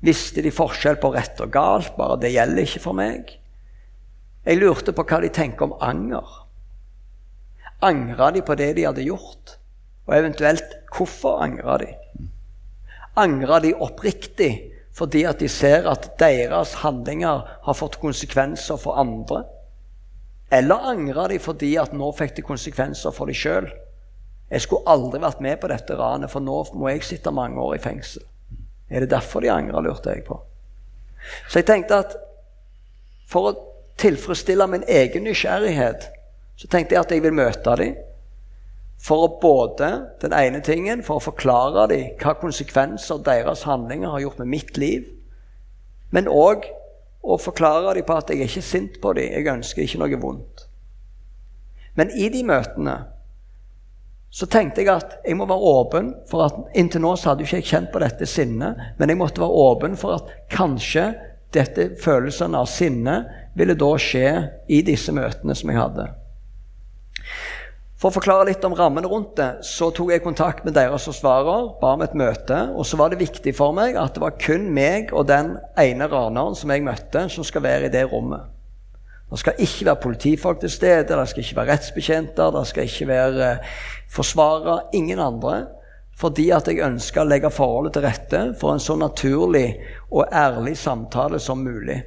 Visste 0.04 0.44
de 0.44 0.52
forskjell 0.52 1.00
på 1.00 1.14
rett 1.16 1.40
og 1.42 1.54
galt? 1.56 1.96
Bare 1.96 2.20
det 2.22 2.34
gjelder 2.36 2.68
ikke 2.68 2.84
for 2.84 2.98
meg. 2.98 3.32
Jeg 4.44 4.60
lurte 4.60 4.92
på 4.92 5.08
hva 5.08 5.22
de 5.24 5.32
tenker 5.32 5.70
om 5.70 5.78
anger. 5.80 6.28
Angra 7.88 8.34
de 8.36 8.44
på 8.44 8.60
det 8.60 8.74
de 8.76 8.86
hadde 8.90 9.08
gjort? 9.08 9.56
Og 10.10 10.18
eventuelt 10.20 10.76
hvorfor 10.92 11.40
angra 11.48 11.80
de? 11.80 11.94
Angra 13.18 13.60
de 13.64 13.74
oppriktig 13.74 14.52
fordi 14.98 15.24
at 15.30 15.42
de 15.42 15.50
ser 15.50 15.86
at 15.90 16.08
deres 16.18 16.80
handlinger 16.82 17.44
har 17.64 17.78
fått 17.78 18.00
konsekvenser 18.02 18.80
for 18.82 18.98
andre? 18.98 19.44
Eller 20.54 20.88
angrer 20.90 21.34
de 21.34 21.38
fordi 21.44 21.76
at 21.78 21.94
nå 21.94 22.08
fikk 22.18 22.38
det 22.40 22.46
konsekvenser 22.48 23.14
for 23.14 23.30
dem 23.30 23.38
sjøl? 23.38 23.68
Jeg 24.50 24.64
skulle 24.64 24.88
aldri 24.90 25.20
vært 25.22 25.44
med 25.44 25.60
på 25.60 25.70
dette 25.70 25.98
ranet, 26.00 26.32
for 26.32 26.42
nå 26.42 26.56
må 26.80 26.90
jeg 26.90 27.04
sitte 27.06 27.34
mange 27.36 27.60
år 27.62 27.76
i 27.76 27.84
fengsel. 27.84 28.24
Er 28.90 29.04
det 29.04 29.12
derfor 29.12 29.44
de 29.44 29.52
angrer, 29.52 29.84
lurte 29.84 30.14
jeg 30.16 30.24
på. 30.26 30.40
Så 31.50 31.60
jeg 31.60 31.68
tenkte 31.68 32.00
at 32.06 32.16
for 33.28 33.50
å 33.50 33.56
tilfredsstille 34.00 34.70
min 34.72 34.86
egen 34.88 35.28
nysgjerrighet, 35.28 36.08
så 36.58 36.70
tenkte 36.72 36.96
jeg 36.96 37.04
at 37.04 37.12
jeg 37.12 37.26
vil 37.26 37.36
møte 37.36 37.76
dem. 37.82 37.98
For 38.98 39.28
å 39.28 39.34
både 39.42 39.90
den 40.24 40.34
ene 40.34 40.62
tingen, 40.66 41.04
for 41.06 41.20
å 41.20 41.26
forklare 41.28 41.86
dem 41.92 42.16
hva 42.22 42.34
konsekvenser 42.42 43.22
deres 43.26 43.66
handlinger 43.70 44.16
har 44.16 44.24
gjort 44.24 44.42
med 44.42 44.52
mitt 44.56 44.80
liv, 44.82 45.06
men 46.16 46.30
òg 46.32 46.66
å 47.28 47.38
forklare 47.42 47.94
dem 47.98 48.08
på 48.08 48.16
at 48.16 48.32
jeg 48.32 48.42
er 48.42 48.50
ikke 48.50 48.66
sint 48.66 48.98
på 49.04 49.14
dem, 49.18 49.30
jeg 49.36 49.52
ønsker 49.52 49.84
ikke 49.84 50.02
noe 50.02 50.20
vondt. 50.22 50.66
Men 51.98 52.14
i 52.14 52.30
de 52.34 52.44
møtene 52.46 52.98
så 54.30 54.46
tenkte 54.52 54.84
jeg 54.84 54.92
at 54.92 55.18
jeg 55.26 55.38
må 55.40 55.48
være 55.50 55.72
åpen 55.72 56.12
for 56.30 56.46
at 56.46 56.78
Inntil 56.78 57.02
nå 57.02 57.14
så 57.18 57.32
hadde 57.32 57.46
ikke 57.46 57.64
kjent 57.66 57.92
på 57.94 58.02
dette 58.04 58.28
sinnet, 58.30 58.80
men 59.00 59.10
jeg 59.10 59.20
måtte 59.20 59.42
være 59.42 59.64
åpen 59.64 59.98
for 60.00 60.18
at 60.20 60.32
kanskje 60.54 61.10
dette 61.56 61.90
følelsene 62.02 62.60
av 62.60 62.68
sinne 62.70 63.18
ville 63.58 63.78
da 63.80 63.92
skje 64.02 64.32
i 64.74 64.82
disse 64.86 65.14
møtene 65.16 65.56
som 65.58 65.72
jeg 65.72 65.80
hadde. 65.80 66.10
For 67.98 68.12
å 68.12 68.14
forklare 68.14 68.52
litt 68.52 68.66
om 68.68 68.76
rammene 68.78 69.10
rundt 69.10 69.40
det, 69.40 69.64
så 69.66 69.88
tok 69.90 70.12
jeg 70.14 70.22
kontakt 70.22 70.66
med 70.68 70.76
deres 70.78 71.08
forsvarer, 71.10 71.72
ba 71.80 71.96
om 71.96 72.04
et 72.06 72.14
møte, 72.14 72.60
og 72.78 72.86
så 72.86 73.00
var 73.00 73.10
det 73.10 73.18
viktig 73.24 73.56
for 73.58 73.74
meg 73.74 73.98
at 73.98 74.14
det 74.14 74.22
var 74.22 74.36
kun 74.38 74.68
meg 74.70 75.10
og 75.10 75.26
den 75.32 75.56
ene 75.82 76.06
raneren 76.12 76.54
som 76.58 76.70
jeg 76.70 76.86
møtte, 76.86 77.24
som 77.34 77.48
skal 77.48 77.66
være 77.66 77.88
i 77.88 77.94
det 77.96 78.04
rommet. 78.12 78.54
Det 79.32 79.40
skal 79.42 79.64
ikke 79.66 79.88
være 79.90 80.02
politifolk 80.04 80.60
til 80.62 80.72
stede, 80.72 81.18
det 81.18 81.26
skal 81.32 81.44
ikke 81.44 81.58
være 81.58 81.72
rettsbetjenter, 81.74 82.54
det 82.54 82.62
skal 82.70 82.86
ikke 82.86 83.08
være 83.10 83.50
forsvarere, 84.14 84.78
ingen 84.94 85.20
andre. 85.20 85.56
Fordi 86.18 86.48
at 86.54 86.70
jeg 86.70 86.86
ønsker 86.86 87.24
å 87.24 87.30
legge 87.30 87.52
forholdet 87.54 87.98
til 87.98 88.06
rette 88.06 88.44
for 88.62 88.74
en 88.74 88.82
så 88.82 88.96
naturlig 88.98 89.66
og 90.12 90.30
ærlig 90.30 90.78
samtale 90.78 91.42
som 91.42 91.66
mulig. 91.66 91.98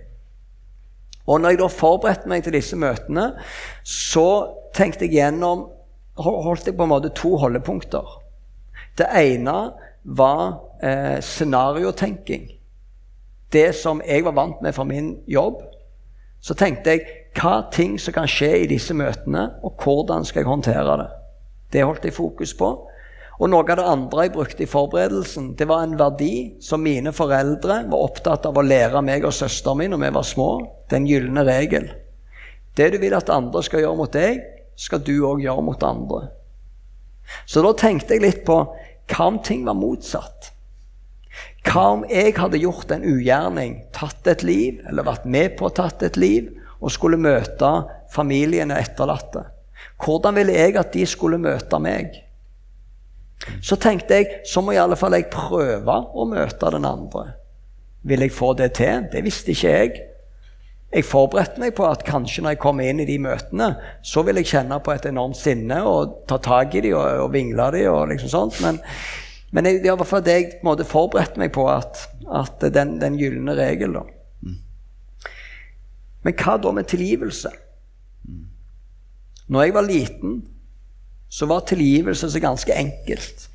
Og 1.26 1.42
når 1.42 1.54
jeg 1.54 1.60
da 1.60 1.68
forberedte 1.70 2.30
meg 2.30 2.46
til 2.46 2.54
disse 2.56 2.78
møtene, 2.78 3.26
så 3.82 4.26
tenkte 4.74 5.06
jeg 5.06 5.18
gjennom 5.18 5.68
holdt 6.22 6.68
jeg 6.68 6.76
på 6.78 6.86
en 6.86 6.92
måte 6.92 7.12
to 7.16 7.36
holdepunkter. 7.40 8.16
Det 8.98 9.08
ene 9.16 9.56
var 10.02 10.42
eh, 10.82 11.20
scenariotenking. 11.20 12.48
Det 13.50 13.70
som 13.76 14.02
jeg 14.06 14.24
var 14.24 14.36
vant 14.36 14.62
med 14.62 14.74
fra 14.74 14.84
min 14.84 15.16
jobb. 15.26 15.62
Så 16.40 16.54
tenkte 16.56 16.94
jeg 16.94 17.06
hva 17.36 17.60
ting 17.72 17.98
som 18.00 18.14
kan 18.16 18.28
skje 18.30 18.50
i 18.62 18.68
disse 18.70 18.94
møtene, 18.96 19.50
og 19.62 19.82
hvordan 19.82 20.24
skal 20.24 20.42
jeg 20.42 20.50
håndtere 20.50 20.96
det. 21.02 21.10
Det 21.72 21.84
holdt 21.86 22.06
jeg 22.06 22.16
fokus 22.16 22.54
på. 22.58 22.70
Og 23.40 23.48
noe 23.48 23.64
av 23.64 23.78
det 23.78 23.88
andre 23.88 24.26
jeg 24.26 24.34
brukte 24.34 24.64
i 24.64 24.68
forberedelsen, 24.68 25.54
det 25.56 25.68
var 25.68 25.84
en 25.84 25.96
verdi 26.00 26.58
som 26.60 26.82
mine 26.84 27.12
foreldre 27.16 27.82
var 27.88 28.04
opptatt 28.04 28.44
av 28.48 28.58
å 28.58 28.64
lære 28.64 29.00
meg 29.04 29.24
og 29.24 29.32
søsteren 29.32 29.80
min 29.80 29.94
når 29.94 30.02
vi 30.02 30.10
var 30.18 30.26
små. 30.28 30.48
Den 30.92 31.06
gylne 31.08 31.44
regel. 31.48 31.88
Det 32.76 32.90
du 32.92 32.98
vil 33.00 33.16
at 33.16 33.32
andre 33.32 33.62
skal 33.64 33.84
gjøre 33.84 33.96
mot 33.96 34.12
deg, 34.12 34.42
skal 34.80 35.02
du 35.04 35.18
òg 35.28 35.42
gjøre 35.44 35.64
mot 35.66 35.84
andre. 35.84 36.22
Så 37.46 37.62
da 37.64 37.74
tenkte 37.76 38.16
jeg 38.16 38.24
litt 38.24 38.40
på 38.46 38.62
hva 39.10 39.26
om 39.26 39.38
ting 39.44 39.66
var 39.66 39.78
motsatt? 39.78 40.50
Hva 41.66 41.84
om 41.94 42.04
jeg 42.08 42.34
hadde 42.38 42.60
gjort 42.62 42.92
en 42.94 43.04
ugjerning, 43.06 43.76
tatt 43.94 44.26
et 44.30 44.42
liv, 44.46 44.80
eller 44.88 45.06
vært 45.06 45.28
med 45.28 45.56
på 45.58 45.68
å 45.68 45.74
tatt 45.74 46.02
et 46.06 46.16
liv, 46.18 46.48
og 46.80 46.92
skulle 46.94 47.20
møte 47.20 47.70
familiene 48.14 48.78
etterlatte? 48.80 49.44
Hvordan 50.00 50.36
ville 50.38 50.56
jeg 50.56 50.78
at 50.80 50.92
de 50.94 51.04
skulle 51.08 51.40
møte 51.40 51.80
meg? 51.82 52.16
Så 53.64 53.76
tenkte 53.80 54.20
jeg 54.20 54.40
så 54.48 54.62
må 54.64 54.74
i 54.74 54.80
alle 54.80 54.98
fall 55.00 55.16
jeg 55.16 55.30
prøve 55.32 55.96
å 56.12 56.26
møte 56.28 56.72
den 56.72 56.88
andre. 56.88 57.26
Vil 58.08 58.24
jeg 58.24 58.32
få 58.32 58.52
det 58.56 58.72
til? 58.78 59.06
Det 59.12 59.22
visste 59.24 59.52
ikke 59.52 59.74
jeg. 59.74 59.98
Jeg 60.90 61.06
forberedte 61.06 61.62
meg 61.62 61.76
på 61.78 61.84
at 61.86 62.02
kanskje 62.06 62.42
når 62.42 62.56
jeg 62.56 62.62
kom 62.64 62.80
inn 62.82 63.02
i 63.02 63.06
de 63.06 63.16
møtene, 63.22 63.68
så 64.02 64.24
vil 64.26 64.40
jeg 64.40 64.50
kjenne 64.50 64.80
på 64.82 64.90
et 64.90 65.06
enormt 65.06 65.38
sinne 65.38 65.78
og 65.86 66.24
ta 66.30 66.40
tak 66.42 66.74
i 66.74 66.82
dem 66.82 66.96
og, 66.98 67.26
og 67.26 67.34
vingle 67.34 67.68
dem 67.76 67.92
og 67.92 68.08
liksom 68.10 68.32
sånt. 68.32 68.58
Men, 68.64 68.80
men 69.54 69.68
jeg, 69.70 69.84
det 69.84 69.92
var 69.92 70.00
i 70.00 70.02
hvert 70.02 70.10
fall 70.10 70.24
det 70.26 70.38
jeg 70.38 70.48
på 70.64 70.74
forberedte 70.90 71.42
meg 71.42 71.52
på, 71.54 71.68
at, 71.70 72.08
at 72.26 72.66
den, 72.74 72.96
den 73.02 73.18
gylne 73.20 73.54
regel, 73.58 74.00
da. 74.00 74.06
Men 76.20 76.36
hva 76.36 76.56
da 76.60 76.72
med 76.76 76.88
tilgivelse? 76.90 77.52
Når 79.50 79.62
jeg 79.64 79.74
var 79.74 79.86
liten, 79.86 80.34
så 81.30 81.46
var 81.46 81.64
tilgivelse 81.66 82.30
så 82.30 82.42
ganske 82.42 82.74
enkelt. 82.74 83.46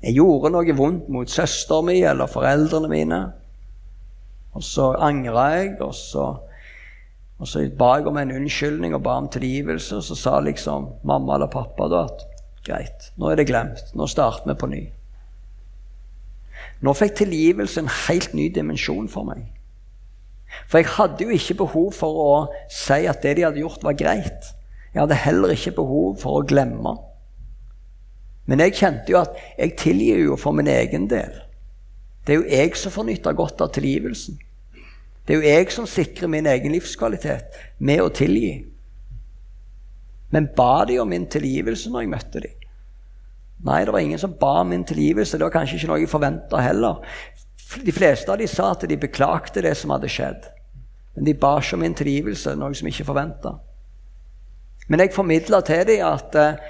Jeg 0.00 0.16
gjorde 0.16 0.52
noe 0.54 0.76
vondt 0.76 1.10
mot 1.12 1.30
søsteren 1.30 1.90
min 1.90 2.06
eller 2.06 2.30
foreldrene 2.30 2.88
mine. 2.88 3.20
Og 4.56 4.64
så 4.66 4.90
angra 4.98 5.46
jeg, 5.54 5.76
og 5.80 5.94
så, 5.94 6.26
og 7.38 7.48
så 7.48 7.62
ba 7.78 7.92
jeg 7.98 8.08
om 8.10 8.18
en 8.18 8.32
unnskyldning 8.40 8.94
og 8.96 9.04
ba 9.06 9.18
om 9.20 9.28
tilgivelse. 9.30 10.00
Og 10.00 10.04
så 10.04 10.18
sa 10.18 10.40
liksom 10.44 10.88
mamma 11.06 11.36
eller 11.38 11.52
pappa 11.52 11.88
da 11.90 12.06
at 12.08 12.26
greit, 12.66 13.12
nå 13.16 13.30
er 13.30 13.40
det 13.40 13.48
glemt. 13.50 13.94
Nå 13.94 14.08
starter 14.10 14.50
vi 14.50 14.58
på 14.58 14.70
ny. 14.70 14.82
Nå 16.84 16.94
fikk 16.96 17.18
tilgivelse 17.20 17.82
en 17.82 17.92
helt 18.06 18.34
ny 18.36 18.48
dimensjon 18.54 19.08
for 19.12 19.28
meg. 19.28 19.46
For 20.66 20.80
jeg 20.80 20.90
hadde 20.96 21.26
jo 21.26 21.36
ikke 21.36 21.60
behov 21.62 21.92
for 21.94 22.22
å 22.24 22.32
si 22.72 23.04
at 23.08 23.22
det 23.22 23.36
de 23.38 23.46
hadde 23.46 23.62
gjort, 23.62 23.84
var 23.86 23.98
greit. 23.98 24.50
Jeg 24.90 25.04
hadde 25.04 25.20
heller 25.22 25.54
ikke 25.54 25.76
behov 25.78 26.18
for 26.22 26.40
å 26.40 26.46
glemme. 26.46 26.96
Men 28.50 28.64
jeg 28.64 28.74
kjente 28.80 29.12
jo 29.12 29.20
at 29.20 29.36
jeg 29.58 29.76
tilgir 29.78 30.24
jo 30.24 30.38
for 30.40 30.56
min 30.56 30.70
egen 30.70 31.06
del. 31.10 31.30
Det 32.30 32.36
er 32.36 32.44
jo 32.44 32.58
jeg 32.62 32.76
som 32.78 32.92
får 32.94 33.08
nyte 33.08 33.30
godt 33.34 33.62
av 33.64 33.72
tilgivelsen. 33.74 34.36
Det 35.26 35.34
er 35.34 35.40
jo 35.40 35.48
jeg 35.50 35.72
som 35.74 35.86
sikrer 35.90 36.30
min 36.30 36.46
egen 36.46 36.70
livskvalitet 36.70 37.56
med 37.82 38.02
å 38.04 38.12
tilgi. 38.14 38.52
Men 40.30 40.46
ba 40.54 40.84
de 40.86 41.00
om 41.02 41.10
min 41.10 41.26
tilgivelse 41.26 41.90
når 41.90 42.04
jeg 42.04 42.12
møtte 42.12 42.44
dem? 42.44 42.68
Nei, 43.66 43.80
det 43.82 43.96
var 43.96 44.06
ingen 44.06 44.22
som 44.22 44.38
ba 44.38 44.60
om 44.60 44.70
min 44.70 44.86
tilgivelse. 44.86 45.40
Det 45.40 45.48
var 45.48 45.56
kanskje 45.56 45.80
ikke 45.80 45.90
noe 45.90 45.98
jeg 46.04 46.12
forventa 46.14 46.62
heller. 46.62 47.02
De 47.82 47.98
fleste 47.98 48.30
av 48.30 48.38
dem 48.38 48.54
sa 48.54 48.70
at 48.76 48.86
de 48.86 49.02
beklagte 49.08 49.66
det 49.66 49.74
som 49.82 49.90
hadde 49.90 50.14
skjedd. 50.14 50.46
Men 51.18 51.26
de 51.26 51.34
ba 51.34 51.56
ikke 51.58 51.80
om 51.80 51.82
min 51.82 51.98
tilgivelse, 51.98 52.54
noe 52.54 52.78
som 52.78 52.94
ikke 52.94 53.10
forventa. 53.10 53.56
Men 54.86 55.02
jeg 55.02 55.18
formidla 55.18 55.64
til 55.66 55.82
dem 55.90 56.06
at 56.14 56.38
eh, 56.38 56.66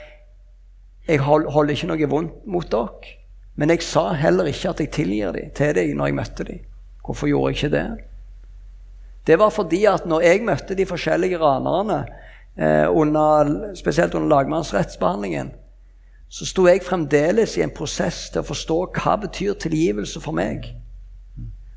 jeg 1.04 1.20
holder 1.20 1.76
ikke 1.76 1.92
noe 1.92 2.14
vondt 2.16 2.46
mot 2.48 2.72
dere. 2.72 3.19
Men 3.61 3.74
jeg 3.74 3.84
sa 3.84 4.06
heller 4.16 4.48
ikke 4.48 4.70
at 4.72 4.78
jeg 4.80 4.92
tilgir 4.94 5.34
dem 5.36 5.50
til 5.56 5.74
deg 5.76 5.90
når 5.92 6.08
jeg 6.08 6.16
møtte 6.16 6.44
dem. 6.48 6.62
Hvorfor 7.04 7.28
gjorde 7.28 7.50
jeg 7.50 7.58
ikke 7.58 7.74
det? 7.74 7.88
Det 9.28 9.36
var 9.38 9.52
fordi 9.52 9.82
at 9.84 10.06
når 10.08 10.24
jeg 10.24 10.44
møtte 10.48 10.76
de 10.78 10.86
forskjellige 10.88 11.38
ranerne, 11.42 12.06
eh, 12.56 12.88
under, 12.88 13.74
spesielt 13.76 14.14
under 14.14 14.28
lagmannsrettsbehandlingen, 14.32 15.52
så 16.28 16.46
sto 16.46 16.64
jeg 16.66 16.86
fremdeles 16.86 17.56
i 17.58 17.64
en 17.66 17.74
prosess 17.74 18.30
til 18.30 18.40
å 18.40 18.48
forstå 18.48 18.78
hva 18.96 19.18
betyr 19.26 19.58
tilgivelse 19.61 20.24
for 20.24 20.32
meg. 20.32 20.70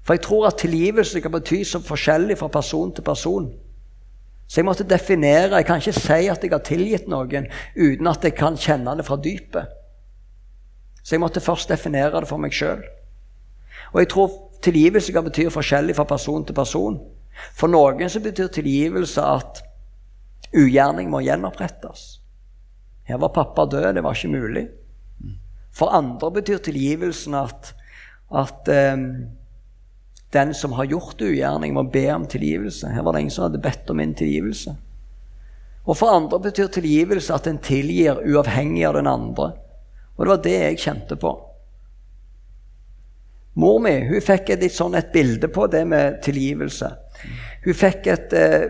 For 0.07 0.15
jeg 0.15 0.23
tror 0.23 0.47
at 0.47 0.61
tilgivelse 0.63 1.19
kan 1.19 1.35
bety 1.35 1.63
så 1.67 1.83
forskjellig 1.83 2.37
fra 2.39 2.47
person 2.47 2.95
til 2.95 3.03
person. 3.03 3.51
Så 4.47 4.59
jeg 4.59 4.65
måtte 4.65 4.83
definere 4.83 5.55
Jeg 5.55 5.65
kan 5.65 5.79
ikke 5.79 5.99
si 5.99 6.27
at 6.29 6.43
jeg 6.43 6.51
har 6.51 6.63
tilgitt 6.63 7.07
noen 7.07 7.47
uten 7.75 8.07
at 8.07 8.23
jeg 8.23 8.35
kan 8.35 8.55
kjenne 8.55 8.95
det 8.95 9.05
fra 9.05 9.17
dypet. 9.17 9.82
Så 11.03 11.15
jeg 11.15 11.23
måtte 11.23 11.43
først 11.43 11.69
definere 11.69 12.23
det 12.23 12.29
for 12.29 12.41
meg 12.41 12.55
sjøl. 12.55 12.83
Og 13.91 13.99
jeg 14.01 14.09
tror 14.13 14.37
tilgivelse 14.63 15.13
kan 15.13 15.25
bety 15.25 15.49
forskjellig 15.51 15.95
fra 15.97 16.07
person 16.07 16.45
til 16.47 16.55
person. 16.55 16.97
For 17.57 17.71
noen 17.71 18.09
så 18.09 18.21
betyr 18.23 18.51
tilgivelse 18.53 19.23
at 19.23 19.63
ugjerning 20.55 21.09
må 21.11 21.23
gjenopprettes. 21.25 22.05
Her 23.03 23.19
var 23.19 23.33
pappa 23.35 23.65
død, 23.67 23.93
det 23.95 24.03
var 24.03 24.15
ikke 24.15 24.31
mulig. 24.31 24.67
For 25.73 25.91
andre 25.91 26.29
betyr 26.31 26.61
tilgivelsen 26.63 27.35
at, 27.35 27.73
at 28.31 28.69
um, 28.69 29.07
den 30.33 30.53
som 30.53 30.77
har 30.77 30.85
gjort 30.85 31.21
ugjerning, 31.21 31.73
må 31.73 31.83
be 31.83 32.05
om 32.13 32.27
tilgivelse. 32.29 32.93
Her 32.93 33.03
var 33.03 33.13
det 33.13 33.25
ingen 33.25 33.33
som 33.33 33.47
hadde 33.47 33.61
bedt 33.61 33.89
om 33.89 33.97
min 33.97 34.13
tilgivelse. 34.17 34.75
Og 35.83 35.97
for 35.97 36.13
andre 36.15 36.39
betyr 36.39 36.69
tilgivelse 36.71 37.33
at 37.35 37.49
en 37.49 37.59
tilgir 37.59 38.21
uavhengig 38.23 38.85
av 38.87 38.95
den 38.95 39.09
andre. 39.09 39.51
Og 40.17 40.25
det 40.25 40.29
var 40.29 40.43
det 40.43 40.59
jeg 40.59 40.79
kjente 40.83 41.17
på. 41.19 41.33
Mor 43.53 43.79
mi 43.81 43.93
hun 44.07 44.21
fikk 44.21 44.55
et, 44.55 44.65
sånn 44.73 44.95
et 44.97 45.11
bilde 45.13 45.49
på 45.53 45.67
det 45.69 45.83
med 45.89 46.21
tilgivelse. 46.25 46.89
Hun 47.65 47.77
fikk 47.77 48.09
et, 48.09 48.33
eh, 48.33 48.65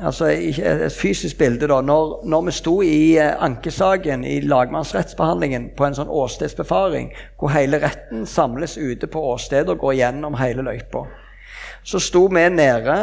altså 0.00 0.28
et 0.28 0.92
fysisk 0.92 1.38
bilde. 1.38 1.68
da. 1.68 1.80
Når, 1.80 2.20
når 2.28 2.46
vi 2.48 2.56
sto 2.58 2.74
i 2.84 3.16
eh, 3.16 3.32
ankesaken 3.40 4.24
i 4.28 4.40
lagmannsrettsbehandlingen 4.44 5.70
på 5.76 5.88
en 5.88 5.96
sånn 5.96 6.12
åstedsbefaring, 6.12 7.12
hvor 7.40 7.54
hele 7.56 7.80
retten 7.80 8.26
samles 8.28 8.76
ute 8.76 9.08
på 9.08 9.24
åstedet 9.32 9.72
og 9.72 9.86
går 9.86 10.00
gjennom 10.02 10.36
hele 10.40 10.66
løypa. 10.68 11.06
Så 11.84 12.00
sto 12.00 12.22
vi 12.32 12.42
nede 12.48 12.94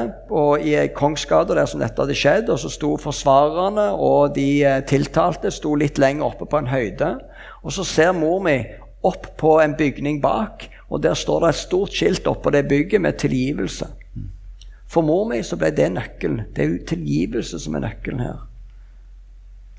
i 0.65 0.73
Kongsgata 0.97 1.53
der 1.53 1.67
som 1.69 1.83
dette 1.83 2.01
hadde 2.01 2.17
skjedd, 2.17 2.49
og 2.49 2.57
så 2.59 2.69
sto 2.73 2.95
forsvarerne 2.97 3.91
og 3.93 4.33
de 4.33 4.63
eh, 4.65 4.79
tiltalte 4.89 5.51
sto 5.53 5.75
litt 5.77 6.01
lenger 6.01 6.31
oppe 6.31 6.47
på 6.49 6.57
en 6.57 6.71
høyde. 6.71 7.11
Og 7.61 7.75
så 7.75 7.85
ser 7.85 8.15
mor 8.17 8.41
mi 8.41 8.57
opp 9.05 9.35
på 9.37 9.59
en 9.61 9.77
bygning 9.77 10.17
bak, 10.21 10.65
og 10.89 11.03
der 11.05 11.13
står 11.13 11.45
det 11.45 11.53
et 11.53 11.61
stort 11.61 11.93
skilt 11.93 12.27
oppå 12.29 12.49
det 12.53 12.65
bygget 12.69 13.01
med 13.05 13.21
tilgivelse. 13.21 13.87
For 14.91 15.05
mor 15.05 15.27
mi 15.29 15.43
så 15.45 15.55
ble 15.61 15.69
det 15.71 15.91
nøkkelen. 15.93 16.47
Det 16.51 16.63
er 16.63 16.73
jo 16.73 16.87
tilgivelse 16.89 17.61
som 17.61 17.77
er 17.77 17.85
nøkkelen 17.85 18.25
her. 18.25 18.41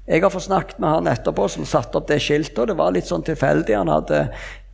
Jeg 0.07 0.23
har 0.25 0.33
fått 0.35 0.49
snakket 0.49 0.81
med 0.83 0.91
han 0.91 1.11
etterpå 1.11 1.45
som 1.51 1.67
satte 1.69 1.99
opp 1.99 2.09
det 2.09 2.19
skiltet. 2.23 2.59
og 2.59 2.71
Det 2.71 2.79
var 2.79 2.95
litt 2.95 3.07
sånn 3.07 3.23
tilfeldig. 3.27 3.77
Han 3.77 3.93
hadde 3.93 4.25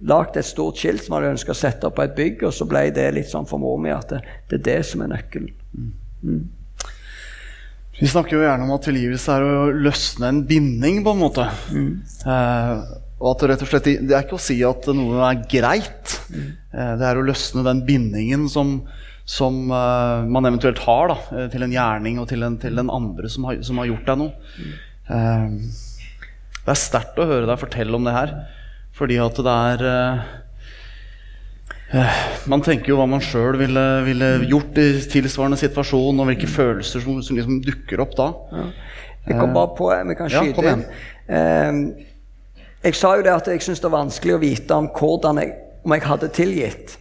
lagd 0.07 0.37
et 0.39 0.47
stort 0.47 0.79
skilt 0.79 1.03
som 1.05 1.17
hadde 1.17 1.33
ønska 1.35 1.55
å 1.55 1.59
sette 1.59 1.89
opp 1.89 1.97
på 1.99 2.05
et 2.07 2.15
bygg, 2.17 2.45
og 2.47 2.55
så 2.55 2.69
ble 2.71 2.87
det 2.95 3.09
litt 3.17 3.31
sånn 3.31 3.49
for 3.49 3.63
mor 3.63 3.81
mi 3.83 3.91
at 3.95 4.13
det, 4.13 4.23
det, 4.51 4.61
er 4.61 4.65
det 4.69 4.79
som 4.87 5.03
er 5.03 5.13
nøkkelen. 5.15 5.51
Vi 7.99 8.07
snakker 8.07 8.37
jo 8.37 8.45
gjerne 8.45 8.63
om 8.63 8.77
at 8.77 8.87
tilgivelse 8.87 9.35
er 9.35 9.43
å 9.43 9.67
løsne 9.75 10.31
en 10.31 10.45
binding, 10.47 11.03
på 11.03 11.15
en 11.17 11.23
måte. 11.25 11.49
Eh, 11.75 12.75
og 13.19 13.33
at 13.33 13.43
det 13.43 13.49
rett 13.51 13.65
og 13.65 13.71
slett 13.73 13.89
Det 14.07 14.15
er 14.15 14.23
ikke 14.23 14.37
å 14.39 14.43
si 14.43 14.61
at 14.63 14.87
noe 14.95 15.19
er 15.27 15.41
greit. 15.51 16.15
Eh, 16.31 16.93
det 17.01 17.09
er 17.09 17.19
å 17.19 17.27
løsne 17.27 17.67
den 17.67 17.83
bindingen 17.89 18.47
som, 18.53 18.77
som 19.27 19.65
eh, 19.67 20.29
man 20.31 20.47
eventuelt 20.47 20.79
har 20.87 21.11
da, 21.11 21.19
eh, 21.35 21.49
til 21.51 21.67
en 21.67 21.75
gjerning 21.75 22.23
og 22.23 22.29
til 22.31 22.47
en, 22.47 22.61
til 22.63 22.79
en 22.79 22.95
andre 23.01 23.33
som 23.35 23.51
har, 23.51 23.59
som 23.67 23.83
har 23.83 23.91
gjort 23.91 24.07
deg 24.13 24.23
noe. 24.23 24.55
Eh, 25.11 25.59
det 26.69 26.75
er 26.77 26.79
sterkt 26.79 27.19
å 27.19 27.27
høre 27.27 27.51
deg 27.51 27.59
fortelle 27.59 27.99
om 27.99 28.07
det 28.07 28.15
her, 28.15 28.37
fordi 28.99 29.19
at 29.23 29.39
det 29.47 29.55
er 29.55 29.85
eh, 29.89 30.27
eh, 31.95 32.21
Man 32.51 32.65
tenker 32.67 32.93
jo 32.93 32.99
hva 33.01 33.07
man 33.11 33.23
sjøl 33.23 33.59
ville, 33.61 33.87
ville 34.07 34.31
gjort 34.51 34.79
i 34.83 34.89
tilsvarende 35.13 35.61
situasjon, 35.61 36.19
og 36.19 36.31
hvilke 36.33 36.51
følelser 36.51 37.05
som, 37.05 37.23
som 37.23 37.39
liksom 37.39 37.61
dukker 37.65 38.03
opp 38.05 38.17
da. 38.19 38.29
Jeg 39.29 39.39
kom 39.39 39.55
bare 39.55 39.75
på 39.79 39.91
Vi 40.11 40.19
kan 40.19 40.31
Ja, 40.33 40.43
skyte 40.43 40.65
ja, 40.67 40.77
inn. 40.77 40.87
Eh, 41.29 42.07
jeg 42.89 42.95
sa 42.95 43.17
jo 43.19 43.27
det 43.27 43.35
at 43.35 43.51
jeg 43.51 43.63
syns 43.65 43.83
det 43.83 43.91
var 43.91 44.05
vanskelig 44.05 44.37
å 44.37 44.43
vite 44.43 44.77
om 44.79 44.87
hvordan 44.95 45.43
jeg, 45.43 45.55
om 45.85 45.95
jeg 45.95 46.07
hadde 46.07 46.31
tilgitt. 46.35 46.99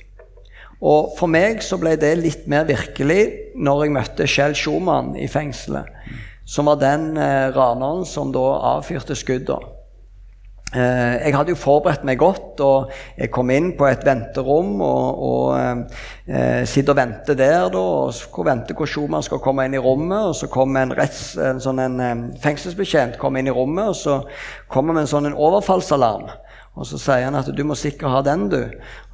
Og 0.78 1.14
for 1.18 1.30
meg 1.30 1.64
så 1.66 1.80
ble 1.82 1.96
det 1.98 2.12
litt 2.20 2.46
mer 2.50 2.68
virkelig 2.70 3.54
når 3.58 3.84
jeg 3.84 3.94
møtte 3.96 4.28
Kjell 4.30 4.58
Schumann 4.58 5.16
i 5.18 5.30
fengselet. 5.30 5.90
Som 6.48 6.70
var 6.70 6.80
den 6.82 7.18
eh, 7.20 7.50
raneren 7.56 8.06
som 8.08 8.32
da 8.34 8.46
avfyrte 8.76 9.18
skuddene. 9.18 9.77
Eh, 10.76 11.14
jeg 11.24 11.32
hadde 11.32 11.54
jo 11.54 11.60
forberedt 11.60 12.02
meg 12.04 12.18
godt, 12.20 12.60
og 12.60 12.90
jeg 13.16 13.32
kom 13.32 13.54
inn 13.56 13.70
på 13.78 13.86
et 13.88 14.02
venterom 14.04 14.82
og, 14.84 15.22
og 15.24 16.28
eh, 16.28 16.66
sitter 16.68 16.92
og 16.92 17.00
venter 17.00 17.38
der. 17.40 17.70
Da, 17.72 17.84
og 18.12 18.48
venter 18.50 18.76
hvor 18.76 18.90
Schumann 18.92 19.24
skal 19.24 19.40
komme 19.44 19.64
inn 19.68 19.78
i 19.78 19.82
rommet. 19.82 20.34
Og 20.34 20.36
så 20.36 20.52
kommer 20.52 20.84
en, 20.84 20.92
retts, 20.98 21.38
en, 21.40 21.62
sånn 21.64 21.80
en 21.86 21.96
eh, 22.04 22.26
fengselsbetjent 22.44 23.16
kom 23.22 23.40
inn 23.40 23.48
i 23.48 23.56
rommet, 23.56 23.94
og 23.94 23.96
så 23.96 24.20
kommer 24.68 24.98
med 24.98 25.06
en 25.06 25.14
sånn 25.14 25.32
en 25.32 25.40
overfallsalarm. 25.40 26.28
Og 26.78 26.86
så 26.86 27.00
sier 27.02 27.24
han 27.26 27.40
at 27.40 27.48
du 27.56 27.64
må 27.66 27.78
sikkert 27.80 28.14
ha 28.14 28.22
den, 28.28 28.50
du. 28.52 28.60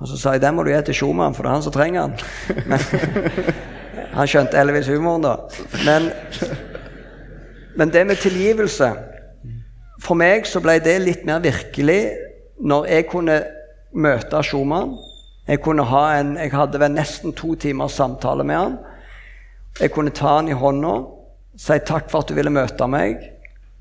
Og 0.02 0.10
så 0.10 0.18
sa 0.20 0.34
jeg 0.34 0.44
den 0.44 0.58
må 0.58 0.66
du 0.66 0.74
gi 0.74 0.82
til 0.90 1.04
Schumann, 1.04 1.38
for 1.38 1.46
det 1.46 1.54
er 1.54 1.60
han 1.60 1.68
som 1.70 1.76
trenger 1.76 2.10
den. 2.10 3.54
Han 4.14 4.30
skjønte 4.30 4.60
Elvis 4.62 4.86
humoren 4.94 5.24
da. 5.26 5.32
Men, 5.88 6.12
men 7.74 7.90
det 7.90 8.04
med 8.06 8.20
tilgivelse 8.22 8.92
For 10.04 10.20
meg 10.20 10.48
så 10.50 10.60
ble 10.64 10.80
det 10.84 10.98
litt 11.00 11.24
mer 11.28 11.40
virkelig 11.44 12.02
når 12.64 12.88
jeg 12.92 13.08
kunne 13.12 13.38
møte 13.96 14.42
Schumann. 14.44 14.98
Jeg, 15.48 15.60
en, 15.64 16.36
jeg 16.40 16.52
hadde 16.52 16.80
vel 16.80 16.92
nesten 16.96 17.36
to 17.36 17.56
timers 17.60 17.96
samtale 18.00 18.44
med 18.48 18.60
han. 18.60 18.76
Jeg 19.80 19.92
kunne 19.96 20.14
ta 20.16 20.38
han 20.38 20.52
i 20.52 20.56
hånda, 20.56 20.94
si 21.60 21.80
takk 21.88 22.12
for 22.12 22.24
at 22.24 22.30
du 22.30 22.38
ville 22.38 22.54
møte 22.54 22.88
meg. 22.88 23.24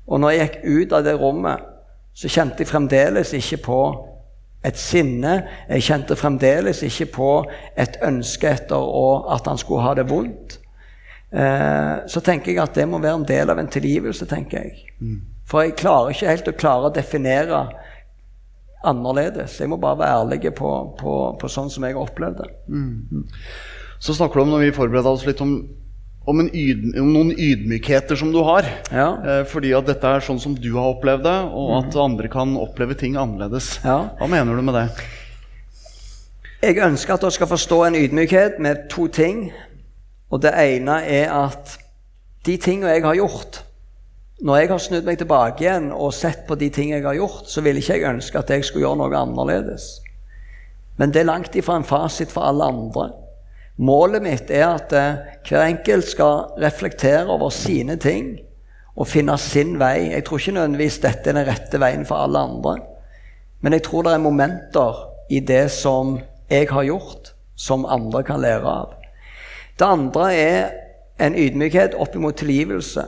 Og 0.07 0.19
når 0.19 0.33
jeg 0.33 0.47
gikk 0.47 0.63
ut 0.63 0.97
av 0.97 1.05
det 1.05 1.13
rommet, 1.19 1.69
så 2.13 2.29
kjente 2.29 2.63
jeg 2.63 2.69
fremdeles 2.69 3.33
ikke 3.37 3.61
på 3.65 3.79
et 4.63 4.79
sinne. 4.79 5.35
Jeg 5.69 5.87
kjente 5.87 6.17
fremdeles 6.19 6.83
ikke 6.87 7.09
på 7.17 7.29
et 7.79 7.99
ønske 8.05 8.51
etter 8.51 8.79
å, 8.79 9.23
at 9.33 9.47
han 9.49 9.59
skulle 9.59 9.83
ha 9.87 9.95
det 9.97 10.07
vondt. 10.11 10.59
Eh, 11.33 11.95
så 12.07 12.21
tenker 12.23 12.53
jeg 12.53 12.63
at 12.63 12.75
det 12.77 12.87
må 12.87 13.01
være 13.01 13.21
en 13.21 13.27
del 13.27 13.51
av 13.51 13.59
en 13.59 13.71
tilgivelse, 13.71 14.27
tenker 14.29 14.67
jeg. 14.67 14.83
For 15.53 15.67
jeg 15.67 15.75
klarer 15.77 16.15
ikke 16.15 16.31
helt 16.31 16.47
å 16.49 16.55
klare 16.57 16.89
å 16.89 16.93
definere 16.93 17.57
annerledes. 18.89 19.59
Jeg 19.61 19.69
må 19.69 19.77
bare 19.77 19.99
være 20.01 20.21
ærlig 20.23 20.51
på, 20.57 20.69
på, 20.97 21.13
på 21.37 21.49
sånn 21.51 21.69
som 21.69 21.85
jeg 21.85 21.93
har 21.93 22.01
opplevd 22.01 22.41
det. 22.41 22.47
Så 24.01 24.15
snakker 24.17 24.41
du 24.41 24.47
om 24.47 24.53
når 24.55 24.65
vi 24.65 24.75
forbereder 24.75 25.13
oss 25.13 25.27
litt 25.27 25.43
om, 25.45 25.51
om, 26.25 26.41
en 26.41 26.49
yd, 26.49 26.87
om 26.99 27.11
noen 27.13 27.29
ydmykheter 27.37 28.17
som 28.19 28.33
du 28.33 28.41
har. 28.43 28.65
Ja. 28.89 29.11
Eh, 29.21 29.43
fordi 29.47 29.75
at 29.77 29.87
dette 29.87 30.09
er 30.09 30.25
sånn 30.25 30.41
som 30.41 30.55
du 30.57 30.71
har 30.73 30.95
opplevd 30.95 31.21
det, 31.27 31.35
og 31.53 31.75
at 31.77 31.99
andre 32.01 32.31
kan 32.33 32.57
oppleve 32.59 32.97
ting 32.99 33.13
annerledes. 33.13 33.75
Ja. 33.85 33.99
Hva 34.17 34.29
mener 34.33 34.57
du 34.57 34.65
med 34.65 34.75
det? 34.79 34.87
Jeg 36.63 36.81
ønsker 36.81 37.13
at 37.13 37.23
dere 37.23 37.37
skal 37.37 37.51
forstå 37.51 37.79
en 37.91 37.99
ydmykhet 37.99 38.57
med 38.63 38.87
to 38.91 39.05
ting. 39.11 39.45
Og 40.33 40.41
det 40.43 40.55
ene 40.57 40.97
er 41.05 41.29
at 41.29 41.77
de 42.43 42.57
tingene 42.57 42.97
jeg 42.97 43.05
har 43.05 43.21
gjort 43.21 43.62
Når 44.43 44.57
jeg 44.59 44.69
har 44.73 44.81
snudd 44.83 45.05
meg 45.07 45.19
tilbake 45.21 45.63
igjen 45.63 45.85
og 45.95 46.09
sett 46.11 46.41
på 46.49 46.57
de 46.59 46.67
tingene 46.73 46.97
jeg 46.97 47.05
har 47.05 47.15
gjort, 47.15 47.45
så 47.47 47.61
ville 47.63 47.79
ikke 47.79 47.95
jeg 47.95 48.09
ønske 48.09 48.39
at 48.41 48.49
jeg 48.51 48.65
skulle 48.67 48.83
gjøre 48.83 48.99
noe 48.99 49.15
annerledes. 49.15 49.85
Men 50.99 51.13
det 51.15 51.21
er 51.21 51.29
langt 51.29 51.55
ifra 51.55 51.77
en 51.79 51.87
fasit 51.87 52.33
for 52.33 52.43
alle 52.49 52.67
andre. 52.67 53.05
Målet 53.79 54.25
mitt 54.25 54.51
er 54.51 54.65
at 54.67 54.91
eh, 54.99 55.21
hver 55.47 55.63
enkelt 55.63 56.09
skal 56.11 56.59
reflektere 56.59 57.23
over 57.31 57.55
sine 57.55 57.95
ting 57.95 58.35
og 58.99 59.07
finne 59.07 59.37
sin 59.39 59.77
vei. 59.79 60.11
Jeg 60.11 60.27
tror 60.27 60.43
ikke 60.43 60.57
nødvendigvis 60.59 60.99
dette 61.07 61.31
er 61.31 61.39
den 61.39 61.47
rette 61.47 61.79
veien 61.79 62.03
for 62.05 62.27
alle 62.27 62.43
andre. 62.43 62.75
Men 63.63 63.79
jeg 63.79 63.87
tror 63.87 64.03
det 64.03 64.17
er 64.17 64.27
momenter 64.27 65.01
i 65.31 65.39
det 65.39 65.69
som 65.71 66.17
jeg 66.51 66.67
har 66.67 66.83
gjort, 66.91 67.31
som 67.55 67.87
andre 67.87 68.27
kan 68.27 68.43
lære 68.43 68.67
av. 68.67 68.93
Det 69.79 69.87
andre 69.87 70.29
er 70.35 70.63
en 71.23 71.39
ydmykhet 71.39 71.95
opp 71.95 72.19
mot 72.19 72.35
tilgivelse. 72.35 73.07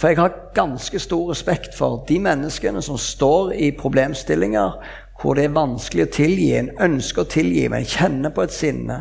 For 0.00 0.08
jeg 0.08 0.16
har 0.16 0.36
ganske 0.56 0.98
stor 0.98 1.26
respekt 1.28 1.74
for 1.76 2.04
de 2.08 2.16
menneskene 2.24 2.80
som 2.82 2.96
står 2.96 3.52
i 3.52 3.66
problemstillinger 3.76 4.78
hvor 5.20 5.36
det 5.36 5.44
er 5.44 5.52
vanskelig 5.52 6.06
å 6.06 6.12
tilgi. 6.14 6.46
En 6.56 6.70
ønsker 6.80 7.26
å 7.26 7.28
tilgi, 7.28 7.66
men 7.68 7.84
kjenner 7.84 8.32
på 8.32 8.46
et 8.46 8.54
sinne. 8.54 8.96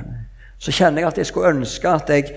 Så 0.59 0.73
kjenner 0.75 1.05
jeg 1.05 1.07
at 1.07 1.21
jeg 1.21 1.29
skulle 1.29 1.53
ønske 1.55 1.93
at 1.93 2.11
jeg, 2.11 2.33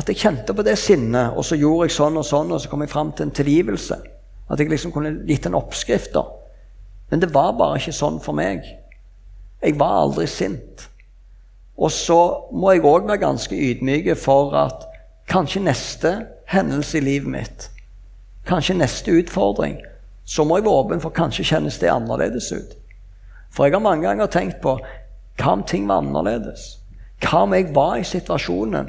at 0.00 0.08
jeg 0.08 0.22
kjente 0.22 0.56
på 0.56 0.64
det 0.64 0.78
sinnet, 0.80 1.36
og 1.36 1.44
så 1.44 1.58
gjorde 1.60 1.90
jeg 1.90 1.96
sånn 1.98 2.16
og 2.16 2.24
sånn, 2.24 2.56
og 2.56 2.62
så 2.62 2.72
kom 2.72 2.86
jeg 2.86 2.94
fram 2.94 3.12
til 3.12 3.28
en 3.28 3.36
tilgivelse. 3.36 4.00
At 4.48 4.64
jeg 4.64 4.72
liksom 4.72 4.96
kunne 4.96 5.12
gitt 5.28 5.50
en 5.50 5.60
oppskrift, 5.60 6.16
da. 6.16 6.24
Men 7.12 7.20
det 7.20 7.34
var 7.36 7.52
bare 7.60 7.76
ikke 7.82 7.94
sånn 8.00 8.16
for 8.24 8.38
meg. 8.38 8.64
Jeg 9.60 9.76
var 9.76 10.00
aldri 10.06 10.24
sint. 10.30 10.88
Og 11.76 11.92
så 11.92 12.18
må 12.56 12.72
jeg 12.72 12.86
òg 12.88 13.04
være 13.10 13.20
ganske 13.20 13.56
ydmyk 13.68 14.14
for 14.16 14.56
at 14.56 14.88
kanskje 15.28 15.66
neste 15.68 16.12
hendelse 16.48 16.96
i 16.96 17.04
livet 17.04 17.28
mitt, 17.28 17.70
kanskje 18.46 18.78
neste 18.78 19.14
utfordring, 19.20 19.78
så 20.26 20.44
må 20.44 20.58
jeg 20.58 20.66
være 20.66 20.82
åpen 20.82 21.02
for 21.02 21.14
kanskje 21.14 21.46
kjennes 21.46 21.78
det 21.82 21.90
annerledes 21.92 22.50
ut. 22.52 22.76
For 23.54 23.66
jeg 23.66 23.76
har 23.76 23.84
mange 23.84 24.06
ganger 24.06 24.30
tenkt 24.30 24.60
på 24.62 24.76
hva 25.36 25.52
om 25.52 25.64
ting 25.68 25.86
var 25.88 26.02
annerledes? 26.02 26.78
Hva 27.22 27.44
om 27.44 27.54
jeg 27.56 27.72
var 27.76 27.98
i 28.00 28.06
situasjonen? 28.06 28.88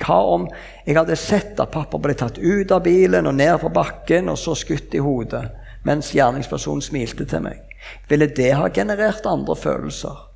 Hva 0.00 0.18
om 0.32 0.46
jeg 0.86 0.96
hadde 0.96 1.18
sett 1.18 1.60
at 1.60 1.74
pappa 1.74 1.98
ble 2.00 2.14
tatt 2.16 2.38
ut 2.38 2.72
av 2.72 2.84
bilen 2.86 3.28
og 3.28 3.36
ned 3.36 3.58
på 3.60 3.72
bakken 3.74 4.30
og 4.32 4.38
så 4.40 4.54
skutt 4.56 4.94
i 4.96 5.02
hodet, 5.04 5.44
mens 5.84 6.14
gjerningspersonen 6.16 6.84
smilte 6.84 7.26
til 7.28 7.44
meg? 7.44 7.60
Ville 8.08 8.28
det 8.36 8.52
ha 8.56 8.68
generert 8.72 9.26
andre 9.28 9.56
følelser? 9.56 10.26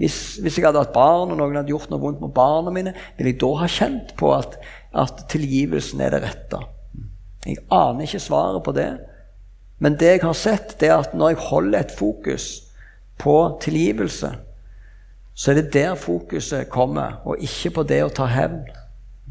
Hvis, 0.00 0.38
hvis 0.40 0.56
jeg 0.56 0.64
hadde 0.64 0.80
hatt 0.80 0.94
barn, 0.96 1.28
og 1.28 1.36
noen 1.36 1.58
hadde 1.60 1.72
gjort 1.74 1.90
noe 1.92 2.00
vondt 2.00 2.22
mot 2.22 2.32
barna 2.32 2.72
mine, 2.72 2.94
ville 3.18 3.34
jeg 3.34 3.40
da 3.42 3.50
ha 3.60 3.68
kjent 3.68 4.14
på 4.16 4.32
at, 4.32 4.56
at 4.96 5.26
tilgivelsen 5.28 6.00
er 6.00 6.16
det 6.16 6.22
rette? 6.24 6.62
Jeg 7.46 7.62
aner 7.72 8.04
ikke 8.04 8.20
svaret 8.20 8.62
på 8.64 8.72
det. 8.76 8.90
Men 9.80 9.96
det 9.96 10.06
jeg 10.06 10.22
har 10.22 10.36
sett, 10.36 10.76
det 10.80 10.90
er 10.90 10.98
at 11.00 11.14
når 11.16 11.32
jeg 11.32 11.44
holder 11.48 11.78
et 11.78 11.94
fokus 11.96 12.48
på 13.18 13.36
tilgivelse, 13.60 14.34
så 15.34 15.50
er 15.50 15.54
det 15.54 15.72
der 15.72 15.94
fokuset 15.94 16.68
kommer, 16.68 17.22
og 17.24 17.40
ikke 17.40 17.70
på 17.70 17.82
det 17.88 18.02
å 18.04 18.12
ta 18.12 18.26
hevn. 18.28 18.66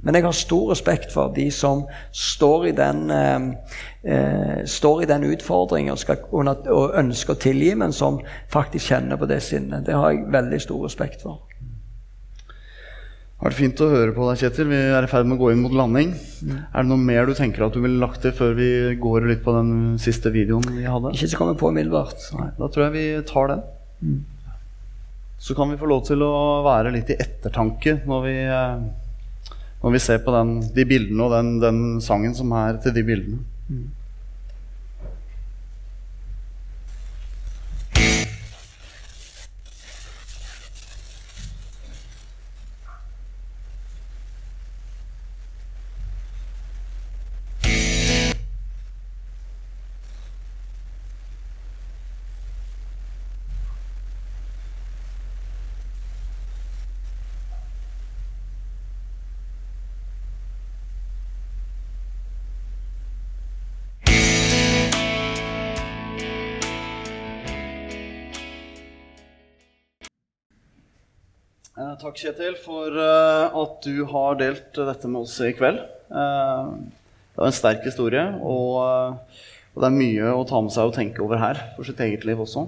Men 0.03 0.15
jeg 0.15 0.23
har 0.23 0.31
stor 0.31 0.71
respekt 0.71 1.11
for 1.13 1.33
de 1.35 1.49
som 1.51 1.83
står 2.15 2.65
i 2.69 2.71
den, 2.71 3.11
eh, 3.11 3.39
eh, 4.03 4.65
står 4.65 5.05
den 5.05 5.27
utfordringen 5.27 5.97
og, 6.31 6.67
og 6.67 6.95
ønsker 6.95 7.35
å 7.35 7.41
tilgi, 7.43 7.73
men 7.75 7.93
som 7.93 8.21
faktisk 8.49 8.93
kjenner 8.93 9.19
på 9.19 9.27
det 9.27 9.41
sinnet. 9.43 9.85
Det 9.85 9.93
har 9.93 10.11
jeg 10.11 10.31
veldig 10.31 10.61
stor 10.61 10.85
respekt 10.85 11.21
for. 11.21 11.48
Det 13.39 13.45
har 13.45 13.53
vært 13.53 13.59
fint 13.61 13.81
å 13.85 13.85
høre 13.87 14.11
på 14.11 14.25
deg, 14.27 14.39
Kjetil. 14.41 14.65
Vi 14.67 14.77
er 14.91 15.05
i 15.05 15.07
ferd 15.07 15.27
med 15.29 15.37
å 15.37 15.39
gå 15.39 15.53
inn 15.53 15.61
mot 15.63 15.71
landing. 15.71 16.09
Er 16.51 16.83
det 16.83 16.89
noe 16.89 16.99
mer 16.99 17.23
du 17.23 17.31
tenker 17.37 17.63
at 17.63 17.71
du 17.71 17.79
ville 17.79 18.01
lagt 18.01 18.19
til 18.25 18.33
før 18.35 18.57
vi 18.57 18.67
går 18.99 19.29
litt 19.29 19.45
på 19.45 19.53
den 19.55 19.69
siste 20.03 20.27
videoen 20.33 20.67
vi 20.75 20.83
hadde? 20.83 21.13
Ikke 21.15 21.29
som 21.31 21.39
kommer 21.45 21.55
på 21.61 21.69
umiddelbart. 21.71 22.25
Nei, 22.35 22.49
da 22.57 22.67
tror 22.67 22.89
jeg 22.89 22.95
vi 22.97 23.05
tar 23.29 23.53
den. 23.53 23.61
Så 25.39 25.55
kan 25.55 25.71
vi 25.71 25.79
få 25.79 25.87
lov 25.87 26.03
til 26.09 26.19
å 26.27 26.33
være 26.67 26.91
litt 26.91 27.13
i 27.15 27.17
ettertanke 27.23 28.01
når 28.11 28.25
vi, 28.27 28.35
eh, 28.43 29.55
når 29.85 29.95
vi 29.95 30.03
ser 30.03 30.19
på 30.25 30.35
den, 30.35 30.53
de 30.75 30.87
bildene 30.91 31.23
og 31.29 31.31
den, 31.37 31.55
den 31.63 31.81
sangen 32.03 32.35
som 32.35 32.51
er 32.59 32.83
til 32.83 32.91
de 32.99 33.05
bildene. 33.07 33.39
Eh, 33.71 33.87
takk, 71.99 72.17
Kjetil, 72.19 72.55
for 72.63 72.95
eh, 72.95 73.59
at 73.61 73.83
du 73.85 74.05
har 74.09 74.39
delt 74.39 74.71
dette 74.75 75.11
med 75.11 75.25
oss 75.25 75.35
i 75.43 75.51
kveld. 75.57 75.81
Eh, 76.09 76.71
det 76.79 77.41
var 77.41 77.51
en 77.51 77.55
sterk 77.55 77.85
historie, 77.87 78.23
eh, 78.23 78.45
og 78.45 79.83
det 79.83 79.89
er 79.89 79.97
mye 79.97 80.31
å 80.33 80.45
ta 80.47 80.61
med 80.63 80.73
seg 80.75 80.89
og 80.89 80.95
tenke 80.97 81.23
over 81.23 81.41
her 81.41 81.61
for 81.75 81.87
sitt 81.87 82.01
eget 82.03 82.25
liv 82.27 82.39
også. 82.41 82.65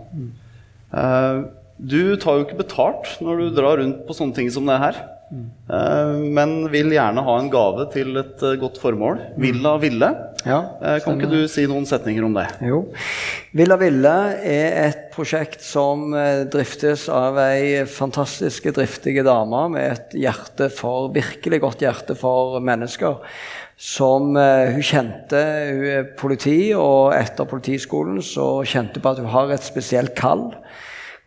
Du 1.81 2.01
tar 2.21 2.37
jo 2.37 2.45
ikke 2.45 2.59
betalt 2.59 3.15
når 3.23 3.39
du 3.41 3.55
drar 3.57 3.79
rundt 3.81 4.03
på 4.05 4.15
sånne 4.15 4.37
ting 4.37 4.51
som 4.53 4.67
det 4.69 4.77
her. 4.83 4.99
Men 5.31 6.67
vil 6.71 6.91
gjerne 6.93 7.23
ha 7.25 7.35
en 7.39 7.49
gave 7.51 7.87
til 7.93 8.19
et 8.21 8.43
godt 8.61 8.77
formål. 8.83 9.21
Villa 9.41 9.77
Ville. 9.81 10.11
Ja, 10.47 10.59
Eh, 10.81 10.97
kan 11.03 11.19
ikke 11.19 11.29
du 11.29 11.47
si 11.51 11.65
noen 11.69 11.85
setninger 11.85 12.25
om 12.25 12.33
det? 12.33 12.47
Jo. 12.65 12.81
Villa 13.53 13.77
Ville 13.77 14.13
er 14.41 14.77
et 14.87 15.01
prosjekt 15.13 15.61
som 15.61 16.13
eh, 16.17 16.43
driftes 16.49 17.07
av 17.13 17.37
ei 17.43 17.83
fantastisk 17.85 18.71
driftige 18.73 19.25
dame 19.27 19.67
med 19.75 19.91
et 19.91 20.15
hjerte 20.23 20.71
for, 20.73 21.11
virkelig 21.13 21.61
godt 21.61 21.85
hjerte 21.85 22.17
for 22.17 22.59
mennesker. 22.63 23.19
Som 23.81 24.35
eh, 24.37 24.73
hun 24.75 24.85
kjente 24.85 25.41
Hun 25.41 25.85
er 25.89 26.09
politi, 26.17 26.73
og 26.77 27.13
etter 27.17 27.49
politiskolen 27.49 28.21
så 28.25 28.63
kjente 28.65 28.99
hun 28.99 29.05
på 29.05 29.13
at 29.13 29.21
hun 29.21 29.33
har 29.33 29.53
et 29.53 29.65
spesielt 29.65 30.15
kall. 30.17 30.49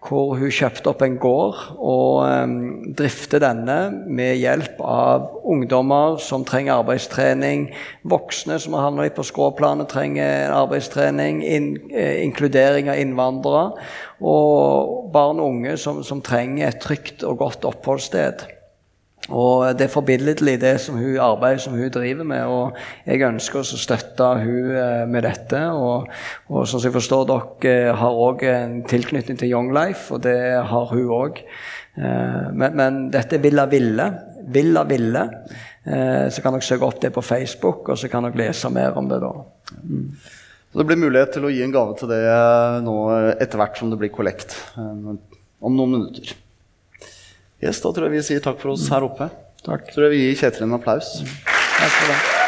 Hvor 0.05 0.35
hun 0.37 0.53
kjøpte 0.53 0.91
opp 0.91 1.01
en 1.05 1.15
gård 1.17 1.61
og 1.81 2.27
eh, 2.27 2.55
drifter 2.99 3.41
denne 3.41 3.77
med 4.05 4.37
hjelp 4.37 4.83
av 4.85 5.31
ungdommer 5.49 6.19
som 6.21 6.45
trenger 6.45 6.83
arbeidstrening, 6.83 7.71
voksne 8.13 8.59
som 8.61 8.77
har 8.77 8.91
havnet 8.91 9.17
på 9.17 9.25
skråplanet, 9.25 9.89
trenger 9.89 10.53
arbeidstrening, 10.53 11.41
in, 11.45 11.71
eh, 11.89 12.21
inkludering 12.27 12.93
av 12.93 13.01
innvandrere, 13.01 13.87
og 14.21 15.09
barn 15.15 15.41
og 15.41 15.57
unge 15.57 15.79
som, 15.81 16.05
som 16.05 16.21
trenger 16.25 16.69
et 16.69 16.85
trygt 16.85 17.25
og 17.25 17.41
godt 17.41 17.65
oppholdssted. 17.73 18.45
Og 19.31 19.79
Det 19.79 19.87
er 19.87 19.93
forbilledlig, 19.93 20.61
det 20.61 20.81
som 20.81 20.99
hun, 21.01 21.16
arbeidet 21.16 21.62
som 21.64 21.72
hun 21.72 21.91
driver 21.91 22.25
med. 22.25 22.43
og 22.45 22.77
Jeg 23.07 23.22
ønsker 23.25 23.62
å 23.62 23.64
støtte 23.64 24.27
hun 24.43 24.70
eh, 24.77 25.07
med 25.09 25.22
dette. 25.25 25.62
Og, 25.72 26.09
og 26.49 26.66
som 26.68 26.81
jeg 26.85 26.93
forstår, 26.93 27.25
dere 27.31 27.72
eh, 27.89 27.95
har 27.97 28.20
òg 28.27 28.45
en 28.51 28.83
tilknytning 28.91 29.39
til 29.41 29.51
Young 29.55 29.72
Life, 29.72 30.12
og 30.14 30.22
det 30.27 30.37
har 30.68 30.93
hun 30.93 31.09
òg. 31.09 31.41
Men, 31.95 32.72
men 32.75 32.97
dette 33.14 33.37
er 33.37 33.43
Villa 33.45 33.64
Ville. 33.70 34.09
Villa 34.51 34.83
Ville. 34.85 35.25
Eh, 35.87 36.29
Så 36.29 36.43
kan 36.43 36.53
dere 36.57 36.66
søke 36.66 36.85
opp 36.89 37.01
det 37.01 37.12
på 37.14 37.22
Facebook, 37.25 37.89
og 37.89 37.99
så 38.01 38.09
kan 38.12 38.27
dere 38.27 38.41
lese 38.49 38.70
mer 38.72 38.97
om 38.99 39.09
det 39.09 39.20
da. 39.22 39.33
Så 40.72 40.81
det 40.81 40.87
blir 40.89 40.99
mulighet 40.99 41.37
til 41.37 41.45
å 41.47 41.53
gi 41.55 41.62
en 41.62 41.72
gave 41.75 41.95
til 42.01 42.11
det 42.11 42.18
eh, 42.27 42.81
nå 42.83 42.95
etter 43.39 43.61
hvert 43.61 43.79
som 43.79 43.93
det 43.93 44.01
blir 44.01 44.12
kollekt. 44.12 44.57
eh, 44.77 45.14
Om 45.64 45.77
noen 45.79 45.95
minutter. 45.97 46.35
Yes, 47.63 47.81
Da 47.81 47.93
tror 47.93 48.09
jeg 48.09 48.17
vi 48.19 48.23
sier 48.27 48.41
takk 48.45 48.61
for 48.61 48.75
oss 48.75 48.89
her 48.93 49.07
oppe. 49.07 49.31
Takk. 49.65 49.87
Så 49.91 49.99
tror 49.99 50.09
jeg 50.11 50.17
vi 50.17 50.25
gir 50.27 50.41
Kjetil 50.43 50.67
en 50.69 50.79
applaus. 50.79 51.15
Takk 51.45 51.93
for 52.01 52.11
det. 52.13 52.43